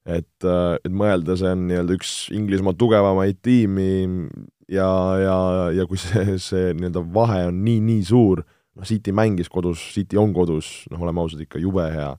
et, 0.08 0.46
et 0.48 0.94
mõelda, 0.94 1.36
see 1.36 1.50
on 1.52 1.66
nii-öelda 1.68 1.96
üks 1.98 2.12
Inglismaa 2.32 2.72
tugevamaid 2.80 3.42
tiimi 3.44 3.90
ja, 4.72 4.88
ja, 5.20 5.36
ja 5.76 5.86
kui 5.88 6.00
see, 6.00 6.38
see 6.42 6.72
nii-öelda 6.76 7.02
vahe 7.14 7.42
on 7.50 7.60
nii, 7.64 7.82
nii 7.84 8.06
suur, 8.08 8.42
noh, 8.78 8.88
City 8.88 9.14
mängis 9.16 9.50
kodus, 9.52 9.82
City 9.94 10.20
on 10.20 10.32
kodus, 10.36 10.86
noh, 10.92 11.02
oleme 11.04 11.24
ausad, 11.24 11.42
ikka 11.44 11.60
jube 11.62 11.84
hea. 11.92 12.12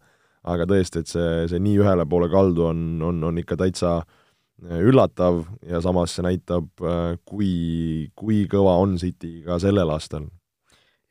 Aga 0.49 0.67
tõesti, 0.69 1.03
et 1.03 1.11
see, 1.11 1.29
see 1.51 1.61
nii 1.63 1.79
ühele 1.83 2.05
poole 2.09 2.29
kaldu 2.31 2.69
on, 2.69 2.81
on, 3.05 3.21
on 3.29 3.39
ikka 3.41 3.57
täitsa 3.59 3.99
äh, 4.01 4.79
üllatav 4.79 5.43
ja 5.67 5.81
samas 5.83 6.15
see 6.15 6.25
näitab, 6.25 6.69
äh, 6.83 7.15
kui, 7.27 7.51
kui 8.17 8.43
kõva 8.51 8.77
on 8.81 8.97
City 9.01 9.39
ka 9.45 9.59
sellel 9.61 9.91
aastal. 9.93 10.27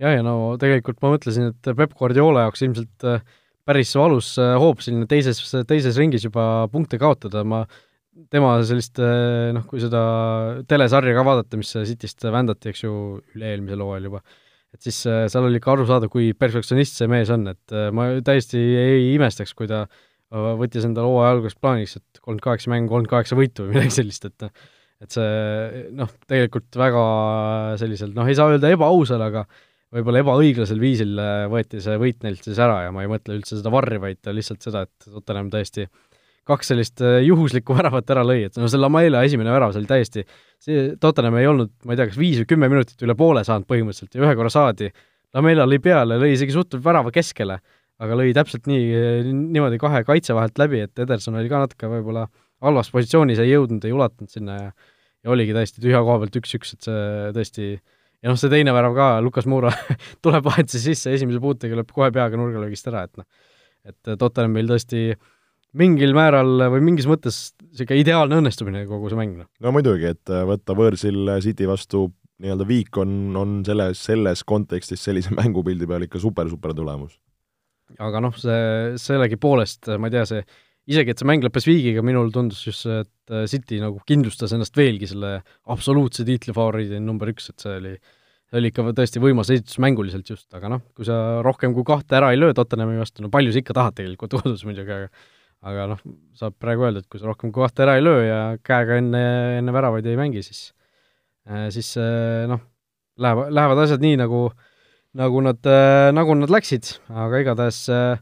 jah, 0.03 0.15
ja 0.17 0.25
no 0.27 0.57
tegelikult 0.61 1.03
ma 1.03 1.13
mõtlesin, 1.15 1.53
et 1.53 1.75
Peep 1.77 1.95
Guardiola 1.99 2.47
jaoks 2.47 2.65
ilmselt 2.67 3.09
äh, 3.09 3.23
päris 3.69 3.93
valus 3.99 4.33
hoop 4.39 4.81
selline 4.81 5.07
teises, 5.11 5.43
teises 5.69 5.99
ringis 6.01 6.25
juba 6.25 6.67
punkte 6.73 6.97
kaotada, 7.01 7.43
ma 7.45 7.67
tema 8.33 8.57
sellist 8.67 8.97
noh, 8.99 9.67
kui 9.69 9.79
seda 9.83 10.01
telesarja 10.67 11.13
ka 11.15 11.23
vaadata, 11.27 11.59
mis 11.61 11.75
Cityst 11.91 12.25
vändati, 12.33 12.73
eks 12.73 12.81
ju, 12.83 12.95
üle-eelmisel 13.37 13.85
hooajal 13.85 14.09
juba, 14.09 14.23
et 14.77 14.85
siis 14.85 15.01
seal 15.05 15.47
oli 15.47 15.61
ikka 15.61 15.73
aru 15.75 15.87
saada, 15.89 16.11
kui 16.13 16.33
perfektsionist 16.37 16.99
see 16.99 17.09
mees 17.11 17.31
on, 17.35 17.47
et 17.55 17.77
ma 17.95 18.11
täiesti 18.25 18.61
ei 18.61 19.13
imestaks, 19.15 19.55
kui 19.57 19.69
ta 19.71 19.85
äh, 19.87 20.51
võttis 20.61 20.87
endale 20.89 21.09
hooaja 21.09 21.37
alguses 21.37 21.57
plaaniks, 21.61 21.97
et 22.01 22.21
kolmkümmend 22.21 22.45
kaheksa 22.45 22.73
mängu, 22.73 22.93
kolmkümmend 22.93 23.15
kaheksa 23.15 23.39
võitu 23.39 23.65
või 23.67 23.79
midagi 23.79 23.97
sellist, 24.01 24.29
et 24.29 24.51
et 24.99 25.15
see 25.15 25.83
noh, 25.95 26.11
tegelikult 26.27 26.75
väga 26.75 27.03
selliselt 27.79 28.17
noh, 28.17 28.27
ei 28.27 28.35
saa 28.35 28.51
öelda 28.51 28.73
ebaausal, 28.75 29.23
aga 29.23 29.45
võib-olla 29.95 30.25
ebaõiglasel 30.25 30.81
viisil 30.83 31.13
võeti 31.53 31.79
see 31.85 31.95
võit 32.03 32.19
neilt 32.27 32.43
siis 32.45 32.59
ära 32.61 32.81
ja 32.89 32.91
ma 32.93 33.05
ei 33.05 33.11
mõtle 33.11 33.37
üldse 33.39 33.61
seda 33.61 33.71
varri, 33.73 34.01
vaid 34.03 34.27
lihtsalt 34.27 34.67
seda, 34.67 34.83
et 34.89 35.07
Tottenham 35.07 35.53
tõesti 35.55 35.87
kaks 36.49 36.73
sellist 36.73 37.03
juhuslikku 37.25 37.77
väravat 37.79 38.11
ära 38.15 38.25
lõi, 38.27 38.43
et 38.49 38.59
no 38.61 38.71
see 38.71 38.81
Lamaela 38.81 39.23
esimene 39.29 39.53
värav, 39.55 39.75
see 39.75 39.83
oli 39.83 39.91
täiesti, 39.91 40.25
see 40.65 40.91
Tottenham 41.01 41.39
ei 41.41 41.49
olnud, 41.51 41.73
ma 41.85 41.95
ei 41.95 42.01
tea, 42.01 42.09
kas 42.11 42.21
viis 42.21 42.43
või 42.43 42.51
kümme 42.55 42.73
minutit 42.73 43.07
üle 43.07 43.17
poole 43.19 43.45
saanud 43.47 43.69
põhimõtteliselt 43.71 44.19
ja 44.19 44.27
ühe 44.27 44.37
korra 44.39 44.53
saadi, 44.53 44.93
Lamela 45.37 45.69
lõi 45.69 45.81
peale, 45.85 46.17
lõi 46.21 46.33
isegi 46.35 46.55
suht 46.57 46.79
värava 46.83 47.13
keskele 47.13 47.59
aga 47.99 48.19
lõi 48.19 48.31
täpselt 48.37 48.69
nii, 48.71 49.33
niimoodi 49.35 49.81
kahe 49.83 50.05
kaitse 50.07 50.37
vahelt 50.37 50.61
läbi, 50.61 50.85
et 50.87 51.03
Ederson 51.03 51.37
oli 51.39 51.51
ka 51.51 51.65
natuke 51.65 51.91
võib-olla 51.91 52.29
halvas 52.63 52.93
positsioonis, 52.95 53.41
ei 53.43 53.51
jõudnud, 53.53 53.85
ei 53.85 53.95
ulatanud 53.95 54.31
sinna 54.33 54.59
ja 54.59 54.71
ja 55.25 55.33
oligi 55.35 55.55
täiesti 55.55 55.83
tühja 55.83 56.01
koha 56.07 56.21
pealt 56.23 56.37
üks-üks, 56.41 56.75
et 56.77 56.87
see 56.87 57.31
tõesti 57.37 57.65
ja 57.75 58.31
noh, 58.31 58.39
see 58.39 58.53
teine 58.53 58.75
värav 58.75 58.95
ka, 58.97 59.09
Lukas 59.25 59.49
Moura 59.51 59.73
tuleb 60.25 60.47
vahetuse 60.47 60.83
sisse, 60.83 61.15
esimese 61.15 61.43
puutega 61.43 61.79
lööb 61.79 61.91
kohe 61.95 62.11
peaga 62.15 62.39
nurgalöögist 62.39 62.87
ära, 62.91 63.05
et 63.09 63.19
noh, 63.19 63.27
et 63.89 64.13
Tottenhamil 64.21 64.71
tõesti 64.71 65.11
mingil 65.77 66.15
määral 66.17 66.69
või 66.73 66.81
mingis 66.87 67.09
mõttes 67.11 67.51
niisugune 67.69 68.01
ideaalne 68.01 68.39
õnnestumine 68.41 68.87
kogu 68.89 69.11
see 69.13 69.19
mäng, 69.21 69.37
noh. 69.43 69.51
no 69.61 69.75
muidugi, 69.75 70.15
et 70.15 70.33
võtta 70.49 70.77
võõrsil 70.79 71.37
City 71.45 71.69
vastu 71.69 72.09
nii-öelda 72.39 72.65
viik 72.69 72.97
on, 73.03 73.35
on 73.37 73.59
selles, 73.67 74.01
selles 74.09 74.45
kontekstis 74.49 75.03
sellise 75.05 75.35
mängupildi 75.41 75.89
peal 75.91 76.07
ikka 76.07 76.23
super-super 76.23 76.77
tulemus 76.77 77.19
aga 77.97 78.21
noh, 78.21 78.35
see 78.37 78.97
sellegipoolest, 79.01 79.89
ma 80.01 80.11
ei 80.11 80.17
tea, 80.17 80.25
see 80.29 80.43
isegi, 80.93 81.13
et 81.13 81.21
see 81.21 81.29
mäng 81.29 81.45
lõppes 81.45 81.67
viigiga, 81.69 82.05
minul 82.05 82.31
tundus 82.35 82.61
just 82.67 82.85
see, 82.85 83.01
et 83.05 83.33
äh, 83.35 83.47
City 83.51 83.81
nagu 83.81 84.01
kindlustas 84.09 84.53
ennast 84.57 84.77
veelgi 84.77 85.09
selle 85.11 85.39
absoluutse 85.73 86.27
tiitli 86.29 86.55
favoriidi 86.57 87.01
number 87.05 87.33
üks, 87.33 87.51
et 87.53 87.65
see 87.65 87.75
oli, 87.81 87.95
see 88.49 88.61
oli 88.61 88.73
ikka 88.73 88.87
tõesti 88.99 89.23
võimas 89.23 89.53
esitus 89.55 89.81
mänguliselt 89.85 90.29
just, 90.33 90.49
aga 90.57 90.73
noh, 90.75 90.85
kui 90.97 91.09
sa 91.09 91.41
rohkem 91.45 91.77
kui 91.77 91.87
kahte 91.89 92.21
ära 92.21 92.33
ei 92.35 92.41
löö 92.41 92.57
Tottenhami 92.57 93.01
vastu, 93.01 93.25
no 93.25 93.33
palju 93.33 93.55
sa 93.55 93.63
ikka 93.63 93.77
tahad 93.77 93.99
tegelikult 94.01 94.39
kodus 94.41 94.65
muidugi, 94.69 95.01
aga 95.03 95.37
aga 95.67 95.89
noh, 95.91 96.01
saab 96.39 96.55
praegu 96.61 96.87
öelda, 96.87 97.03
et 97.03 97.11
kui 97.11 97.21
sa 97.21 97.31
rohkem 97.31 97.51
kui 97.53 97.65
kahte 97.65 97.83
ära 97.83 97.97
ei 97.99 98.05
löö 98.05 98.23
ja 98.23 98.41
käega 98.63 99.01
enne, 99.01 99.23
enne 99.59 99.75
väravaid 99.75 100.07
ei 100.07 100.19
mängi, 100.19 100.45
siis 100.47 100.73
äh, 101.49 101.69
siis 101.75 101.97
äh, 101.99 102.47
noh, 102.51 102.63
lähevad, 103.19 103.51
lähevad 103.55 103.83
asjad 103.87 104.05
nii, 104.05 104.21
nagu 104.21 104.47
äh, 104.53 104.67
nagu 105.17 105.41
nad, 105.43 105.61
äh, 105.67 106.11
nagu 106.15 106.37
nad 106.37 106.53
läksid, 106.53 106.93
aga 107.09 107.41
igatahes 107.43 107.81
äh, 107.93 108.21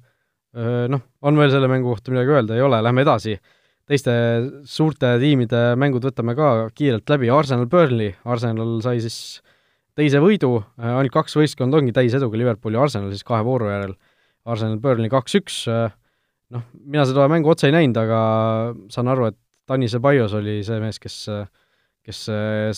äh, 0.57 0.87
noh, 0.93 1.03
on 1.27 1.39
veel 1.41 1.53
selle 1.53 1.71
mängu 1.71 1.93
kohta 1.93 2.15
midagi 2.15 2.35
öelda, 2.35 2.57
ei 2.57 2.65
ole, 2.65 2.81
lähme 2.85 3.05
edasi. 3.07 3.39
teiste 3.87 4.13
suurte 4.67 5.13
tiimide 5.23 5.77
mängud 5.79 6.03
võtame 6.03 6.35
ka 6.35 6.71
kiirelt 6.75 7.07
läbi, 7.07 7.29
Arsenal 7.31 7.69
Burnley, 7.71 8.17
Arsenal 8.27 8.81
sai 8.83 8.99
siis 9.05 9.41
teise 9.95 10.19
võidu, 10.19 10.57
ainult 10.83 11.15
kaks 11.15 11.37
võistkonda 11.39 11.79
ongi 11.79 11.95
täiseduga, 11.95 12.37
Liverpool 12.37 12.75
ja 12.75 12.83
Arsenal 12.83 13.13
siis 13.15 13.23
kahe 13.25 13.45
vooru 13.47 13.71
järel. 13.71 13.95
Arsenal 14.47 14.81
Burnley 14.83 15.11
kaks-üks, 15.11 15.61
noh, 16.55 16.67
mina 16.85 17.07
seda 17.09 17.29
mängu 17.33 17.53
otse 17.53 17.71
ei 17.71 17.77
näinud, 17.77 17.99
aga 18.01 18.19
saan 18.93 19.13
aru, 19.13 19.31
et 19.33 19.39
Tanis 19.67 19.97
Ebaios 19.99 20.35
oli 20.39 20.61
see 20.67 20.83
mees, 20.83 21.01
kes 21.03 21.23
kes 22.07 22.21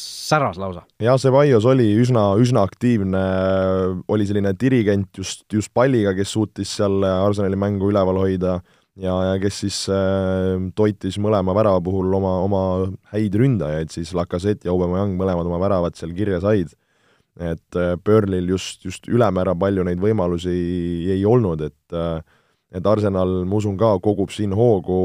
säras 0.00 0.56
lausa. 0.56 0.86
jah, 1.04 1.18
Ceballos 1.20 1.66
oli 1.68 1.90
üsna, 2.00 2.30
üsna 2.40 2.62
aktiivne, 2.64 3.20
oli 4.08 4.24
selline 4.24 4.54
dirigent 4.56 5.20
just, 5.20 5.44
just 5.52 5.68
palliga, 5.76 6.14
kes 6.16 6.32
suutis 6.32 6.72
seal 6.78 7.04
Arsenali 7.04 7.58
mängu 7.60 7.90
üleval 7.92 8.22
hoida 8.22 8.54
ja, 8.98 9.14
ja 9.30 9.36
kes 9.42 9.60
siis 9.62 9.78
äh, 9.92 10.56
toitis 10.78 11.18
mõlema 11.22 11.54
värava 11.56 11.80
puhul 11.84 12.12
oma, 12.18 12.34
oma 12.44 12.62
häid 13.12 13.36
ründajaid, 13.38 13.92
siis 13.94 14.14
Lacazette 14.16 14.68
ja 14.68 14.74
Aubameyang 14.74 15.16
mõlemad 15.18 15.48
oma 15.48 15.60
väravad 15.62 15.98
seal 15.98 16.14
kirja 16.16 16.40
said. 16.44 16.74
et 17.38 17.76
äh, 17.78 17.94
Burnley'l 18.02 18.48
just, 18.50 18.84
just 18.84 19.06
ülemäära 19.06 19.54
palju 19.54 19.84
neid 19.86 20.00
võimalusi 20.02 20.50
ei, 20.50 21.18
ei 21.18 21.24
olnud, 21.26 21.62
et 21.68 21.94
äh, 21.94 22.18
et 22.74 22.86
Arsenal, 22.86 23.44
ma 23.48 23.58
usun 23.58 23.78
ka, 23.80 23.94
kogub 24.04 24.32
siin 24.32 24.52
hoogu, 24.56 24.98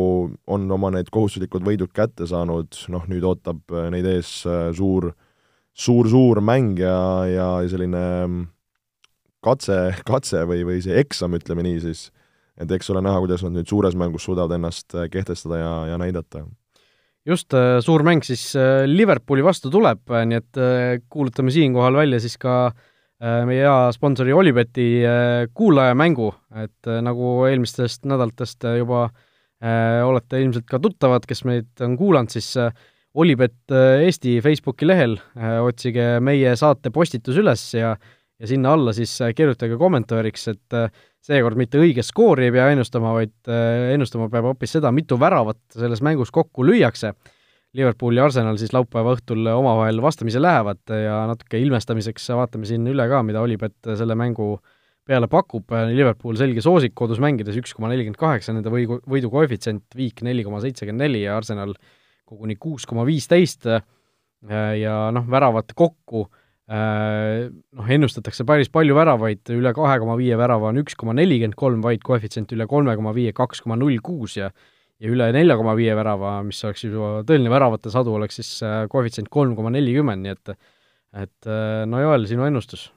on 0.51 0.65
oma 0.75 0.91
need 0.95 1.11
kohustuslikud 1.13 1.63
võidud 1.63 1.93
kätte 1.95 2.27
saanud, 2.29 2.75
noh 2.91 3.05
nüüd 3.11 3.23
ootab 3.27 3.61
äh, 3.71 3.87
neid 3.93 4.07
ees 4.09 4.41
äh, 4.49 4.67
suur, 4.75 5.13
suur-suur 5.71 6.43
mäng 6.43 6.81
ja, 6.81 6.97
ja 7.29 7.47
selline 7.71 8.03
mm, 8.25 8.41
katse, 9.45 9.79
katse 10.11 10.43
või, 10.49 10.65
või 10.67 10.81
see 10.83 10.99
eksam, 10.99 11.37
ütleme 11.39 11.63
nii 11.69 11.79
siis, 11.85 12.09
et 12.59 12.71
eks 12.75 12.91
ole 12.93 13.03
näha, 13.05 13.23
kuidas 13.23 13.45
nad 13.45 13.55
nüüd 13.55 13.71
suures 13.71 13.95
mängus 13.99 14.27
suudavad 14.27 14.59
ennast 14.59 14.91
äh, 14.97 15.07
kehtestada 15.13 15.61
ja, 15.61 15.73
ja 15.93 16.01
näidata. 16.01 16.43
just, 17.25 17.55
suur 17.85 18.03
mäng 18.03 18.25
siis 18.27 18.49
Liverpooli 18.89 19.43
vastu 19.45 19.71
tuleb, 19.71 20.03
nii 20.11 20.41
et 20.41 20.59
kuulutame 21.07 21.53
siinkohal 21.55 21.95
välja 22.03 22.19
siis 22.19 22.35
ka 22.35 22.65
äh, 22.67 22.89
meie 23.47 23.63
hea 23.63 23.91
sponsori 23.95 24.33
Olibeti 24.35 24.87
äh, 25.07 25.45
kuulajamängu, 25.55 26.29
et 26.63 26.89
äh, 26.89 26.99
nagu 27.05 27.45
eelmistest 27.49 28.07
nädalatest 28.09 28.67
juba 28.79 29.07
olete 29.63 30.41
ilmselt 30.43 30.65
ka 30.67 30.75
tuttavad, 30.83 31.23
kes 31.23 31.45
meid 31.47 31.79
on 31.85 31.93
kuulanud, 31.95 32.33
siis 32.33 32.49
Olipet 33.15 33.71
Eesti 33.71 34.33
Facebooki 34.43 34.83
lehel 34.89 35.13
otsige 35.63 36.17
meie 36.19 36.51
saate 36.59 36.91
postitus 36.91 37.39
üles 37.39 37.63
ja 37.77 37.93
ja 37.95 38.49
sinna 38.49 38.73
alla 38.75 38.91
siis 38.91 39.13
kirjutage 39.37 39.77
kommentaariks, 39.79 40.43
et 40.51 40.75
seekord 41.23 41.55
mitte 41.55 41.79
õige 41.79 42.03
skoori 42.03 42.49
ei 42.49 42.55
pea 42.57 42.65
ennustama, 42.73 43.13
vaid 43.15 43.53
ennustama 43.93 44.27
peab 44.33 44.49
hoopis 44.49 44.75
seda, 44.75 44.91
mitu 44.91 45.15
väravat 45.21 45.61
selles 45.77 46.03
mängus 46.03 46.33
kokku 46.35 46.67
lüüakse 46.67 47.13
Liverpool 47.73 48.19
ja 48.19 48.27
Arsenal 48.27 48.59
siis 48.61 48.73
laupäeva 48.75 49.15
õhtul 49.15 49.47
omavahel 49.49 50.01
vastamisi 50.03 50.41
lähevad 50.41 50.93
ja 50.93 51.23
natuke 51.29 51.57
ilmestamiseks 51.57 52.29
vaatame 52.37 52.69
siin 52.69 52.85
üle 52.91 53.07
ka, 53.09 53.23
mida 53.25 53.41
Olipet 53.41 53.93
selle 53.97 54.17
mängu 54.19 54.57
peale 55.03 55.27
pakub, 55.27 55.73
Liverpool 55.91 56.37
selge 56.39 56.61
soosik 56.63 56.93
kodus 56.95 57.19
mängides 57.23 57.57
üks 57.59 57.73
koma 57.75 57.89
nelikümmend 57.91 58.19
kaheksa, 58.21 58.53
nende 58.55 58.71
võidu, 58.71 58.99
võidu 59.09 59.31
koefitsient 59.33 59.97
viik 59.97 60.21
neli 60.23 60.45
koma 60.45 60.61
seitsekümmend 60.63 61.03
neli 61.07 61.25
ja 61.25 61.35
Arsenal 61.39 61.73
koguni 62.29 62.55
kuus 62.55 62.85
koma 62.87 63.03
viisteist. 63.07 63.67
Ja 64.43 64.95
noh, 65.15 65.27
väravad 65.31 65.69
kokku 65.75 66.25
noh, 66.67 67.89
ennustatakse 67.95 68.45
päris 68.47 68.71
palju 68.71 68.95
väravaid, 68.95 69.43
üle 69.55 69.73
kahe 69.75 69.97
koma 70.03 70.15
viie 70.19 70.37
värava 70.39 70.71
on 70.71 70.79
üks 70.83 70.95
koma 70.99 71.15
nelikümmend 71.17 71.57
kolm, 71.59 71.83
vaid 71.83 72.03
koefitsient 72.05 72.51
üle 72.55 72.67
kolme 72.69 72.95
koma 72.99 73.15
viie 73.15 73.33
kaks 73.35 73.63
koma 73.63 73.77
null 73.79 73.99
kuus 74.03 74.37
ja 74.39 74.51
ja 75.01 75.11
üle 75.11 75.29
nelja 75.35 75.57
koma 75.59 75.75
viie 75.77 75.95
värava, 75.97 76.37
mis 76.45 76.61
oleks 76.65 76.85
juba 76.85 77.23
tõeline 77.27 77.51
väravate 77.51 77.91
sadu, 77.93 78.13
oleks 78.17 78.39
siis 78.39 78.53
äh, 78.65 78.83
koefitsient 78.91 79.31
kolm 79.33 79.55
koma 79.57 79.73
nelikümmend, 79.73 80.25
nii 80.25 80.35
et 80.37 80.55
et 81.23 81.49
äh, 81.49 81.83
no 81.89 82.01
Joel, 82.01 82.27
sinu 82.29 82.45
ennustus? 82.47 82.87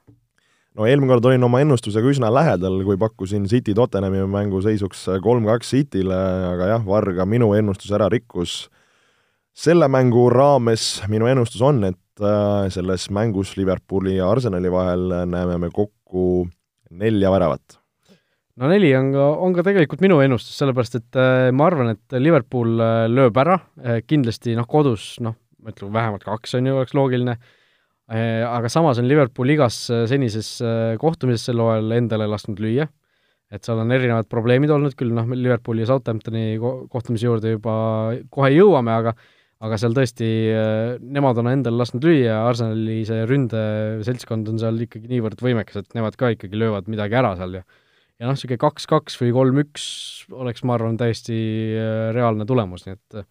no 0.76 0.86
eelmine 0.88 1.14
kord 1.14 1.28
olin 1.30 1.47
oma 1.47 1.62
ennustusega 1.64 2.11
üsna 2.12 2.30
lähedal, 2.32 2.78
kui 2.84 2.99
pakkusin 3.01 3.47
City 3.49 3.74
Tottenhami 3.76 4.24
mängu 4.28 4.61
seisuks 4.64 5.07
kolm-kaks 5.24 5.72
Cityle, 5.72 6.18
aga 6.53 6.72
jah, 6.74 6.84
Varga 6.84 7.24
minu 7.28 7.53
ennustus 7.57 7.92
ära 7.97 8.11
rikkus. 8.12 8.66
selle 9.57 9.88
mängu 9.88 10.28
raames 10.28 11.01
minu 11.09 11.28
ennustus 11.30 11.62
on, 11.64 11.82
et 11.88 12.20
äh, 12.20 12.68
selles 12.72 13.09
mängus 13.11 13.57
Liverpooli 13.57 14.18
ja 14.18 14.28
Arsenali 14.30 14.72
vahel 14.72 15.09
näeme 15.32 15.59
me 15.59 15.72
kokku 15.72 16.47
nelja 16.90 17.32
väravat 17.32 17.80
no 18.61 18.71
neli 18.71 18.91
on 18.97 19.13
ka, 19.15 19.27
on 19.47 19.55
ka 19.57 19.65
tegelikult 19.67 20.03
minu 20.05 20.19
ennustus, 20.25 20.57
sellepärast 20.61 20.99
et 21.01 21.21
äh, 21.21 21.51
ma 21.55 21.69
arvan, 21.69 21.93
et 21.97 22.17
Liverpool 22.21 22.81
äh, 22.81 23.05
lööb 23.13 23.37
ära 23.41 23.59
äh,, 23.83 24.01
kindlasti 24.07 24.57
noh, 24.57 24.69
kodus 24.71 25.17
noh, 25.25 25.37
ma 25.63 25.73
ütlen 25.75 25.95
vähemalt 25.95 26.27
kaks 26.27 26.57
on 26.59 26.71
ju, 26.71 26.77
oleks 26.81 26.97
loogiline 26.97 27.39
aga 28.07 28.69
samas 28.71 29.01
on 29.03 29.09
Liverpool 29.11 29.51
igas 29.51 29.81
senises 30.07 30.61
kohtumises 31.03 31.49
sel 31.49 31.59
hooajal 31.59 31.97
endale 31.97 32.29
lasknud 32.31 32.61
lüüa, 32.63 32.85
et 33.51 33.67
seal 33.67 33.81
on 33.83 33.91
erinevad 33.91 34.29
probleemid 34.31 34.71
olnud 34.71 34.95
küll, 34.95 35.11
noh, 35.11 35.27
Liverpooli 35.35 35.83
ja 35.83 35.89
Southamptoni 35.91 36.53
ko 36.63 36.71
kohtumise 36.93 37.27
juurde 37.27 37.57
juba 37.57 37.75
kohe 38.31 38.53
jõuame, 38.55 38.95
aga 38.95 39.17
aga 39.67 39.79
seal 39.81 39.97
tõesti, 39.97 40.29
nemad 41.03 41.41
on 41.43 41.51
endale 41.51 41.81
lasknud 41.81 42.07
lüüa, 42.07 42.37
Arsenali 42.47 43.01
see 43.09 43.27
ründeseltskond 43.27 44.53
on 44.53 44.63
seal 44.63 44.79
ikkagi 44.87 45.11
niivõrd 45.11 45.43
võimekas, 45.43 45.83
et 45.83 45.99
nemad 45.99 46.15
ka 46.21 46.31
ikkagi 46.37 46.63
löövad 46.63 46.87
midagi 46.93 47.19
ära 47.19 47.35
seal 47.41 47.59
ja 47.59 47.67
ja 48.21 48.29
noh, 48.29 48.37
niisugune 48.37 48.61
kaks-kaks 48.61 49.19
või 49.21 49.33
kolm-üks 49.37 49.87
oleks, 50.33 50.64
ma 50.64 50.77
arvan, 50.77 50.97
täiesti 51.01 51.37
äh, 51.77 52.11
reaalne 52.17 52.47
tulemus, 52.49 52.87
nii 52.87 52.97
et 52.97 53.23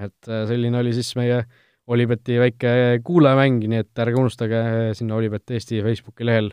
et 0.00 0.30
äh, 0.30 0.44
selline 0.50 0.80
oli 0.82 0.94
siis 0.96 1.14
meie 1.18 1.42
Olibeti 1.90 2.36
väike 2.38 2.72
kuulajamäng, 3.02 3.64
nii 3.66 3.80
et 3.82 3.98
ärge 3.98 4.20
unustage 4.20 4.58
sinna 4.94 5.16
Olibet 5.16 5.50
Eesti 5.50 5.80
Facebooki 5.82 6.26
lehel 6.28 6.52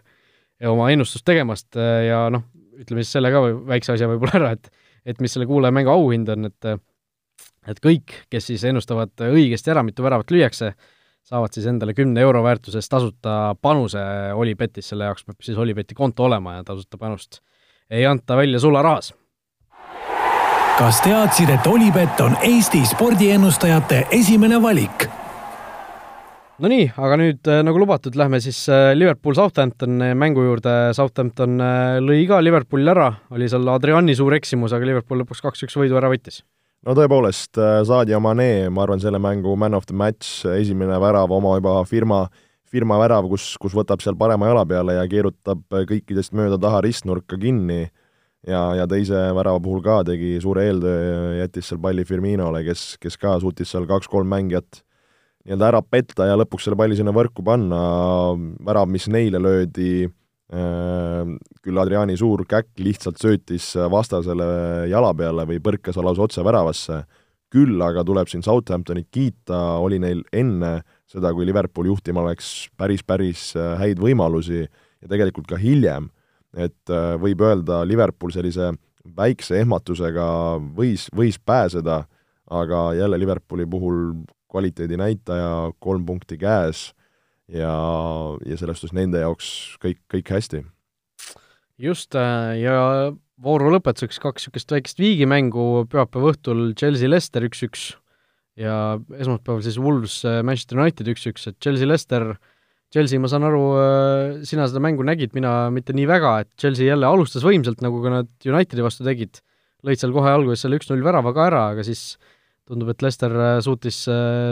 oma 0.65 0.88
ennustust 0.89 1.28
tegemast 1.28 1.78
äh, 1.78 2.07
ja 2.07 2.24
noh, 2.34 2.47
ütleme 2.80 3.03
siis 3.03 3.18
selle 3.18 3.30
ka 3.34 3.43
väikse 3.68 3.93
asja 3.93 4.09
võib-olla 4.09 4.39
ära, 4.39 4.53
et 4.57 4.72
et 5.07 5.22
mis 5.24 5.32
selle 5.32 5.45
kuulajamängu 5.47 5.91
auhind 5.91 6.30
on, 6.34 6.49
et 6.49 6.72
et 7.68 7.80
kõik, 7.84 8.13
kes 8.32 8.47
siis 8.49 8.63
ennustavad 8.68 9.13
õigesti 9.28 9.72
ära, 9.72 9.84
mitu 9.84 10.03
väravat 10.03 10.32
lüüakse, 10.32 10.72
saavad 11.28 11.53
siis 11.55 11.68
endale 11.68 11.93
kümne 11.95 12.24
euro 12.24 12.41
väärtuses 12.43 12.88
tasuta 12.89 13.55
panuse 13.61 14.01
Olipetis, 14.36 14.88
selle 14.91 15.07
jaoks 15.09 15.28
peab 15.28 15.43
siis 15.43 15.59
Olipeti 15.59 15.95
konto 15.95 16.26
olema 16.28 16.57
ja 16.57 16.65
tasuta 16.68 16.99
panust 16.99 17.41
ei 17.89 18.05
anta 18.05 18.38
välja 18.38 18.59
sularahas. 18.59 19.13
kas 20.77 21.01
teadsid, 21.01 21.49
et 21.49 21.67
Olipet 21.67 22.19
on 22.21 22.38
Eesti 22.41 22.85
spordiennustajate 22.85 24.07
esimene 24.11 24.61
valik? 24.61 25.07
Nonii, 26.57 26.88
aga 26.97 27.17
nüüd 27.21 27.49
nagu 27.65 27.77
lubatud, 27.77 28.15
lähme 28.17 28.39
siis 28.41 28.63
äh, 28.73 28.91
Liverpool-Southampton 28.97 30.01
mängu 30.17 30.41
juurde, 30.41 30.71
Southampton 30.97 31.59
äh, 31.61 31.97
lõi 32.01 32.23
ka 32.29 32.39
Liverpooli 32.41 32.89
ära, 32.89 33.11
oli 33.29 33.49
seal 33.49 33.69
Adriani 33.69 34.15
suur 34.17 34.33
eksimus, 34.33 34.73
aga 34.73 34.89
Liverpool 34.89 35.21
lõpuks 35.21 35.43
kaks-üks 35.45 35.77
võidu 35.77 35.99
ära 36.01 36.09
võttis. 36.09 36.41
no 36.85 36.97
tõepoolest, 36.97 37.61
äh, 37.61 37.83
Sadio 37.85 38.17
Mane, 38.25 38.71
ma 38.73 38.88
arvan, 38.88 39.01
selle 39.01 39.21
mängu 39.21 39.53
man 39.53 39.77
of 39.77 39.85
the 39.85 39.93
match, 39.93 40.47
esimene 40.49 40.97
värav 41.01 41.29
oma 41.38 41.59
juba 41.59 41.77
firma 41.85 42.23
firma 42.72 42.97
värav, 43.01 43.28
kus, 43.32 43.53
kus 43.61 43.76
võtab 43.76 44.01
seal 44.03 44.18
parema 44.20 44.49
jala 44.49 44.65
peale 44.68 44.97
ja 44.97 45.05
keerutab 45.09 45.63
kõikidest 45.72 46.36
mööda 46.38 46.59
taha 46.61 46.82
ristnurka 46.86 47.39
kinni. 47.39 47.88
Ja, 48.47 48.61
ja 48.78 48.86
teise 48.88 49.18
värava 49.36 49.59
puhul 49.59 49.82
ka 49.84 50.03
tegi 50.07 50.38
suure 50.39 50.68
eeltöö, 50.70 51.39
jättis 51.41 51.68
seal 51.68 51.82
palli 51.84 52.05
Firminole, 52.07 52.61
kes, 52.63 52.93
kes 53.01 53.18
ka 53.20 53.34
suutis 53.43 53.74
seal 53.74 53.88
kaks-kolm 53.89 54.30
mängijat 54.30 54.84
nii-öelda 55.47 55.68
ära 55.72 55.82
petta 55.84 56.28
ja 56.30 56.38
lõpuks 56.38 56.68
selle 56.68 56.78
palli 56.80 56.95
sinna 56.95 57.11
võrku 57.15 57.43
panna, 57.43 57.80
värav, 58.68 58.88
mis 58.93 59.07
neile 59.11 59.41
löödi, 59.41 60.05
äh, 60.53 61.34
küll 61.65 61.82
Adriani 61.82 62.15
suur 62.20 62.45
käkk 62.47 62.78
lihtsalt 62.84 63.20
söötis 63.20 63.74
vastasele 63.91 64.88
jala 64.91 65.11
peale 65.18 65.47
või 65.49 65.59
põrkas 65.63 65.99
lausa 65.99 66.28
otse 66.30 66.45
väravasse, 66.45 67.01
küll 67.51 67.82
aga 67.84 68.05
tuleb 68.07 68.32
siin 68.32 68.45
Southamptonit 68.45 69.09
kiita, 69.11 69.80
oli 69.82 69.99
neil 70.03 70.24
enne 70.32 70.76
äh, 70.78 70.86
seda, 71.12 71.32
kui 71.36 71.47
Liverpool 71.47 71.91
juhtima 71.91 72.24
oleks 72.26 72.68
päris, 72.78 73.03
päris 73.08 73.49
äh, 73.55 73.76
häid 73.80 74.01
võimalusi 74.03 74.66
ja 74.66 75.10
tegelikult 75.10 75.47
ka 75.49 75.60
hiljem, 75.62 76.10
et 76.58 76.91
äh, 76.91 77.16
võib 77.22 77.41
öelda, 77.45 77.84
Liverpool 77.88 78.34
sellise 78.36 78.74
väikse 79.18 79.62
ehmatusega 79.62 80.28
võis, 80.76 81.08
võis 81.16 81.39
pääseda, 81.39 82.01
aga 82.51 82.82
jälle 82.97 83.20
Liverpooli 83.20 83.68
puhul 83.70 84.01
kvaliteedinäitaja 84.51 85.74
kolm 85.84 86.05
punkti 86.08 86.38
käes 86.39 86.89
ja, 87.51 87.72
ja 88.45 88.58
selles 88.60 88.80
suhtes 88.80 88.95
nende 88.95 89.22
jaoks 89.24 89.78
kõik, 89.84 89.99
kõik 90.12 90.32
hästi. 90.36 90.66
just, 91.78 92.16
äh, 92.16 92.58
ja 92.64 93.14
vooru 93.43 93.72
lõpetuseks 93.76 94.20
kaks 94.20 94.47
niisugust 94.47 94.72
väikest 94.74 94.99
viigimängu 94.99 95.86
pühapäeva 95.91 96.34
õhtul 96.34 96.72
Chelsea-Lester 96.80 97.45
üks-üks 97.47 97.93
ja 98.58 98.76
esmaspäeval 99.18 99.64
siis 99.66 99.78
Wolves 99.82 100.20
äh, 100.26 100.39
Manchester 100.45 100.80
United 100.82 101.10
üks-üks, 101.14 101.47
et 101.49 101.58
Chelsea-Lester, 101.64 102.32
Chelsea, 102.93 103.20
ma 103.22 103.30
saan 103.32 103.45
aru, 103.47 103.64
äh, 103.82 104.39
sina 104.47 104.68
seda 104.70 104.82
mängu 104.84 105.05
nägid, 105.05 105.36
mina 105.38 105.70
mitte 105.74 105.95
nii 105.95 106.08
väga, 106.10 106.34
et 106.43 106.51
Chelsea 106.60 106.89
jälle 106.89 107.08
alustas 107.10 107.45
võimsalt, 107.45 107.84
nagu 107.86 108.01
ka 108.03 108.14
nad 108.14 108.47
Unitedi 108.47 108.86
vastu 108.86 109.05
tegid, 109.08 109.41
lõid 109.86 110.01
seal 110.01 110.16
kohe 110.16 110.32
alguses 110.34 110.66
selle 110.66 110.80
üks-null 110.80 111.05
värava 111.05 111.36
ka 111.36 111.45
ära, 111.51 111.64
aga 111.76 111.86
siis 111.86 112.16
tundub, 112.68 112.89
et 112.91 113.05
Lester 113.05 113.36
äh, 113.36 113.60
suutis, 113.64 114.01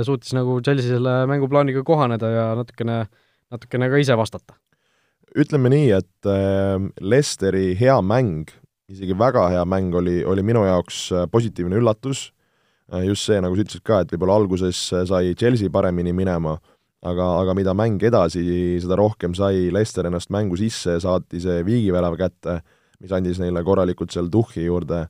suutis 0.08 0.36
nagu 0.38 0.60
Chelsea 0.64 0.94
selle 0.94 1.24
mänguplaaniga 1.32 1.84
kohaneda 1.88 2.30
ja 2.32 2.46
natukene, 2.60 3.02
natukene 3.54 3.90
ka 3.92 4.04
ise 4.04 4.20
vastata. 4.20 4.60
ütleme 5.36 5.68
nii, 5.74 5.90
et 5.98 6.30
Lesteri 7.02 7.74
hea 7.76 7.98
mäng, 8.06 8.54
isegi 8.88 9.18
väga 9.18 9.50
hea 9.52 9.66
mäng 9.68 9.98
oli, 9.98 10.22
oli 10.24 10.46
minu 10.46 10.62
jaoks 10.64 11.10
positiivne 11.34 11.82
üllatus 11.82 12.30
just 13.06 13.26
see, 13.26 13.42
nagu 13.42 13.58
sa 13.58 13.66
ütlesid 13.66 13.84
ka, 13.86 14.04
et 14.04 14.14
võib-olla 14.14 14.38
alguses 14.42 14.80
sai 15.10 15.34
Chelsea 15.38 15.72
paremini 15.74 16.14
minema, 16.14 16.56
aga, 17.06 17.28
aga 17.42 17.56
mida 17.58 17.74
mäng 17.78 18.02
edasi, 18.06 18.44
seda 18.82 18.98
rohkem 19.00 19.36
sai 19.38 19.70
Leicester 19.74 20.08
ennast 20.10 20.32
mängu 20.34 20.58
sisse, 20.60 21.00
saati 21.02 21.42
see 21.42 21.64
viigivärav 21.66 22.18
kätte, 22.20 22.60
mis 23.02 23.14
andis 23.16 23.42
neile 23.42 23.64
korralikult 23.66 24.14
seal 24.14 24.30
tuhhi 24.32 24.68
juurde 24.68 25.06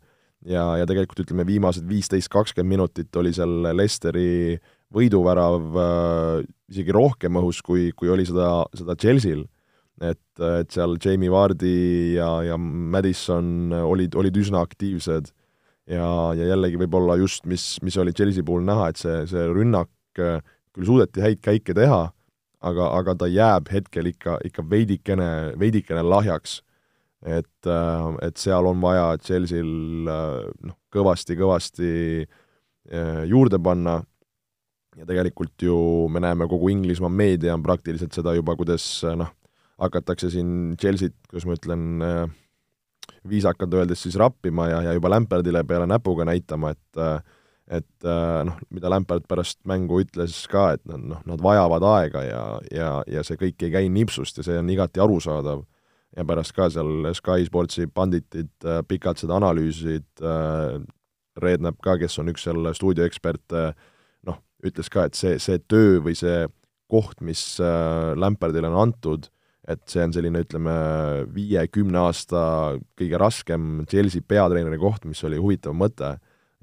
ja, 0.47 0.63
ja 0.80 0.88
tegelikult 0.88 1.26
ütleme, 1.26 1.45
viimased 1.47 1.86
viisteist, 1.89 2.32
kakskümmend 2.34 2.76
minutit 2.76 3.19
oli 3.19 3.34
seal 3.36 3.69
Leicesteri 3.76 4.57
võiduvärav 4.95 5.80
äh, 5.82 6.45
isegi 6.71 6.95
rohkem 6.95 7.39
õhus, 7.41 7.61
kui, 7.65 7.89
kui 7.97 8.11
oli 8.11 8.26
seda, 8.28 8.63
seda 8.78 8.95
Chelsea'l. 8.99 9.45
et, 10.03 10.41
et 10.59 10.71
seal 10.71 10.97
Jamie 11.01 11.32
Vardi 11.32 12.15
ja, 12.17 12.30
ja 12.43 12.57
Madison 12.57 13.71
olid, 13.84 14.15
olid 14.15 14.38
üsna 14.38 14.63
aktiivsed 14.65 15.32
ja, 15.89 16.09
ja 16.38 16.49
jällegi 16.51 16.79
võib-olla 16.81 17.17
just, 17.19 17.45
mis, 17.49 17.75
mis 17.86 17.97
oli 18.01 18.13
Chelsea 18.15 18.45
puhul 18.45 18.65
näha, 18.65 18.89
et 18.91 19.01
see, 19.01 19.23
see 19.29 19.45
rünnak 19.51 19.91
äh, 20.21 20.39
küll 20.75 20.89
suudeti 20.89 21.23
häid 21.23 21.41
käike 21.45 21.75
teha, 21.77 22.01
aga, 22.65 22.88
aga 22.99 23.17
ta 23.21 23.29
jääb 23.29 23.69
hetkel 23.73 24.09
ikka, 24.11 24.39
ikka 24.47 24.65
veidikene, 24.69 25.29
veidikene 25.59 26.05
lahjaks. 26.05 26.61
et, 27.25 27.67
äh, 27.67 28.17
et 28.21 28.38
seal 28.38 28.65
on 28.69 28.81
vaja 28.81 29.15
Chelsea'l 29.17 30.09
äh, 30.09 30.41
noh, 30.65 30.79
kõvasti-kõvasti 30.93 31.93
juurde 33.25 33.57
panna 33.57 33.95
ja 34.93 35.07
tegelikult 35.09 35.63
ju 35.65 35.75
me 36.13 36.21
näeme, 36.21 36.45
kogu 36.45 36.69
Inglismaa 36.69 37.09
meedia 37.09 37.55
on 37.55 37.63
praktiliselt 37.65 38.13
seda 38.13 38.36
juba, 38.38 38.53
kuidas 38.55 38.86
noh, 39.17 39.31
hakatakse 39.81 40.29
siin 40.29 40.75
Chelsea't, 40.77 41.17
kuidas 41.25 41.47
ma 41.49 41.57
ütlen, 41.57 41.88
viisakalt 43.30 43.74
öeldes 43.74 44.03
siis 44.06 44.18
rappima 44.20 44.70
ja, 44.70 44.82
ja 44.89 44.93
juba 44.93 45.10
Lampardile 45.10 45.64
peale 45.64 45.88
näpuga 45.89 46.26
näitama, 46.26 46.76
et 46.76 47.01
et 47.66 48.06
noh, 48.45 48.58
mida 48.70 48.89
Lampard 48.93 49.24
pärast 49.26 49.58
mängu 49.66 49.97
ütles 50.03 50.43
ka, 50.51 50.68
et 50.76 50.84
nad 50.86 51.01
noh, 51.01 51.24
nad 51.26 51.41
vajavad 51.41 51.82
aega 51.95 52.22
ja, 52.22 52.43
ja, 52.70 52.89
ja 53.10 53.24
see 53.26 53.39
kõik 53.41 53.66
ei 53.66 53.72
käi 53.74 53.89
nipsust 53.89 54.38
ja 54.38 54.45
see 54.45 54.60
on 54.62 54.70
igati 54.70 55.01
arusaadav. 55.01 55.64
ja 56.16 56.26
pärast 56.26 56.53
ka 56.56 56.70
seal 56.70 57.10
Sky 57.18 57.45
Sportsi 57.45 57.88
banditid 57.88 58.53
pikalt 58.88 59.18
seda 59.20 59.36
analüüsisid, 59.36 60.06
Rednap 61.41 61.82
ka, 61.84 61.97
kes 61.97 62.20
on 62.22 62.30
üks 62.32 62.45
seal 62.45 62.70
stuudioeksperte, 62.78 63.64
noh, 64.30 64.38
ütles 64.64 64.89
ka, 64.89 65.10
et 65.10 65.18
see, 65.18 65.39
see 65.39 65.58
töö 65.68 65.97
või 66.06 66.14
see 66.16 66.45
koht, 66.88 67.20
mis 67.20 67.58
Lampardile 68.16 68.70
on 68.70 68.78
antud, 68.86 69.28
et 69.68 69.82
see 69.89 70.03
on 70.05 70.13
selline, 70.13 70.43
ütleme, 70.45 70.74
viie-kümne 71.34 72.03
aasta 72.05 72.39
kõige 72.97 73.20
raskem 73.22 73.86
Chelsea 73.89 74.22
peatreeneri 74.22 74.78
koht, 74.82 75.07
mis 75.09 75.24
oli 75.26 75.39
huvitav 75.41 75.76
mõte, 75.78 76.16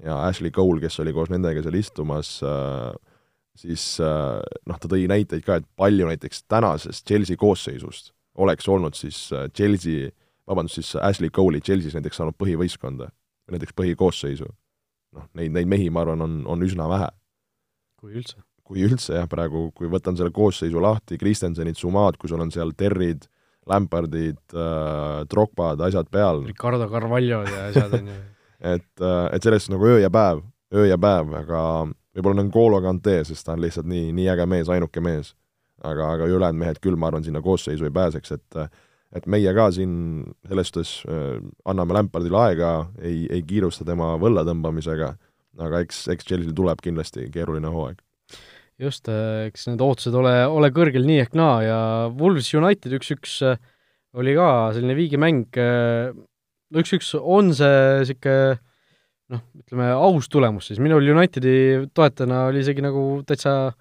ja 0.03 0.19
Ashley 0.27 0.51
Cole, 0.55 0.81
kes 0.83 0.99
oli 1.03 1.13
koos 1.15 1.31
nendega 1.31 1.63
seal 1.63 1.77
istumas, 1.79 2.37
äh, 2.47 2.91
siis 3.59 3.85
äh, 4.03 4.39
noh, 4.69 4.79
ta 4.79 4.91
tõi 4.91 5.07
näiteid 5.11 5.43
ka, 5.45 5.59
et 5.59 5.67
palju 5.79 6.07
näiteks 6.09 6.45
tänasest 6.51 7.07
Chelsea 7.07 7.39
koosseisust 7.39 8.13
oleks 8.39 8.67
olnud 8.71 8.97
siis 8.97 9.25
äh, 9.35 9.49
Chelsea, 9.55 10.09
vabandust, 10.49 10.79
siis 10.79 10.95
Ashley 10.95 11.31
Cole'i 11.33 11.61
Chelsea's 11.63 11.97
näiteks 11.97 12.19
saanud 12.19 12.39
põhivõistkonda 12.39 13.11
või 13.11 13.57
näiteks 13.57 13.75
põhikoosseisu. 13.77 14.47
noh, 15.13 15.27
neid, 15.37 15.53
neid 15.53 15.69
mehi, 15.69 15.91
ma 15.93 16.01
arvan, 16.01 16.23
on, 16.25 16.41
on 16.49 16.65
üsna 16.65 16.87
vähe. 16.89 17.11
kui 17.99 18.15
üldse 18.15 18.41
kui 18.63 18.83
üldse 18.87 19.17
jah, 19.17 19.27
praegu, 19.29 19.67
kui 19.75 19.89
võtan 19.91 20.17
selle 20.17 20.31
koosseisu 20.33 20.81
lahti, 20.83 21.19
Kristensenid, 21.19 21.77
Sumad, 21.79 22.17
kui 22.19 22.31
sul 22.31 22.41
on 22.43 22.51
seal 22.53 22.71
Terrid, 22.79 23.27
Lampardid 23.69 24.39
äh,, 24.55 25.23
Drogbad, 25.31 25.83
asjad 25.87 26.09
peal. 26.11 26.43
Ricardo 26.47 26.87
Carvaljod 26.91 27.51
ja 27.51 27.67
asjad, 27.69 27.97
on 27.99 28.09
ju. 28.11 28.21
et, 28.73 28.89
äh, 28.99 29.27
et 29.35 29.45
sellest 29.45 29.71
nagu 29.71 29.87
öö 29.87 29.99
ja 30.01 30.11
päev, 30.13 30.43
öö 30.75 30.87
ja 30.87 30.97
päev, 30.99 31.35
aga 31.43 31.61
võib-olla 32.13 32.43
N'Golo 32.43 32.79
Kante, 32.83 33.19
sest 33.27 33.47
ta 33.47 33.55
on 33.55 33.63
lihtsalt 33.63 33.87
nii, 33.89 34.11
nii 34.15 34.29
äge 34.33 34.47
mees, 34.49 34.71
ainuke 34.71 35.03
mees. 35.03 35.35
aga, 35.83 36.13
aga 36.15 36.27
ülejäänud 36.31 36.59
mehed 36.61 36.77
küll, 36.79 36.95
ma 36.95 37.09
arvan, 37.09 37.25
sinna 37.25 37.41
koosseisu 37.43 37.83
ei 37.83 37.91
pääseks, 37.91 38.31
et 38.37 38.59
et 39.13 39.25
meie 39.29 39.51
ka 39.53 39.67
siin 39.75 40.23
selles 40.47 40.71
suhtes 40.71 40.91
äh, 41.05 41.41
anname 41.69 41.93
Lampardile 41.93 42.39
aega, 42.39 42.71
ei, 43.01 43.27
ei 43.29 43.43
kiirusta 43.45 43.85
tema 43.85 44.13
võlla 44.21 44.45
tõmbamisega, 44.47 45.11
aga 45.61 45.83
eks, 45.83 46.07
eks 46.15 46.25
Chelsea'l 46.25 46.55
tuleb 46.57 46.81
kindlasti 46.81 47.27
keeruline 47.33 47.69
hooaeg 47.69 47.99
just, 48.81 49.07
äh, 49.11 49.47
eks 49.49 49.67
need 49.69 49.81
ootused 49.83 50.15
ole, 50.17 50.33
ole 50.49 50.69
kõrgel 50.73 51.05
nii 51.07 51.21
ehk 51.23 51.37
naa 51.37 51.55
ja 51.65 51.79
Wolves 52.17 52.49
United 52.57 52.95
üks-üks 52.97 53.39
äh, 53.45 53.57
oli 54.17 54.35
ka 54.37 54.47
selline 54.75 54.95
viigimäng, 54.97 55.47
äh, 55.59 56.13
üks-üks 56.73 57.13
on 57.19 57.53
see 57.57 57.79
niisugune 58.01 58.59
noh, 59.33 59.43
ütleme 59.57 59.89
aus 59.95 60.29
tulemus 60.29 60.69
siis, 60.69 60.81
minul 60.83 61.05
Unitedi 61.13 61.87
toetajana 61.95 62.47
oli 62.49 62.61
isegi 62.61 62.83
nagu 62.85 63.23
täitsa, 63.27 63.73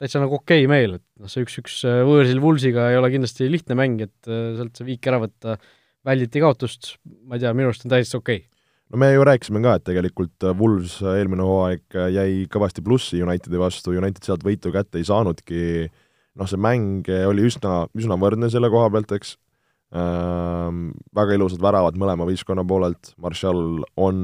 täitsa 0.00 0.22
nagu 0.22 0.40
okei 0.40 0.64
okay 0.64 0.72
meel, 0.72 0.98
et 0.98 1.06
noh, 1.20 1.30
see 1.30 1.44
üks-üks 1.46 1.82
võõrsil 2.08 2.42
Wolvesiga 2.42 2.90
ei 2.90 3.00
ole 3.00 3.12
kindlasti 3.12 3.48
lihtne 3.52 3.76
mäng, 3.78 4.02
et 4.04 4.30
sealt 4.30 4.76
see 4.76 4.88
viik 4.88 5.08
ära 5.08 5.22
võtta, 5.22 5.60
välditi 6.04 6.40
kaotust, 6.42 6.96
ma 7.28 7.36
ei 7.36 7.44
tea, 7.44 7.52
minu 7.56 7.70
arust 7.70 7.84
on 7.86 7.92
täiesti 7.92 8.16
okei. 8.18 8.42
okay 8.44 8.59
no 8.90 8.98
me 8.98 9.10
ju 9.14 9.24
rääkisime 9.26 9.62
ka, 9.64 9.76
et 9.78 9.84
tegelikult 9.86 10.46
äh, 10.46 10.56
Wools 10.56 10.98
äh, 11.02 11.20
eelmine 11.20 11.46
hooaeg 11.46 11.96
äh, 11.96 12.08
jäi 12.14 12.32
kõvasti 12.50 12.82
plussi 12.84 13.22
Unitedi 13.22 13.60
vastu, 13.60 13.94
United 13.94 14.26
sealt 14.26 14.46
võitu 14.46 14.72
kätte 14.74 14.98
ei 15.00 15.06
saanudki, 15.06 15.90
noh, 16.38 16.50
see 16.50 16.60
mäng 16.60 17.08
oli 17.28 17.46
üsna, 17.48 17.84
üsna 17.98 18.18
võrdne 18.20 18.50
selle 18.52 18.70
koha 18.72 18.90
pealt, 18.94 19.14
eks. 19.18 19.36
Ähm,, 19.90 20.92
väga 21.18 21.34
ilusad 21.34 21.58
väravad 21.58 21.96
mõlema 21.98 22.22
võistkonna 22.28 22.62
poolelt, 22.62 23.08
Martial 23.18 23.80
on 23.98 24.20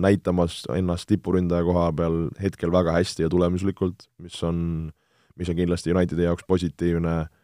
näitamas 0.00 0.62
ennast 0.72 1.10
tipuründaja 1.10 1.66
koha 1.66 1.90
peal 1.92 2.16
hetkel 2.40 2.72
väga 2.72 2.94
hästi 2.96 3.26
ja 3.26 3.28
tulemuslikult, 3.28 4.06
mis 4.24 4.38
on, 4.48 4.56
mis 5.36 5.50
on 5.52 5.58
kindlasti 5.58 5.92
Unitedi 5.92 6.24
jaoks 6.24 6.48
positiivne. 6.48 7.18
äh,, 7.20 7.43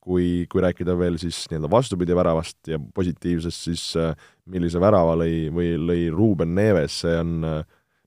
kui, 0.00 0.46
kui 0.50 0.62
rääkida 0.62 0.94
veel 0.98 1.18
siis 1.20 1.44
nii-öelda 1.50 1.70
vastupidi 1.70 2.16
väravast 2.16 2.70
ja 2.70 2.78
positiivsest, 2.94 3.64
siis 3.68 3.86
äh, 4.00 4.14
millise 4.50 4.80
värava 4.80 5.16
lõi 5.20 5.48
või 5.54 5.74
lõi 5.80 6.04
Ruuben 6.14 6.54
Neves, 6.56 7.00
see 7.02 7.16
on 7.20 7.44
äh, 7.48 7.64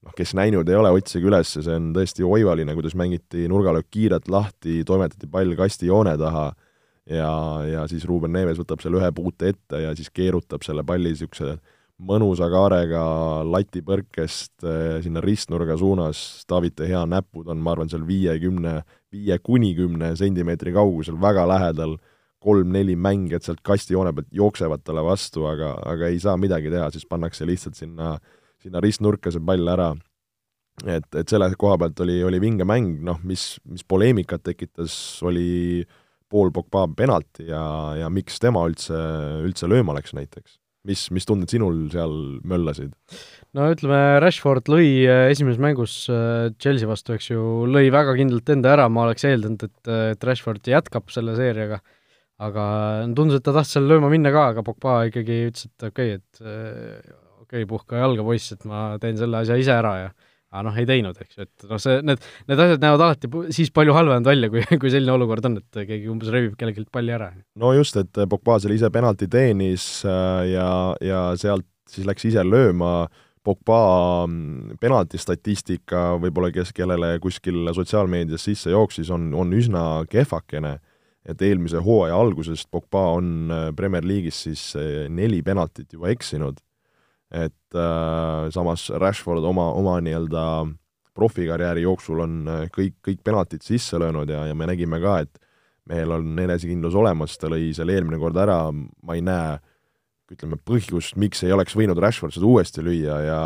noh, 0.08 0.16
kes 0.18 0.34
näinud 0.38 0.70
ei 0.70 0.80
ole, 0.80 0.94
otsige 0.96 1.30
üles, 1.30 1.52
see 1.58 1.76
on 1.76 1.92
tõesti 1.96 2.26
oivaline, 2.26 2.76
kuidas 2.78 2.96
mängiti 2.98 3.48
nurgalöök 3.52 3.90
kiirelt 3.92 4.32
lahti, 4.32 4.82
toimetati 4.88 5.30
pall 5.32 5.56
kastijoone 5.60 6.18
taha 6.22 6.50
ja, 7.10 7.32
ja 7.68 7.88
siis 7.92 8.06
Ruuben 8.08 8.34
Neves 8.36 8.60
võtab 8.62 8.84
selle 8.84 9.02
ühe 9.02 9.12
puute 9.16 9.54
ette 9.54 9.84
ja 9.84 9.96
siis 9.98 10.12
keerutab 10.14 10.66
selle 10.66 10.86
palli 10.88 11.14
niisuguse 11.14 11.58
mõnusa 11.98 12.50
kaarega 12.54 13.02
lati 13.48 13.82
põrkest 13.86 14.66
eh, 14.68 15.00
sinna 15.04 15.22
ristnurga 15.24 15.78
suunas, 15.80 16.44
Taavite 16.50 16.88
hea 16.90 17.04
näpud 17.10 17.50
on, 17.50 17.62
ma 17.64 17.74
arvan, 17.74 17.90
seal 17.90 18.06
viiekümne, 18.08 18.82
viie 19.14 19.38
kuni 19.44 19.74
kümne 19.78 20.14
sentimeetri 20.20 20.74
kaugusel, 20.76 21.18
väga 21.22 21.46
lähedal, 21.50 21.98
kolm-neli 22.44 22.96
mängijat 23.00 23.48
sealt 23.48 23.64
kastijoone 23.66 24.14
pealt 24.14 24.28
jooksevad 24.36 24.84
talle 24.86 25.04
vastu, 25.06 25.48
aga, 25.50 25.74
aga 25.90 26.12
ei 26.12 26.20
saa 26.22 26.38
midagi 26.38 26.70
teha, 26.72 26.90
siis 26.94 27.08
pannakse 27.10 27.48
lihtsalt 27.50 27.80
sinna, 27.80 28.14
sinna 28.62 28.82
ristnurka 28.84 29.34
see 29.34 29.44
pall 29.44 29.74
ära. 29.74 29.94
et, 30.86 31.08
et 31.16 31.30
selle 31.30 31.50
koha 31.58 31.80
pealt 31.82 32.00
oli, 32.06 32.20
oli 32.24 32.42
vinge 32.42 32.68
mäng, 32.68 33.00
noh, 33.04 33.18
mis, 33.26 33.56
mis 33.66 33.84
poleemikat 33.84 34.44
tekitas, 34.46 34.94
oli 35.26 35.84
Paul 36.30 36.52
Pogba 36.54 36.86
penalti 36.96 37.48
ja, 37.50 37.64
ja 37.98 38.10
miks 38.14 38.38
tema 38.44 38.68
üldse, 38.70 39.00
üldse 39.48 39.70
lööma 39.72 39.96
läks 39.98 40.14
näiteks 40.14 40.60
mis, 40.88 41.08
mis 41.14 41.28
tunded 41.28 41.52
sinul 41.52 41.88
seal 41.94 42.16
möllasid? 42.48 42.94
No 43.58 43.68
ütleme, 43.74 44.00
Rashford 44.24 44.70
lõi 44.72 44.88
äh, 45.08 45.28
esimeses 45.34 45.60
mängus 45.62 46.00
äh, 46.14 46.50
Chelsea 46.62 46.90
vastu, 46.90 47.16
eks 47.18 47.32
ju, 47.32 47.44
lõi 47.70 47.88
väga 47.94 48.16
kindlalt 48.20 48.54
enda 48.54 48.74
ära, 48.76 48.88
ma 48.92 49.08
oleks 49.08 49.26
eeldanud, 49.28 49.68
et, 49.68 49.78
äh, 49.90 50.12
et 50.14 50.28
Rashford 50.30 50.70
jätkab 50.70 51.10
selle 51.14 51.36
seeriaga, 51.40 51.82
aga 52.44 52.68
tundus, 53.18 53.40
et 53.40 53.48
ta 53.48 53.56
tahtis 53.56 53.78
seal 53.78 53.90
lööma 53.90 54.12
minna 54.14 54.34
ka, 54.36 54.52
aga 54.54 54.66
Pogba 54.66 55.02
ikkagi 55.10 55.42
ütles, 55.50 55.70
et 55.72 55.90
okei 55.90 56.16
okay,, 56.18 56.22
et 56.22 56.42
okei 56.46 57.64
okay,, 57.64 57.70
puhka 57.70 58.02
jalga, 58.04 58.26
poiss, 58.28 58.54
et 58.54 58.66
ma 58.70 58.90
teen 59.02 59.18
selle 59.20 59.42
asja 59.42 59.58
ise 59.60 59.74
ära 59.74 59.94
ja 60.06 60.10
aga 60.48 60.64
noh, 60.64 60.78
ei 60.80 60.88
teinud, 60.88 61.18
eks 61.20 61.36
ju, 61.36 61.44
et 61.44 61.66
noh, 61.68 61.80
see, 61.82 61.98
need, 62.08 62.24
need 62.48 62.62
asjad 62.64 62.84
näevad 62.84 63.02
alati 63.04 63.30
siis 63.56 63.72
palju 63.76 63.96
halvemad 63.96 64.28
välja, 64.30 64.50
kui, 64.54 64.64
kui 64.80 64.92
selline 64.94 65.12
olukord 65.18 65.50
on, 65.50 65.58
et 65.60 65.80
keegi 65.82 66.08
umbes 66.12 66.32
rebib 66.32 66.54
kellelgi 66.60 66.86
palli 66.94 67.12
ära. 67.18 67.34
no 67.60 67.74
just, 67.76 67.98
et 68.00 68.22
Pogba 68.30 68.56
seal 68.64 68.78
ise 68.78 68.92
penalti 68.94 69.28
teenis 69.32 69.88
äh, 70.08 70.46
ja, 70.54 70.70
ja 71.04 71.24
sealt 71.40 71.68
siis 71.92 72.08
läks 72.08 72.30
ise 72.30 72.44
lööma, 72.48 73.08
Pogba 73.48 73.80
mm, 74.28 74.78
penaltistatistika 74.82 76.18
võib-olla 76.20 76.52
kes, 76.52 76.74
kellele 76.76 77.14
kuskil 77.24 77.70
sotsiaalmeedias 77.76 78.44
sisse 78.50 78.74
jooksis, 78.74 79.12
on, 79.14 79.30
on 79.38 79.54
üsna 79.56 79.84
kehvakene, 80.12 80.78
et 81.28 81.44
eelmise 81.48 81.80
hooaja 81.84 82.18
algusest 82.20 82.68
Pogba 82.72 83.06
on 83.16 83.54
äh, 83.54 83.70
Premier 83.76 84.04
League'is 84.04 84.42
siis 84.50 84.70
äh, 84.76 85.06
neli 85.08 85.40
penaltit 85.48 85.96
juba 85.96 86.12
eksinud. 86.12 86.60
Et 87.32 87.76
äh, 87.76 88.52
samas 88.56 88.90
Rashford 89.00 89.44
oma, 89.48 89.72
oma 89.76 89.98
nii-öelda 90.04 90.44
profikarjääri 91.18 91.88
jooksul 91.88 92.22
on 92.24 92.38
äh, 92.52 92.66
kõik, 92.74 93.00
kõik 93.06 93.24
penaltid 93.26 93.66
sisse 93.66 94.00
löönud 94.00 94.30
ja, 94.32 94.46
ja 94.48 94.56
me 94.56 94.68
nägime 94.70 95.00
ka, 95.04 95.22
et 95.26 95.40
mehel 95.88 96.14
on 96.20 96.36
enesekindlus 96.44 96.96
olemas, 97.00 97.38
ta 97.40 97.50
lõi 97.52 97.72
selle 97.76 97.96
eelmine 97.96 98.20
kord 98.22 98.38
ära, 98.44 98.60
ma 98.72 99.16
ei 99.18 99.24
näe 99.26 99.58
ütleme, 100.34 100.60
põhjust, 100.68 101.16
miks 101.20 101.44
ei 101.46 101.54
oleks 101.56 101.76
võinud 101.78 102.00
Rashford 102.02 102.36
seda 102.36 102.50
uuesti 102.50 102.84
lüüa 102.86 103.20
ja 103.26 103.42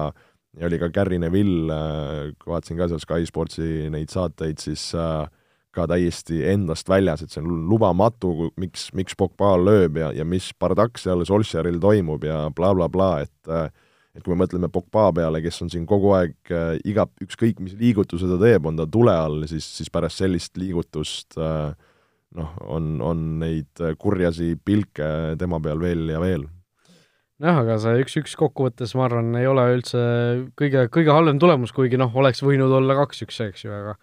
ja 0.60 0.68
oli 0.68 0.80
ka 0.82 0.90
Gary 0.92 1.20
Neville, 1.20 1.72
äh, 1.72 2.32
vaatasin 2.48 2.80
ka 2.80 2.90
seal 2.92 3.00
Sky 3.00 3.28
Sportsi 3.28 3.88
neid 3.92 4.12
saateid, 4.12 4.60
siis 4.60 4.90
äh, 4.98 5.28
ka 5.72 5.86
täiesti 5.88 6.42
endast 6.52 6.90
väljas, 6.92 7.24
et 7.24 7.32
see 7.32 7.44
on 7.44 7.70
lubamatu, 7.70 8.50
miks, 8.60 8.90
miks 8.98 9.16
Pogba 9.16 9.54
lööb 9.60 10.02
ja, 10.02 10.12
ja 10.16 10.26
mis 10.28 10.50
bardakk 10.60 11.00
seal 11.00 11.24
Solskjaeril 11.28 11.80
toimub 11.80 12.28
ja 12.28 12.44
blablabla 12.56 12.90
bla, 12.92 13.24
bla, 13.48 13.70
et 13.72 13.88
et 14.12 14.26
kui 14.26 14.36
me 14.36 14.42
mõtleme 14.42 14.68
Pogba 14.68 15.06
peale, 15.16 15.40
kes 15.40 15.62
on 15.64 15.70
siin 15.72 15.86
kogu 15.88 16.12
aeg 16.18 16.52
äh, 16.52 16.74
iga, 16.84 17.08
ükskõik 17.24 17.62
mis 17.64 17.78
liigutuse 17.80 18.28
ta 18.28 18.36
teeb, 18.42 18.68
on 18.68 18.82
ta 18.82 18.90
tule 18.92 19.16
all, 19.16 19.46
siis, 19.48 19.64
siis 19.78 19.88
pärast 19.94 20.20
sellist 20.20 20.60
liigutust 20.60 21.40
äh, 21.40 21.72
noh, 22.36 22.58
on, 22.68 22.98
on 23.00 23.24
neid 23.40 23.86
kurjasi 24.00 24.58
pilke 24.60 25.38
tema 25.40 25.64
peal 25.64 25.80
veel 25.80 26.12
ja 26.12 26.20
veel 26.20 26.44
jah, 27.42 27.60
aga 27.64 27.78
see 27.82 28.02
üks-üks 28.06 28.38
kokkuvõttes, 28.40 28.96
ma 28.98 29.08
arvan, 29.08 29.34
ei 29.40 29.50
ole 29.50 29.68
üldse 29.76 30.02
kõige, 30.60 30.88
kõige 30.94 31.14
halvem 31.16 31.42
tulemus, 31.42 31.74
kuigi 31.76 32.00
noh, 32.00 32.12
oleks 32.22 32.44
võinud 32.46 32.74
olla 32.82 32.98
kaks-üks, 33.02 33.42
eks 33.50 33.66
ju, 33.66 33.76
aga 33.76 33.98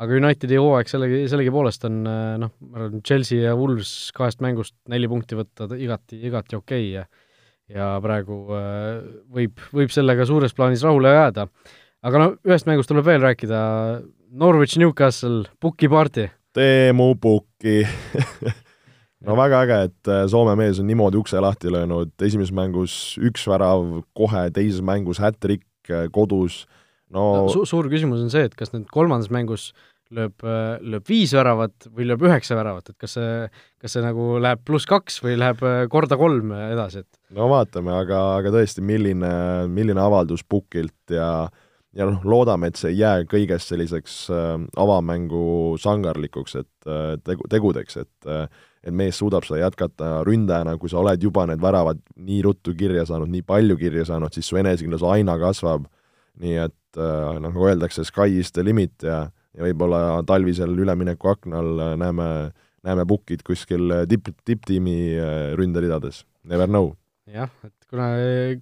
aga 0.00 0.16
Unitedi 0.16 0.56
hooaeg 0.56 0.88
sellegi, 0.88 1.24
sellegipoolest 1.28 1.84
on 1.88 1.98
äh, 2.08 2.36
noh, 2.40 2.54
ma 2.70 2.80
arvan, 2.80 3.02
Chelsea 3.04 3.44
ja 3.44 3.56
Wools 3.58 3.90
kahest 4.16 4.40
mängust 4.44 4.74
neli 4.88 5.10
punkti 5.10 5.36
võtta 5.36 5.68
igati, 5.76 6.22
igati 6.24 6.56
okei 6.56 6.86
okay 6.86 6.94
ja 6.94 7.04
ja 7.70 7.90
praegu 8.02 8.40
äh, 8.56 9.02
võib, 9.30 9.60
võib 9.74 9.92
sellega 9.94 10.26
suures 10.26 10.56
plaanis 10.56 10.82
rahule 10.86 11.12
jääda. 11.14 11.46
aga 12.02 12.22
no 12.22 12.32
ühest 12.48 12.66
mängust 12.66 12.90
tuleb 12.90 13.06
veel 13.06 13.22
rääkida, 13.22 13.60
Norwich 14.40 14.78
Newcastle, 14.80 15.44
Puki 15.60 15.88
party. 15.92 16.28
tee 16.56 16.90
mu 16.96 17.12
pukki 17.20 17.82
no 19.26 19.36
väga 19.38 19.62
äge, 19.66 19.78
et 19.90 20.10
äh, 20.10 20.24
Soome 20.30 20.56
mees 20.58 20.80
on 20.80 20.88
niimoodi 20.90 21.20
ukse 21.20 21.40
lahti 21.42 21.72
löönud, 21.72 22.12
esimeses 22.22 22.54
mängus 22.56 22.96
üks 23.20 23.46
värav, 23.50 24.02
kohe 24.16 24.48
teises 24.56 24.82
mängus 24.84 25.20
hätrik 25.22 25.66
äh, 25.92 26.08
kodus, 26.12 26.64
no, 27.12 27.44
no 27.44 27.46
su 27.52 27.66
suur 27.68 27.90
küsimus 27.92 28.24
on 28.24 28.32
see, 28.32 28.48
et 28.48 28.58
kas 28.58 28.74
nüüd 28.74 28.88
kolmandas 28.92 29.32
mängus 29.32 29.70
lööb, 30.10 30.42
lööb 30.42 31.06
viis 31.06 31.30
väravat 31.36 31.86
või 31.94 32.08
lööb 32.08 32.24
üheksa 32.26 32.56
väravat, 32.58 32.90
et 32.90 32.98
kas 32.98 33.12
see, 33.14 33.34
kas 33.78 33.94
see 33.94 34.02
nagu 34.02 34.40
läheb 34.42 34.64
pluss 34.66 34.88
kaks 34.90 35.20
või 35.22 35.36
läheb 35.38 35.62
korda 35.92 36.18
kolm 36.18 36.50
edasi, 36.50 37.04
et? 37.04 37.20
No 37.36 37.46
vaatame, 37.52 37.94
aga, 37.94 38.24
aga 38.40 38.50
tõesti, 38.56 38.82
milline, 38.82 39.30
milline 39.70 40.02
avaldus 40.02 40.42
pukilt 40.42 41.14
ja 41.14 41.30
ja 41.96 42.06
noh, 42.06 42.22
loodame, 42.26 42.70
et 42.70 42.78
see 42.78 42.92
ei 42.92 43.00
jää 43.00 43.24
kõigest 43.30 43.72
selliseks 43.72 44.16
äh, 44.34 44.50
avamängu 44.80 45.76
sangarlikuks, 45.82 46.56
et 46.60 46.90
äh, 46.90 47.14
tegu, 47.26 47.46
tegudeks, 47.50 47.98
et 48.04 48.30
äh, 48.30 48.46
et 48.84 48.94
mees 48.96 49.18
suudab 49.20 49.44
seda 49.44 49.66
jätkata 49.66 50.20
ründajana, 50.24 50.76
kui 50.80 50.88
sa 50.88 51.00
oled 51.02 51.22
juba 51.22 51.46
need 51.50 51.60
väravad 51.60 52.00
nii 52.16 52.42
ruttu 52.46 52.74
kirja 52.76 53.04
saanud, 53.08 53.28
nii 53.32 53.42
palju 53.46 53.76
kirja 53.80 54.06
saanud, 54.08 54.32
siis 54.32 54.48
su 54.48 54.56
enesekindlus 54.60 55.04
aina 55.04 55.36
kasvab, 55.40 55.84
nii 56.40 56.56
et 56.64 56.96
äh, 56.96 57.36
noh, 57.36 57.50
nagu 57.50 57.68
öeldakse, 57.68 58.06
sky 58.08 58.40
is 58.40 58.54
the 58.56 58.64
limit 58.64 59.04
ja 59.04 59.26
ja 59.56 59.66
võib-olla 59.66 60.00
talvisel 60.28 60.74
üleminekuaknal 60.78 61.70
näeme, 62.00 62.26
näeme 62.86 63.06
pukid 63.08 63.44
kuskil 63.46 63.92
tipp, 64.10 64.32
tipptiimi 64.46 64.98
äh, 65.16 65.38
ründeridades, 65.58 66.24
never 66.44 66.70
know. 66.70 66.94
jah, 67.30 67.50
et 67.66 67.74
kuna, 67.90 68.10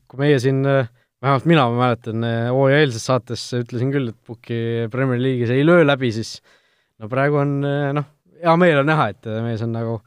kui 0.09 0.23
meie 0.23 0.39
siin 0.43 0.62
äh, 0.69 0.89
vähemalt 1.23 1.49
mina 1.49 1.66
ma 1.71 1.83
mäletan, 1.85 2.25
äh, 2.27 2.49
hooaja 2.55 2.83
eelses 2.85 3.09
saates 3.09 3.45
ütlesin 3.59 3.93
küll, 3.95 4.12
et 4.12 4.21
Puki 4.27 4.89
Premier 4.93 5.21
League'is 5.23 5.53
ei 5.55 5.66
löö 5.66 5.85
läbi, 5.87 6.12
siis 6.14 6.39
no 6.99 7.11
praegu 7.12 7.41
on 7.43 7.61
noh, 7.62 8.09
hea 8.43 8.57
meel 8.61 8.82
on 8.82 8.89
näha, 8.89 9.11
et 9.14 9.28
mees 9.45 9.64
on 9.66 9.74
nagu 9.76 9.99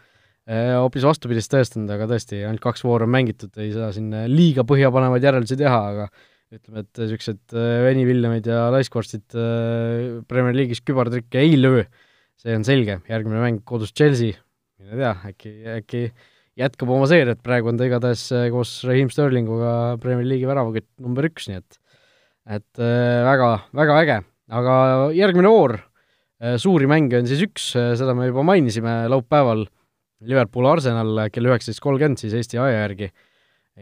hoopis 0.52 1.06
vastupidist 1.06 1.52
tõestanud, 1.54 1.92
aga 1.94 2.08
tõesti, 2.10 2.42
ainult 2.44 2.64
kaks 2.64 2.82
vooru 2.84 3.06
on 3.06 3.12
mängitud, 3.14 3.54
ei 3.62 3.70
saa 3.72 3.92
siin 3.96 4.10
liiga 4.28 4.66
põhjapanevaid 4.68 5.24
järeldusi 5.24 5.56
teha, 5.60 5.78
aga 5.94 6.08
ütleme, 6.52 6.82
et 6.82 7.00
niisugused 7.00 7.56
Veni 7.86 8.04
Villemid 8.10 8.50
ja 8.50 8.66
Laiskvorstid 8.74 9.38
Premier 10.28 10.58
League'is 10.58 10.82
kübartrikke 10.84 11.40
ei 11.40 11.54
löö, 11.60 11.86
see 12.42 12.58
on 12.58 12.66
selge, 12.68 12.98
järgmine 13.08 13.40
mäng 13.46 13.62
kodus 13.70 13.94
Chelsea, 13.94 14.34
mine 14.82 14.98
tea, 14.98 15.14
äkki, 15.30 15.54
äkki 15.78 16.04
jätkab 16.60 16.92
oma 16.92 17.08
seeriat, 17.10 17.40
praegu 17.44 17.72
on 17.72 17.80
ta 17.80 17.88
igatahes 17.88 18.26
äh, 18.36 18.50
koos 18.54 18.74
Raheem 18.88 19.12
Sterlinguga 19.12 19.98
Premier 20.02 20.28
League'i 20.28 20.50
väravakütt 20.50 20.90
number 21.04 21.28
üks, 21.30 21.48
nii 21.50 21.62
et 21.62 21.80
et 22.52 22.82
äh, 22.82 23.22
väga, 23.28 23.50
väga 23.78 23.98
äge, 24.02 24.18
aga 24.60 24.76
järgmine 25.16 25.52
voor, 25.54 25.78
äh, 25.78 25.91
suuri 26.62 26.88
mänge 26.90 27.20
on 27.20 27.28
siis 27.30 27.44
üks, 27.46 27.68
seda 27.76 28.16
me 28.18 28.32
juba 28.32 28.42
mainisime 28.48 29.04
laupäeval, 29.12 29.68
Liverpool 30.26 30.68
Arsenal 30.70 31.28
kell 31.34 31.50
üheksateist 31.50 31.82
kolmkümmend 31.82 32.22
siis 32.22 32.34
Eesti 32.38 32.58
aja 32.62 32.80
järgi, 32.84 33.12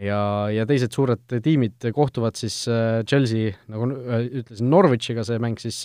ja, 0.00 0.20
ja 0.52 0.66
teised 0.68 0.92
suured 0.92 1.24
tiimid 1.44 1.88
kohtuvad 1.96 2.36
siis 2.36 2.62
Chelsea, 3.08 3.54
nagu 3.72 3.88
ütlesin, 3.88 4.68
Norwichiga, 4.72 5.24
see 5.24 5.40
mäng 5.40 5.60
siis 5.60 5.82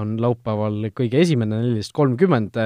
on 0.00 0.16
laupäeval 0.20 0.90
kõige 0.96 1.20
esimene, 1.22 1.60
neliteist 1.62 1.94
kolmkümmend, 1.96 2.58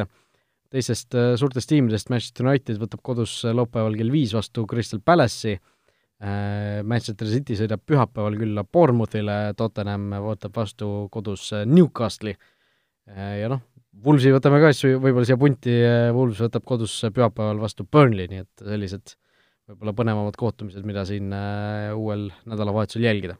teistest 0.72 1.16
äh, 1.16 1.32
suurtest 1.40 1.70
tiimidest 1.70 2.12
Manchester 2.12 2.46
United 2.46 2.78
võtab 2.80 3.02
kodus 3.04 3.40
äh, 3.46 3.54
laupäeval 3.56 3.96
kell 3.98 4.12
viis 4.12 4.34
vastu 4.36 4.66
Crystal 4.68 5.00
Palace'i, 5.04 5.56
äh, 5.56 6.80
Manchester 6.84 7.30
City 7.30 7.56
sõidab 7.58 7.84
pühapäeval 7.88 8.36
külla 8.40 8.64
Bournemouthile, 8.64 9.38
Tottenham 9.56 10.10
võtab 10.26 10.56
vastu 10.60 11.08
kodus 11.14 11.50
Newcastle'i 11.66 12.36
ja 13.16 13.48
noh, 13.52 13.64
Wolvesi 14.04 14.30
võtame 14.30 14.60
ka 14.62 14.70
siis 14.74 14.98
võib-olla 15.00 15.26
siia 15.26 15.38
punti, 15.40 15.74
Wolves 16.14 16.42
võtab 16.44 16.66
kodus 16.68 16.92
pühapäeval 17.14 17.58
vastu 17.62 17.86
Burnley, 17.88 18.28
nii 18.30 18.44
et 18.44 18.62
sellised 18.62 19.16
võib-olla 19.68 19.94
põnevamad 19.96 20.38
kohtumised, 20.38 20.84
mida 20.86 21.02
siin 21.08 21.32
uuel 21.96 22.28
nädalavahetusel 22.48 23.08
jälgida. 23.08 23.36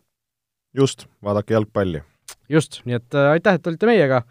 just, 0.75 1.07
vaadake 1.25 1.55
jalgpalli. 1.55 2.03
just, 2.51 2.83
nii 2.89 2.99
et 2.99 3.19
aitäh, 3.29 3.61
et 3.61 3.71
olite 3.71 3.91
meiega 3.91 4.23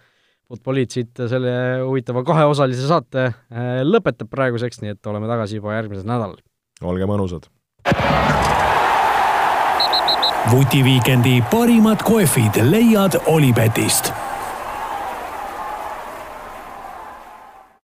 Futboliit 0.47 0.93
siit 0.95 1.19
selle 1.27 1.51
huvitava 1.83 2.21
kaheosalise 2.23 2.85
saate 2.87 3.25
äh, 3.27 3.81
lõpetab 3.83 4.29
praeguseks, 4.31 4.79
nii 4.79 4.93
et 4.95 5.09
oleme 5.11 5.27
tagasi 5.27 5.59
juba 5.59 5.75
järgmisel 5.75 6.07
nädalal. 6.07 6.39
olge 6.81 7.09
mõnusad! 7.09 7.49
vutiviikendi 10.47 11.41
parimad 11.51 11.99
kohvid 12.07 12.61
leiad 12.69 13.19
Olipetist 13.27 14.13